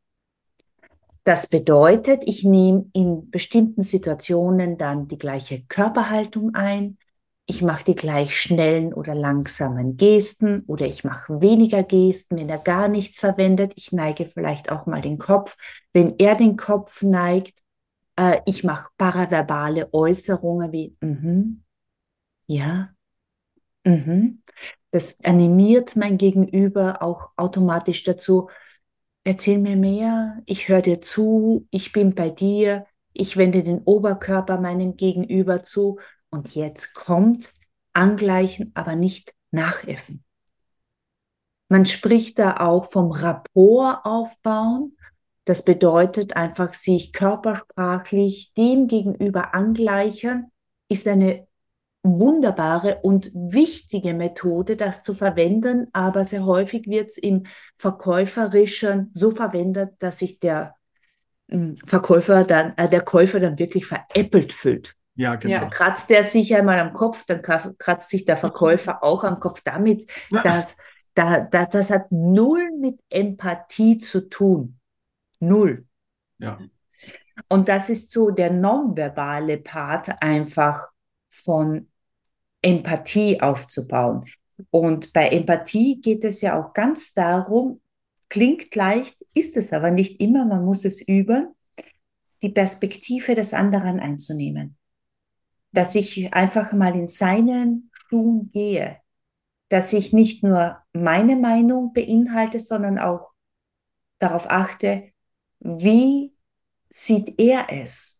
Das 1.25 1.47
bedeutet, 1.47 2.23
ich 2.25 2.45
nehme 2.45 2.89
in 2.93 3.29
bestimmten 3.29 3.81
Situationen 3.81 4.77
dann 4.77 5.09
die 5.09 5.17
gleiche 5.17 5.63
Körperhaltung 5.67 6.55
ein. 6.55 6.97
Ich 7.49 7.61
mache 7.61 7.85
die 7.85 7.95
gleich 7.95 8.37
schnellen 8.37 8.93
oder 8.93 9.15
langsamen 9.15 9.95
Gesten 9.95 10.63
oder 10.67 10.85
ich 10.85 11.05
mache 11.05 11.41
weniger 11.41 11.81
Gesten, 11.83 12.37
wenn 12.37 12.49
er 12.49 12.57
gar 12.57 12.89
nichts 12.89 13.19
verwendet. 13.19 13.73
Ich 13.77 13.93
neige 13.93 14.25
vielleicht 14.25 14.69
auch 14.69 14.85
mal 14.85 15.01
den 15.01 15.17
Kopf, 15.17 15.55
wenn 15.93 16.15
er 16.19 16.35
den 16.35 16.57
Kopf 16.57 17.01
neigt. 17.03 17.59
Äh, 18.17 18.41
ich 18.45 18.65
mache 18.65 18.89
paraverbale 18.97 19.93
Äußerungen 19.93 20.71
wie 20.73 20.97
mhm, 21.01 21.63
ja, 22.47 22.89
mhm. 23.85 24.43
Das 24.91 25.23
animiert 25.25 25.95
mein 25.95 26.17
Gegenüber 26.17 27.01
auch 27.01 27.31
automatisch 27.37 28.03
dazu, 28.03 28.49
Erzähl 29.23 29.57
mir 29.59 29.75
mehr, 29.75 30.41
ich 30.45 30.69
höre 30.69 30.81
dir 30.81 31.01
zu, 31.01 31.67
ich 31.69 31.91
bin 31.91 32.15
bei 32.15 32.29
dir, 32.29 32.85
ich 33.11 33.35
wende 33.35 33.61
den 33.61 33.79
Oberkörper 33.83 34.57
meinem 34.57 34.95
Gegenüber 34.95 35.63
zu 35.63 35.99
und 36.29 36.55
jetzt 36.55 36.93
kommt 36.93 37.53
angleichen, 37.93 38.71
aber 38.75 38.95
nicht 38.95 39.33
nachäffen. 39.51 40.23
Man 41.69 41.85
spricht 41.85 42.39
da 42.39 42.57
auch 42.57 42.85
vom 42.85 43.11
Rapport 43.11 44.05
aufbauen. 44.05 44.97
Das 45.45 45.63
bedeutet 45.63 46.35
einfach, 46.35 46.73
sich 46.73 47.13
körpersprachlich 47.13 48.53
dem 48.53 48.87
gegenüber 48.87 49.53
angleichen, 49.53 50.51
ist 50.89 51.07
eine 51.07 51.47
wunderbare 52.03 52.99
und 53.01 53.31
wichtige 53.33 54.13
Methode, 54.13 54.77
das 54.77 55.03
zu 55.03 55.13
verwenden, 55.13 55.87
aber 55.93 56.23
sehr 56.23 56.45
häufig 56.45 56.87
wird 56.87 57.09
es 57.09 57.17
im 57.17 57.45
Verkäuferischen 57.75 59.11
so 59.13 59.31
verwendet, 59.31 59.95
dass 59.99 60.19
sich 60.19 60.39
der 60.39 60.75
hm, 61.49 61.77
Verkäufer 61.85 62.43
dann, 62.43 62.73
äh, 62.77 62.89
der 62.89 63.01
Käufer 63.01 63.39
dann 63.39 63.59
wirklich 63.59 63.85
veräppelt 63.85 64.53
fühlt. 64.53 64.95
Ja, 65.17 65.35
genau. 65.35 65.61
Da 65.61 65.65
kratzt 65.65 66.11
er 66.11 66.23
sich 66.23 66.55
einmal 66.55 66.79
am 66.79 66.93
Kopf, 66.93 67.25
dann 67.25 67.41
kratzt 67.41 68.09
sich 68.09 68.25
der 68.25 68.37
Verkäufer 68.37 69.03
auch 69.03 69.23
am 69.23 69.39
Kopf 69.39 69.61
damit, 69.61 70.09
dass 70.43 70.77
da, 71.15 71.39
da, 71.39 71.65
das 71.65 71.89
hat 71.89 72.11
null 72.11 72.69
mit 72.79 72.99
Empathie 73.09 73.97
zu 73.97 74.29
tun. 74.29 74.79
Null. 75.39 75.87
Ja. 76.37 76.59
Und 77.49 77.67
das 77.67 77.89
ist 77.89 78.11
so 78.11 78.29
der 78.29 78.51
nonverbale 78.51 79.57
Part 79.57 80.21
einfach 80.21 80.89
von 81.31 81.89
Empathie 82.61 83.41
aufzubauen. 83.41 84.25
Und 84.69 85.13
bei 85.13 85.29
Empathie 85.29 85.99
geht 85.99 86.23
es 86.23 86.41
ja 86.41 86.59
auch 86.59 86.73
ganz 86.73 87.13
darum, 87.13 87.81
klingt 88.29 88.75
leicht, 88.75 89.17
ist 89.33 89.57
es 89.57 89.73
aber 89.73 89.89
nicht 89.89 90.21
immer, 90.21 90.45
man 90.45 90.63
muss 90.63 90.85
es 90.85 91.01
üben, 91.01 91.55
die 92.43 92.49
Perspektive 92.49 93.33
des 93.33 93.53
anderen 93.55 93.99
einzunehmen. 93.99 94.76
Dass 95.71 95.95
ich 95.95 96.33
einfach 96.33 96.73
mal 96.73 96.95
in 96.95 97.07
seinen 97.07 97.91
Schuhen 98.09 98.49
gehe, 98.51 98.97
dass 99.69 99.93
ich 99.93 100.13
nicht 100.13 100.43
nur 100.43 100.81
meine 100.93 101.35
Meinung 101.35 101.93
beinhalte, 101.93 102.59
sondern 102.59 102.97
auch 102.99 103.31
darauf 104.19 104.49
achte, 104.49 105.11
wie 105.59 106.33
sieht 106.89 107.39
er 107.39 107.67
es? 107.69 108.19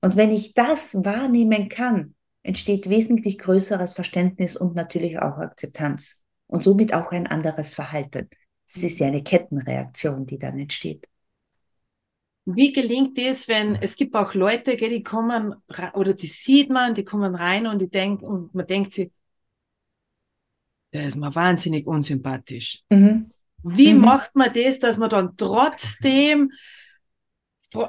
Und 0.00 0.16
wenn 0.16 0.30
ich 0.30 0.54
das 0.54 0.94
wahrnehmen 1.04 1.68
kann, 1.68 2.14
entsteht 2.42 2.88
wesentlich 2.88 3.38
größeres 3.38 3.94
Verständnis 3.94 4.56
und 4.56 4.74
natürlich 4.74 5.18
auch 5.18 5.38
Akzeptanz 5.38 6.24
und 6.46 6.62
somit 6.62 6.92
auch 6.92 7.10
ein 7.10 7.26
anderes 7.26 7.74
Verhalten. 7.74 8.28
Es 8.68 8.82
ist 8.82 8.98
ja 9.00 9.06
eine 9.06 9.22
Kettenreaktion, 9.22 10.26
die 10.26 10.38
dann 10.38 10.58
entsteht. 10.58 11.08
Wie 12.46 12.72
gelingt 12.72 13.16
es, 13.16 13.48
wenn 13.48 13.76
es 13.76 13.96
gibt 13.96 14.14
auch 14.14 14.34
Leute, 14.34 14.76
die 14.76 15.02
kommen 15.02 15.54
oder 15.94 16.12
die 16.12 16.26
sieht 16.26 16.70
man, 16.70 16.94
die 16.94 17.04
kommen 17.04 17.34
rein 17.34 17.66
und 17.66 17.80
die 17.80 17.88
denken 17.88 18.24
und 18.24 18.54
man 18.54 18.66
denkt 18.66 18.92
sich, 18.92 19.10
der 20.92 21.06
ist 21.06 21.16
mir 21.16 21.34
wahnsinnig 21.34 21.86
unsympathisch. 21.86 22.82
Mhm. 22.90 23.30
Wie 23.62 23.94
mhm. 23.94 24.02
macht 24.02 24.36
man 24.36 24.52
das, 24.52 24.78
dass 24.78 24.96
man 24.98 25.08
dann 25.10 25.36
trotzdem, 25.36 26.52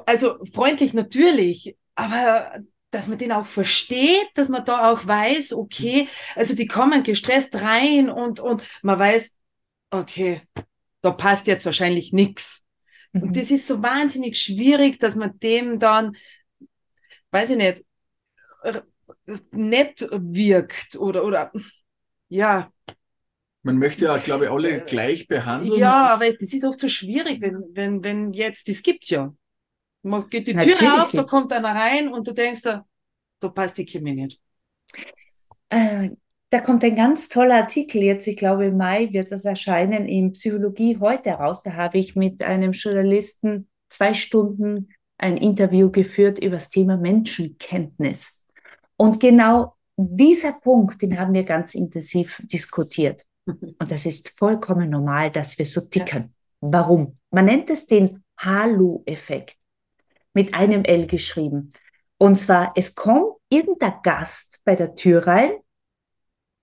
also 0.06 0.38
freundlich 0.52 0.94
natürlich, 0.94 1.76
aber 1.94 2.60
dass 2.90 3.08
man 3.08 3.18
den 3.18 3.32
auch 3.32 3.46
versteht, 3.46 4.28
dass 4.34 4.48
man 4.48 4.64
da 4.64 4.90
auch 4.90 5.06
weiß, 5.06 5.52
okay, 5.52 6.08
also 6.34 6.54
die 6.54 6.66
kommen 6.66 7.02
gestresst 7.02 7.54
rein 7.60 8.10
und, 8.10 8.40
und 8.40 8.62
man 8.82 8.98
weiß, 8.98 9.36
okay, 9.90 10.42
da 11.02 11.10
passt 11.10 11.46
jetzt 11.46 11.66
wahrscheinlich 11.66 12.12
nichts. 12.12 12.65
Mhm. 13.16 13.22
Und 13.22 13.36
das 13.36 13.50
ist 13.50 13.66
so 13.66 13.82
wahnsinnig 13.82 14.38
schwierig, 14.38 14.98
dass 14.98 15.16
man 15.16 15.38
dem 15.38 15.78
dann, 15.78 16.16
weiß 17.30 17.50
ich 17.50 17.56
nicht, 17.56 17.84
nett 19.50 20.06
wirkt 20.10 20.96
oder, 20.96 21.24
oder, 21.24 21.52
ja. 22.28 22.70
Man 23.62 23.78
möchte 23.78 24.04
ja, 24.04 24.18
glaube 24.18 24.44
ich, 24.44 24.50
alle 24.50 24.80
gleich 24.84 25.26
behandeln. 25.26 25.78
Ja, 25.78 26.10
aber 26.10 26.32
das 26.32 26.52
ist 26.52 26.64
oft 26.64 26.78
so 26.78 26.88
schwierig, 26.88 27.40
wenn, 27.40 27.64
wenn, 27.72 28.04
wenn 28.04 28.32
jetzt, 28.32 28.68
das 28.68 28.82
gibt's 28.82 29.10
ja. 29.10 29.34
Man 30.02 30.28
geht 30.28 30.46
die 30.46 30.54
Natürlich 30.54 30.78
Tür 30.78 31.02
auf, 31.02 31.10
da 31.10 31.24
kommt 31.24 31.52
einer 31.52 31.74
rein 31.74 32.12
und 32.12 32.28
du 32.28 32.32
denkst, 32.32 32.62
da, 32.62 32.86
da 33.40 33.48
passt 33.48 33.76
die 33.78 33.86
Chemie 33.86 34.14
nicht. 34.14 34.40
Äh, 35.68 36.10
da 36.50 36.60
kommt 36.60 36.84
ein 36.84 36.94
ganz 36.94 37.28
toller 37.28 37.56
Artikel 37.56 38.02
jetzt, 38.02 38.26
ich 38.26 38.36
glaube 38.36 38.66
im 38.66 38.76
Mai 38.76 39.12
wird 39.12 39.32
das 39.32 39.44
erscheinen 39.44 40.06
in 40.06 40.32
Psychologie 40.32 40.98
heute 41.00 41.30
raus. 41.30 41.62
Da 41.62 41.74
habe 41.74 41.98
ich 41.98 42.14
mit 42.14 42.42
einem 42.42 42.72
Journalisten 42.72 43.68
zwei 43.88 44.14
Stunden 44.14 44.90
ein 45.18 45.36
Interview 45.36 45.90
geführt 45.90 46.38
über 46.38 46.56
das 46.56 46.68
Thema 46.68 46.96
Menschenkenntnis. 46.96 48.42
Und 48.96 49.18
genau 49.18 49.74
dieser 49.96 50.52
Punkt, 50.52 51.02
den 51.02 51.18
haben 51.18 51.34
wir 51.34 51.42
ganz 51.42 51.74
intensiv 51.74 52.40
diskutiert. 52.44 53.24
Und 53.46 53.90
das 53.90 54.06
ist 54.06 54.32
vollkommen 54.38 54.90
normal, 54.90 55.30
dass 55.30 55.58
wir 55.58 55.66
so 55.66 55.80
ticken. 55.80 56.34
Warum? 56.60 57.14
Man 57.30 57.46
nennt 57.46 57.70
es 57.70 57.86
den 57.86 58.22
Halu-Effekt 58.38 59.56
mit 60.34 60.54
einem 60.54 60.84
L 60.84 61.06
geschrieben. 61.06 61.70
Und 62.18 62.38
zwar, 62.38 62.72
es 62.76 62.94
kommt 62.94 63.36
irgendein 63.48 63.94
Gast 64.02 64.60
bei 64.64 64.74
der 64.74 64.94
Tür 64.94 65.26
rein 65.26 65.50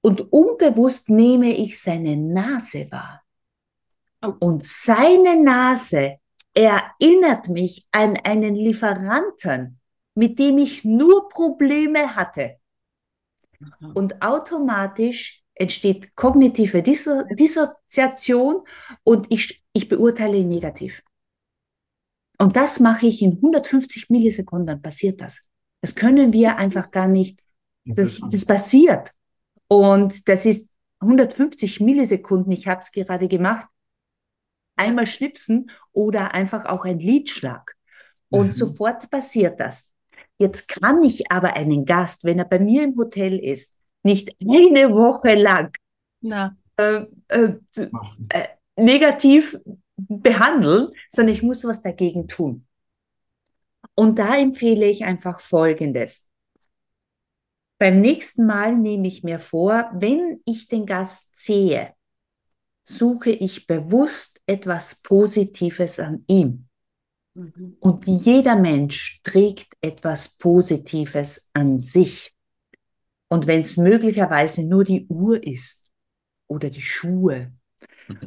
und 0.04 0.34
unbewusst 0.34 1.10
nehme 1.10 1.56
ich 1.56 1.80
seine 1.80 2.18
Nase 2.18 2.91
wahr. 2.91 3.24
Oh. 4.22 4.34
Und 4.39 4.66
seine 4.66 5.41
Nase 5.41 6.18
erinnert 6.54 7.47
mich 7.47 7.88
an 7.91 8.18
einen 8.18 8.54
Lieferanten, 8.56 9.80
mit 10.14 10.38
dem 10.39 10.58
ich 10.58 10.84
nur 10.84 11.30
Probleme 11.30 12.16
hatte. 12.16 12.58
Und 13.93 14.22
automatisch 14.22 15.41
entsteht 15.56 16.16
kognitive 16.16 16.84
Disso 16.84 17.24
Dissoziation 17.32 18.64
und 19.04 19.28
ich, 19.32 19.64
ich 19.72 19.88
beurteile 19.88 20.38
ihn 20.38 20.49
negativ. 20.49 21.01
Und 22.39 22.58
das 22.58 22.80
mache 22.82 23.08
ich 23.08 23.22
in 23.22 23.34
150 23.34 24.10
Millisekunden, 24.10 24.82
passiert 24.82 25.22
das. 25.22 25.45
Das 25.82 25.95
können 25.95 26.34
wir 26.34 26.58
einfach 26.58 26.91
gar 26.91 27.08
nicht, 27.08 27.39
das, 27.86 28.20
das 28.30 28.45
passiert. 28.45 29.12
Und 29.74 30.28
das 30.30 30.45
ist 30.45 30.71
150 30.99 31.80
Millisekunden, 31.80 32.51
ich 32.51 32.67
habe 32.67 32.82
es 32.82 32.91
gerade 32.91 33.28
gemacht, 33.28 33.67
einmal 34.76 35.07
schnipsen 35.07 35.71
oder 35.91 36.34
einfach 36.34 36.65
auch 36.65 36.86
ein 36.86 36.99
Liedschlag. 36.99 37.76
Und 38.30 38.47
mhm. 38.47 38.53
sofort 38.53 39.09
passiert 39.09 39.59
das. 39.59 39.91
Jetzt 40.38 40.67
kann 40.67 41.03
ich 41.03 41.32
aber 41.32 41.55
einen 41.55 41.86
Gast, 41.86 42.24
wenn 42.24 42.39
er 42.39 42.45
bei 42.45 42.59
mir 42.59 42.84
im 42.84 42.95
Hotel 42.97 43.38
ist, 43.39 43.76
nicht 44.03 44.36
eine 44.41 44.91
Woche 44.91 45.36
lang 45.36 45.76
äh, 46.78 47.05
äh, 47.30 47.53
äh, 48.30 48.47
negativ 48.76 49.57
behandeln, 49.97 50.89
sondern 51.09 51.34
ich 51.34 51.43
muss 51.43 51.63
was 51.65 51.82
dagegen 51.82 52.28
tun. 52.28 52.67
Und 53.95 54.19
da 54.19 54.38
empfehle 54.38 54.86
ich 54.86 55.03
einfach 55.03 55.39
Folgendes. 55.39 56.26
Beim 57.84 57.99
nächsten 57.99 58.45
Mal 58.45 58.77
nehme 58.77 59.09
ich 59.09 59.23
mir 59.23 59.39
vor, 59.39 59.91
wenn 59.93 60.39
ich 60.45 60.69
den 60.69 60.86
Gast 60.86 61.36
sehe, 61.36 61.91
suche 62.86 63.31
ich 63.31 63.67
bewusst 63.67 64.39
etwas 64.45 65.01
Positives 65.01 65.99
an 65.99 66.23
ihm. 66.27 66.69
Mhm. 67.34 67.75
Und 67.81 68.07
jeder 68.07 68.55
Mensch 68.55 69.19
trägt 69.25 69.73
etwas 69.81 70.38
Positives 70.38 71.49
an 71.51 71.77
sich. 71.77 72.34
Und 73.27 73.47
wenn 73.47 73.59
es 73.59 73.75
möglicherweise 73.75 74.63
nur 74.63 74.86
die 74.86 75.05
Uhr 75.09 75.45
ist 75.45 75.91
oder 76.47 76.69
die 76.69 76.81
Schuhe 76.81 77.51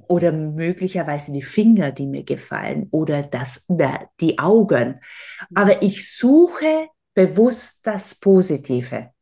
oder 0.07 0.33
möglicherweise 0.33 1.33
die 1.33 1.41
Finger, 1.41 1.93
die 1.93 2.07
mir 2.07 2.25
gefallen 2.25 2.89
oder 2.91 3.23
das, 3.23 3.65
die 4.21 4.39
Augen. 4.39 5.01
Aber 5.55 5.81
ich 5.83 6.15
suche 6.15 6.89
bewusst 7.15 7.87
das 7.87 8.15
Positive. 8.15 9.16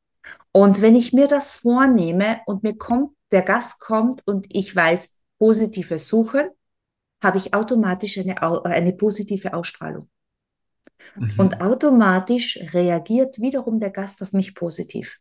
Und 0.57 0.81
wenn 0.83 0.95
ich 0.95 1.13
mir 1.13 1.27
das 1.27 1.51
vornehme 1.51 2.41
und 2.47 2.63
mir 2.63 2.77
kommt, 2.79 3.11
der 3.33 3.43
Gast 3.43 3.81
kommt 3.81 4.23
und 4.27 4.47
ich 4.51 4.75
weiß, 4.75 5.19
positive 5.39 5.99
suchen, 5.99 6.49
habe 7.21 7.39
ich 7.39 7.53
automatisch 7.53 8.19
eine, 8.19 8.41
eine 8.65 8.93
positive 8.93 9.53
Ausstrahlung. 9.53 10.09
Mhm. 11.17 11.35
Und 11.39 11.61
automatisch 11.61 12.59
reagiert 12.73 13.41
wiederum 13.41 13.81
der 13.81 13.91
Gast 13.91 14.23
auf 14.23 14.33
mich 14.33 14.55
positiv. 14.55 15.19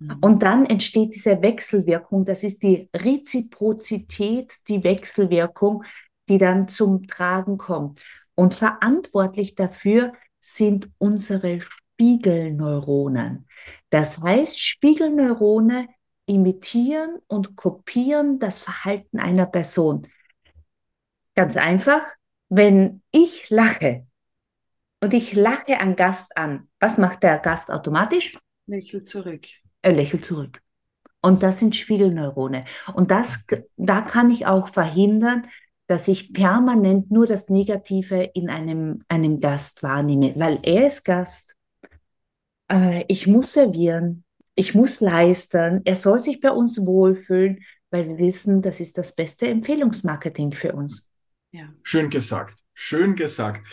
Mhm. 0.00 0.18
Und 0.20 0.42
dann 0.42 0.66
entsteht 0.66 1.14
diese 1.14 1.40
Wechselwirkung, 1.40 2.24
das 2.24 2.42
ist 2.42 2.64
die 2.64 2.88
Reziprozität, 2.92 4.52
die 4.68 4.82
Wechselwirkung, 4.82 5.84
die 6.28 6.38
dann 6.38 6.66
zum 6.66 7.06
Tragen 7.06 7.56
kommt. 7.56 8.00
Und 8.34 8.54
verantwortlich 8.54 9.54
dafür 9.54 10.12
sind 10.40 10.90
unsere 10.98 11.60
Spiegelneuronen. 11.60 13.46
Das 13.94 14.20
heißt, 14.20 14.60
Spiegelneurone 14.60 15.86
imitieren 16.26 17.20
und 17.28 17.54
kopieren 17.54 18.40
das 18.40 18.58
Verhalten 18.58 19.20
einer 19.20 19.46
Person. 19.46 20.08
Ganz 21.36 21.56
einfach, 21.56 22.02
wenn 22.48 23.02
ich 23.12 23.50
lache 23.50 24.04
und 25.00 25.14
ich 25.14 25.34
lache 25.34 25.78
einen 25.78 25.94
Gast 25.94 26.36
an, 26.36 26.68
was 26.80 26.98
macht 26.98 27.22
der 27.22 27.38
Gast 27.38 27.70
automatisch? 27.70 28.36
Lächelt 28.66 29.06
zurück. 29.06 29.46
Er 29.80 29.92
lächelt 29.92 30.24
zurück. 30.24 30.60
Und 31.22 31.44
das 31.44 31.60
sind 31.60 31.76
Spiegelneurone. 31.76 32.64
Und 32.94 33.12
das, 33.12 33.46
da 33.76 34.00
kann 34.00 34.28
ich 34.28 34.44
auch 34.44 34.66
verhindern, 34.66 35.46
dass 35.86 36.08
ich 36.08 36.32
permanent 36.32 37.12
nur 37.12 37.28
das 37.28 37.48
Negative 37.48 38.24
in 38.34 38.50
einem, 38.50 39.04
einem 39.06 39.38
Gast 39.38 39.84
wahrnehme, 39.84 40.34
weil 40.34 40.58
er 40.64 40.88
ist 40.88 41.04
Gast. 41.04 41.54
Äh, 42.70 43.04
ich 43.08 43.26
muss 43.26 43.52
servieren, 43.52 44.24
ich 44.54 44.74
muss 44.74 45.00
leisten, 45.00 45.82
er 45.84 45.94
soll 45.96 46.18
sich 46.18 46.40
bei 46.40 46.50
uns 46.50 46.84
wohlfühlen, 46.84 47.64
weil 47.90 48.08
wir 48.08 48.18
wissen, 48.18 48.62
das 48.62 48.80
ist 48.80 48.98
das 48.98 49.14
beste 49.14 49.48
Empfehlungsmarketing 49.48 50.52
für 50.52 50.72
uns. 50.72 51.08
Ja. 51.52 51.72
Schön 51.82 52.10
gesagt, 52.10 52.58
schön 52.72 53.16
gesagt. 53.16 53.66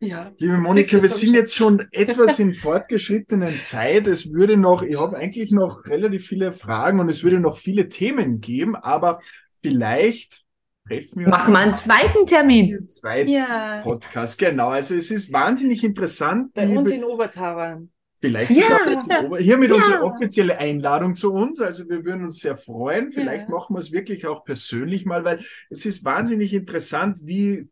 Ja. 0.00 0.32
Liebe 0.38 0.58
Monika, 0.58 1.00
wir 1.00 1.08
sind 1.08 1.34
jetzt 1.34 1.54
schon 1.54 1.82
etwas 1.90 2.38
in 2.38 2.54
fortgeschrittenen 2.54 3.62
Zeit. 3.62 4.06
Es 4.06 4.32
würde 4.32 4.56
noch, 4.56 4.82
ich 4.82 4.98
habe 4.98 5.16
eigentlich 5.16 5.50
noch 5.50 5.86
relativ 5.86 6.26
viele 6.26 6.52
Fragen 6.52 7.00
und 7.00 7.08
es 7.08 7.22
würde 7.22 7.40
noch 7.40 7.56
viele 7.56 7.88
Themen 7.88 8.40
geben, 8.40 8.76
aber 8.76 9.20
vielleicht 9.60 10.44
treffen 10.86 11.20
wir 11.20 11.26
uns. 11.26 11.36
Machen 11.36 11.52
wir 11.52 11.60
einen 11.60 11.74
zweiten 11.74 12.26
Termin. 12.26 12.88
Zweiten 12.88 13.30
ja. 13.30 13.80
Podcast, 13.82 14.38
genau. 14.38 14.68
Also 14.68 14.94
es 14.94 15.10
ist 15.10 15.32
wahnsinnig 15.32 15.82
interessant. 15.84 16.52
Bei 16.52 16.68
uns 16.68 16.90
in 16.90 17.04
Obertauern. 17.04 17.90
Vielleicht 18.28 18.50
ja. 18.52 18.98
sogar 18.98 19.38
hiermit 19.38 19.70
ja. 19.70 19.76
unsere 19.76 20.02
offizielle 20.02 20.58
Einladung 20.58 21.14
zu 21.14 21.32
uns. 21.32 21.60
Also 21.60 21.88
wir 21.88 22.04
würden 22.04 22.24
uns 22.24 22.38
sehr 22.38 22.56
freuen. 22.56 23.10
Vielleicht 23.10 23.48
ja. 23.48 23.54
machen 23.54 23.74
wir 23.74 23.80
es 23.80 23.92
wirklich 23.92 24.26
auch 24.26 24.44
persönlich 24.44 25.06
mal, 25.06 25.24
weil 25.24 25.44
es 25.70 25.86
ist 25.86 26.04
wahnsinnig 26.04 26.52
interessant, 26.54 27.20
wie 27.22 27.68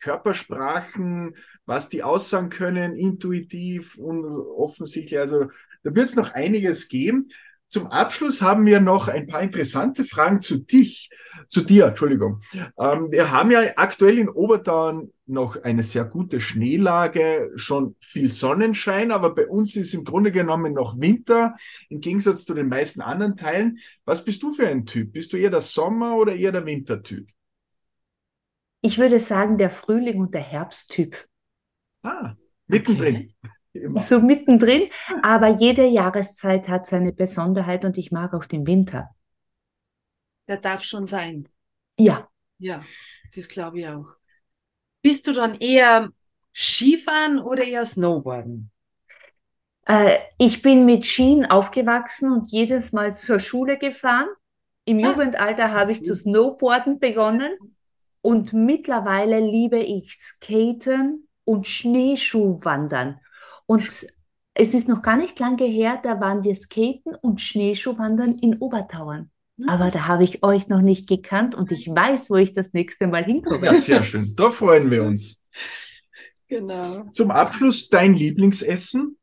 Körpersprachen, 0.00 1.36
was 1.64 1.88
die 1.88 2.02
aussagen 2.02 2.50
können, 2.50 2.96
intuitiv 2.96 3.96
und 3.96 4.24
offensichtlich. 4.24 5.18
Also 5.18 5.46
da 5.82 5.94
wird 5.94 6.08
es 6.08 6.16
noch 6.16 6.32
einiges 6.32 6.88
geben. 6.88 7.28
Zum 7.72 7.86
Abschluss 7.86 8.42
haben 8.42 8.66
wir 8.66 8.80
noch 8.80 9.08
ein 9.08 9.26
paar 9.26 9.40
interessante 9.40 10.04
Fragen 10.04 10.42
zu 10.42 10.58
dich, 10.58 11.08
zu 11.48 11.62
dir, 11.62 11.86
Entschuldigung. 11.86 12.38
Ähm, 12.78 13.10
wir 13.10 13.30
haben 13.30 13.50
ja 13.50 13.62
aktuell 13.76 14.18
in 14.18 14.28
Obertauern 14.28 15.10
noch 15.24 15.56
eine 15.62 15.82
sehr 15.82 16.04
gute 16.04 16.42
Schneelage, 16.42 17.50
schon 17.54 17.96
viel 17.98 18.30
Sonnenschein, 18.30 19.10
aber 19.10 19.34
bei 19.34 19.46
uns 19.46 19.74
ist 19.74 19.94
im 19.94 20.04
Grunde 20.04 20.32
genommen 20.32 20.74
noch 20.74 21.00
Winter, 21.00 21.56
im 21.88 22.02
Gegensatz 22.02 22.44
zu 22.44 22.52
den 22.52 22.68
meisten 22.68 23.00
anderen 23.00 23.38
Teilen. 23.38 23.78
Was 24.04 24.22
bist 24.22 24.42
du 24.42 24.52
für 24.52 24.68
ein 24.68 24.84
Typ? 24.84 25.14
Bist 25.14 25.32
du 25.32 25.38
eher 25.38 25.48
der 25.48 25.62
Sommer- 25.62 26.16
oder 26.16 26.34
eher 26.34 26.52
der 26.52 26.66
Wintertyp? 26.66 27.26
Ich 28.82 28.98
würde 28.98 29.18
sagen, 29.18 29.56
der 29.56 29.70
Frühling- 29.70 30.20
und 30.20 30.34
der 30.34 30.42
Herbsttyp. 30.42 31.26
Ah, 32.02 32.34
mittendrin. 32.66 33.32
Okay. 33.42 33.52
Immer. 33.72 34.00
so 34.00 34.20
mittendrin. 34.20 34.88
Aber 35.22 35.48
jede 35.48 35.86
Jahreszeit 35.86 36.68
hat 36.68 36.86
seine 36.86 37.12
Besonderheit 37.12 37.84
und 37.84 37.96
ich 37.98 38.12
mag 38.12 38.34
auch 38.34 38.44
den 38.44 38.66
Winter. 38.66 39.14
Der 40.48 40.58
darf 40.58 40.82
schon 40.82 41.06
sein. 41.06 41.48
Ja. 41.98 42.28
Ja, 42.58 42.82
das 43.34 43.48
glaube 43.48 43.80
ich 43.80 43.88
auch. 43.88 44.16
Bist 45.02 45.26
du 45.26 45.32
dann 45.32 45.56
eher 45.58 46.10
Skifahren 46.54 47.40
oder 47.40 47.64
eher 47.64 47.84
Snowboarden? 47.84 48.70
Äh, 49.86 50.18
ich 50.38 50.62
bin 50.62 50.84
mit 50.84 51.06
Skien 51.06 51.44
aufgewachsen 51.46 52.30
und 52.30 52.52
jedes 52.52 52.92
Mal 52.92 53.12
zur 53.12 53.40
Schule 53.40 53.78
gefahren. 53.78 54.28
Im 54.84 54.98
ah. 54.98 55.08
Jugendalter 55.08 55.72
habe 55.72 55.92
ich 55.92 56.04
zu 56.04 56.14
Snowboarden 56.14 56.98
begonnen 56.98 57.52
und 58.20 58.52
mittlerweile 58.52 59.40
liebe 59.40 59.78
ich 59.80 60.12
Skaten 60.12 61.28
und 61.44 61.66
Schneeschuhwandern. 61.66 63.20
Und 63.72 64.06
es 64.52 64.74
ist 64.74 64.86
noch 64.86 65.00
gar 65.00 65.16
nicht 65.16 65.38
lange 65.38 65.64
her, 65.64 65.98
da 66.02 66.20
waren 66.20 66.44
wir 66.44 66.54
Skaten 66.54 67.14
und 67.14 67.40
Schneeschuhwandern 67.40 68.38
in 68.42 68.58
Obertauern. 68.58 69.30
Ja. 69.56 69.68
Aber 69.68 69.90
da 69.90 70.06
habe 70.06 70.24
ich 70.24 70.42
euch 70.42 70.68
noch 70.68 70.82
nicht 70.82 71.08
gekannt 71.08 71.54
und 71.54 71.72
ich 71.72 71.88
weiß, 71.88 72.28
wo 72.28 72.36
ich 72.36 72.52
das 72.52 72.74
nächste 72.74 73.06
Mal 73.06 73.24
hinkomme. 73.24 73.64
Ja, 73.64 73.74
sehr 73.74 74.02
schön. 74.02 74.36
Da 74.36 74.50
freuen 74.50 74.90
wir 74.90 75.04
uns. 75.04 75.40
Genau. 76.48 77.04
Zum 77.12 77.30
Abschluss 77.30 77.88
dein 77.88 78.12
Lieblingsessen? 78.12 79.16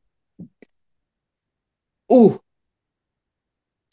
Oh. 2.08 2.38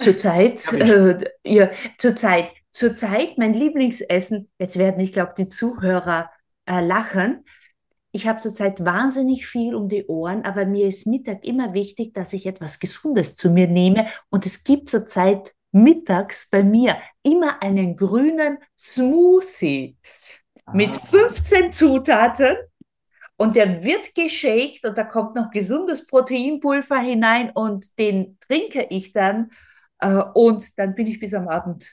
Zurzeit, 0.01 0.73
äh, 0.73 1.33
ja, 1.45 1.71
zurzeit, 1.99 2.49
zurzeit 2.73 3.37
mein 3.37 3.53
Lieblingsessen, 3.53 4.49
jetzt 4.59 4.79
werden, 4.79 5.01
ich 5.01 5.13
glaube, 5.13 5.35
die 5.37 5.51
Zuhörer 5.51 6.31
äh, 6.65 6.81
lachen, 6.81 7.45
ich 8.17 8.27
habe 8.27 8.41
zurzeit 8.41 8.83
wahnsinnig 8.83 9.47
viel 9.47 9.75
um 9.75 9.91
die 9.91 10.07
Ohren, 10.07 10.43
aber 10.47 10.65
mir 10.65 10.89
ist 10.89 11.07
Mittag 11.07 11.45
immer 11.45 11.75
wichtig, 11.75 12.15
dass 12.15 12.33
ich 12.33 12.47
etwas 12.47 12.79
Gesundes 12.79 13.37
zu 13.37 13.51
mir 13.51 13.69
nehme. 13.69 14.07
Und 14.31 14.47
es 14.47 14.65
gibt 14.65 14.89
zurzeit 14.89 15.55
mittags 15.71 16.49
bei 16.49 16.63
mir 16.63 16.97
immer 17.23 17.63
einen 17.63 17.95
grünen 17.95 18.57
Smoothie 18.79 19.99
ah. 20.65 20.73
mit 20.73 20.97
15 20.97 21.75
Zutaten. 21.75 22.57
Und 23.37 23.55
der 23.55 23.85
wird 23.85 24.15
geshakt 24.15 24.87
und 24.87 24.97
da 24.97 25.05
kommt 25.05 25.35
noch 25.35 25.51
gesundes 25.51 26.07
Proteinpulver 26.07 26.99
hinein 26.99 27.51
und 27.51 27.99
den 27.99 28.39
trinke 28.41 28.87
ich 28.89 29.13
dann. 29.13 29.51
Äh, 29.99 30.23
und 30.33 30.79
dann 30.79 30.95
bin 30.95 31.07
ich 31.07 31.21
bis 31.21 31.35
am 31.35 31.49
Abend 31.49 31.93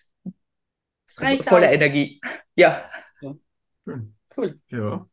voller 1.06 1.68
aus. 1.68 1.74
Energie. 1.74 2.22
Ja. 2.56 2.90
ja. 3.20 3.36
Cool. 4.38 4.62
Ja. 4.70 5.06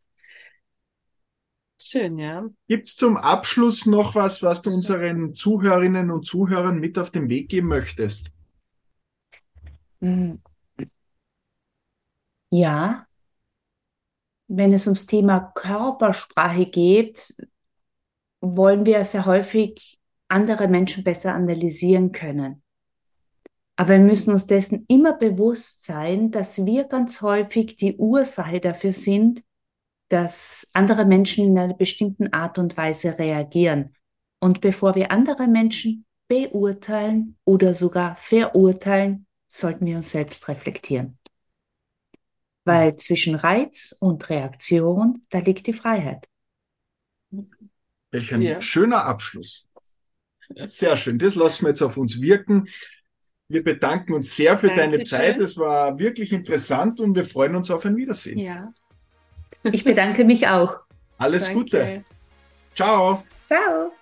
Schön, 1.82 2.18
ja. 2.18 2.46
Gibt 2.68 2.86
es 2.86 2.96
zum 2.96 3.16
Abschluss 3.16 3.86
noch 3.86 4.14
was, 4.14 4.42
was 4.42 4.60
du 4.60 4.70
unseren 4.70 5.34
Zuhörerinnen 5.34 6.10
und 6.10 6.26
Zuhörern 6.26 6.78
mit 6.78 6.98
auf 6.98 7.10
den 7.10 7.30
Weg 7.30 7.48
geben 7.48 7.68
möchtest? 7.68 8.30
Mhm. 10.00 10.42
Ja, 12.50 13.06
wenn 14.48 14.72
es 14.74 14.86
ums 14.86 15.06
Thema 15.06 15.52
Körpersprache 15.54 16.66
geht, 16.66 17.34
wollen 18.40 18.84
wir 18.84 19.02
sehr 19.04 19.24
häufig 19.24 20.00
andere 20.28 20.68
Menschen 20.68 21.02
besser 21.02 21.34
analysieren 21.34 22.12
können. 22.12 22.62
Aber 23.76 23.90
wir 23.90 24.00
müssen 24.00 24.32
uns 24.32 24.46
dessen 24.46 24.84
immer 24.88 25.14
bewusst 25.14 25.84
sein, 25.84 26.30
dass 26.30 26.66
wir 26.66 26.84
ganz 26.84 27.22
häufig 27.22 27.76
die 27.76 27.96
Ursache 27.96 28.60
dafür 28.60 28.92
sind, 28.92 29.42
dass 30.10 30.68
andere 30.74 31.04
Menschen 31.04 31.46
in 31.46 31.58
einer 31.58 31.74
bestimmten 31.74 32.32
Art 32.32 32.58
und 32.58 32.76
Weise 32.76 33.18
reagieren. 33.18 33.94
Und 34.40 34.60
bevor 34.60 34.94
wir 34.96 35.12
andere 35.12 35.46
Menschen 35.46 36.04
beurteilen 36.28 37.36
oder 37.44 37.74
sogar 37.74 38.16
verurteilen, 38.16 39.26
sollten 39.48 39.86
wir 39.86 39.96
uns 39.96 40.10
selbst 40.10 40.46
reflektieren. 40.48 41.18
Weil 42.64 42.96
zwischen 42.96 43.36
Reiz 43.36 43.96
und 44.00 44.28
Reaktion, 44.28 45.22
da 45.30 45.38
liegt 45.38 45.66
die 45.66 45.72
Freiheit. 45.72 46.26
Welch 48.10 48.34
ein 48.34 48.42
ja. 48.42 48.60
schöner 48.60 49.04
Abschluss. 49.04 49.68
Sehr 50.66 50.96
schön. 50.96 51.18
Das 51.18 51.36
lassen 51.36 51.64
wir 51.64 51.70
jetzt 51.70 51.82
auf 51.82 51.96
uns 51.96 52.20
wirken. 52.20 52.68
Wir 53.46 53.62
bedanken 53.62 54.14
uns 54.14 54.34
sehr 54.34 54.58
für 54.58 54.66
Dankeschön. 54.66 54.90
deine 54.90 55.02
Zeit. 55.04 55.38
Es 55.38 55.56
war 55.56 55.98
wirklich 55.98 56.32
interessant 56.32 57.00
und 57.00 57.14
wir 57.14 57.24
freuen 57.24 57.54
uns 57.54 57.70
auf 57.70 57.84
ein 57.84 57.96
Wiedersehen. 57.96 58.38
Ja. 58.38 58.72
Ich 59.64 59.84
bedanke 59.84 60.24
mich 60.24 60.48
auch. 60.48 60.76
Alles 61.18 61.44
Danke. 61.44 61.58
Gute. 61.58 62.04
Ciao. 62.74 63.22
Ciao. 63.46 63.92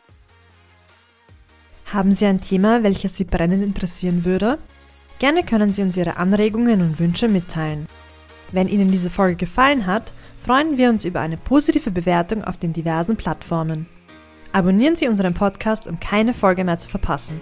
Haben 1.93 2.13
Sie 2.13 2.27
ein 2.27 2.41
Thema, 2.41 2.83
welches 2.83 3.17
Sie 3.17 3.25
brennend 3.25 3.65
interessieren 3.65 4.25
würde? 4.25 4.59
Gerne 5.19 5.43
können 5.43 5.73
Sie 5.73 5.83
uns 5.83 5.97
Ihre 5.97 6.17
Anregungen 6.17 6.83
und 6.83 7.01
Wünsche 7.01 7.29
mitteilen. 7.29 7.87
Wenn 8.53 8.69
Ihnen 8.69 8.91
diese 8.93 9.11
Folge 9.11 9.37
gefallen 9.37 9.87
hat, 9.87 10.13
freuen 10.45 10.79
wir 10.79 10.91
uns 10.91 11.05
über 11.05 11.21
eine 11.21 11.37
positive 11.37 11.91
Bewertung 11.91 12.45
auf 12.45 12.57
den 12.57 12.73
diversen 12.73 13.17
Plattformen. 13.17 13.87
Abonnieren 14.53 14.97
Sie 14.97 15.09
unseren 15.09 15.35
Podcast, 15.35 15.87
um 15.87 15.99
keine 15.99 16.33
Folge 16.35 16.65
mehr 16.65 16.79
zu 16.79 16.89
verpassen. 16.89 17.41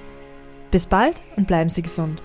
Bis 0.71 0.87
bald 0.87 1.21
und 1.37 1.47
bleiben 1.47 1.71
Sie 1.71 1.83
gesund. 1.83 2.23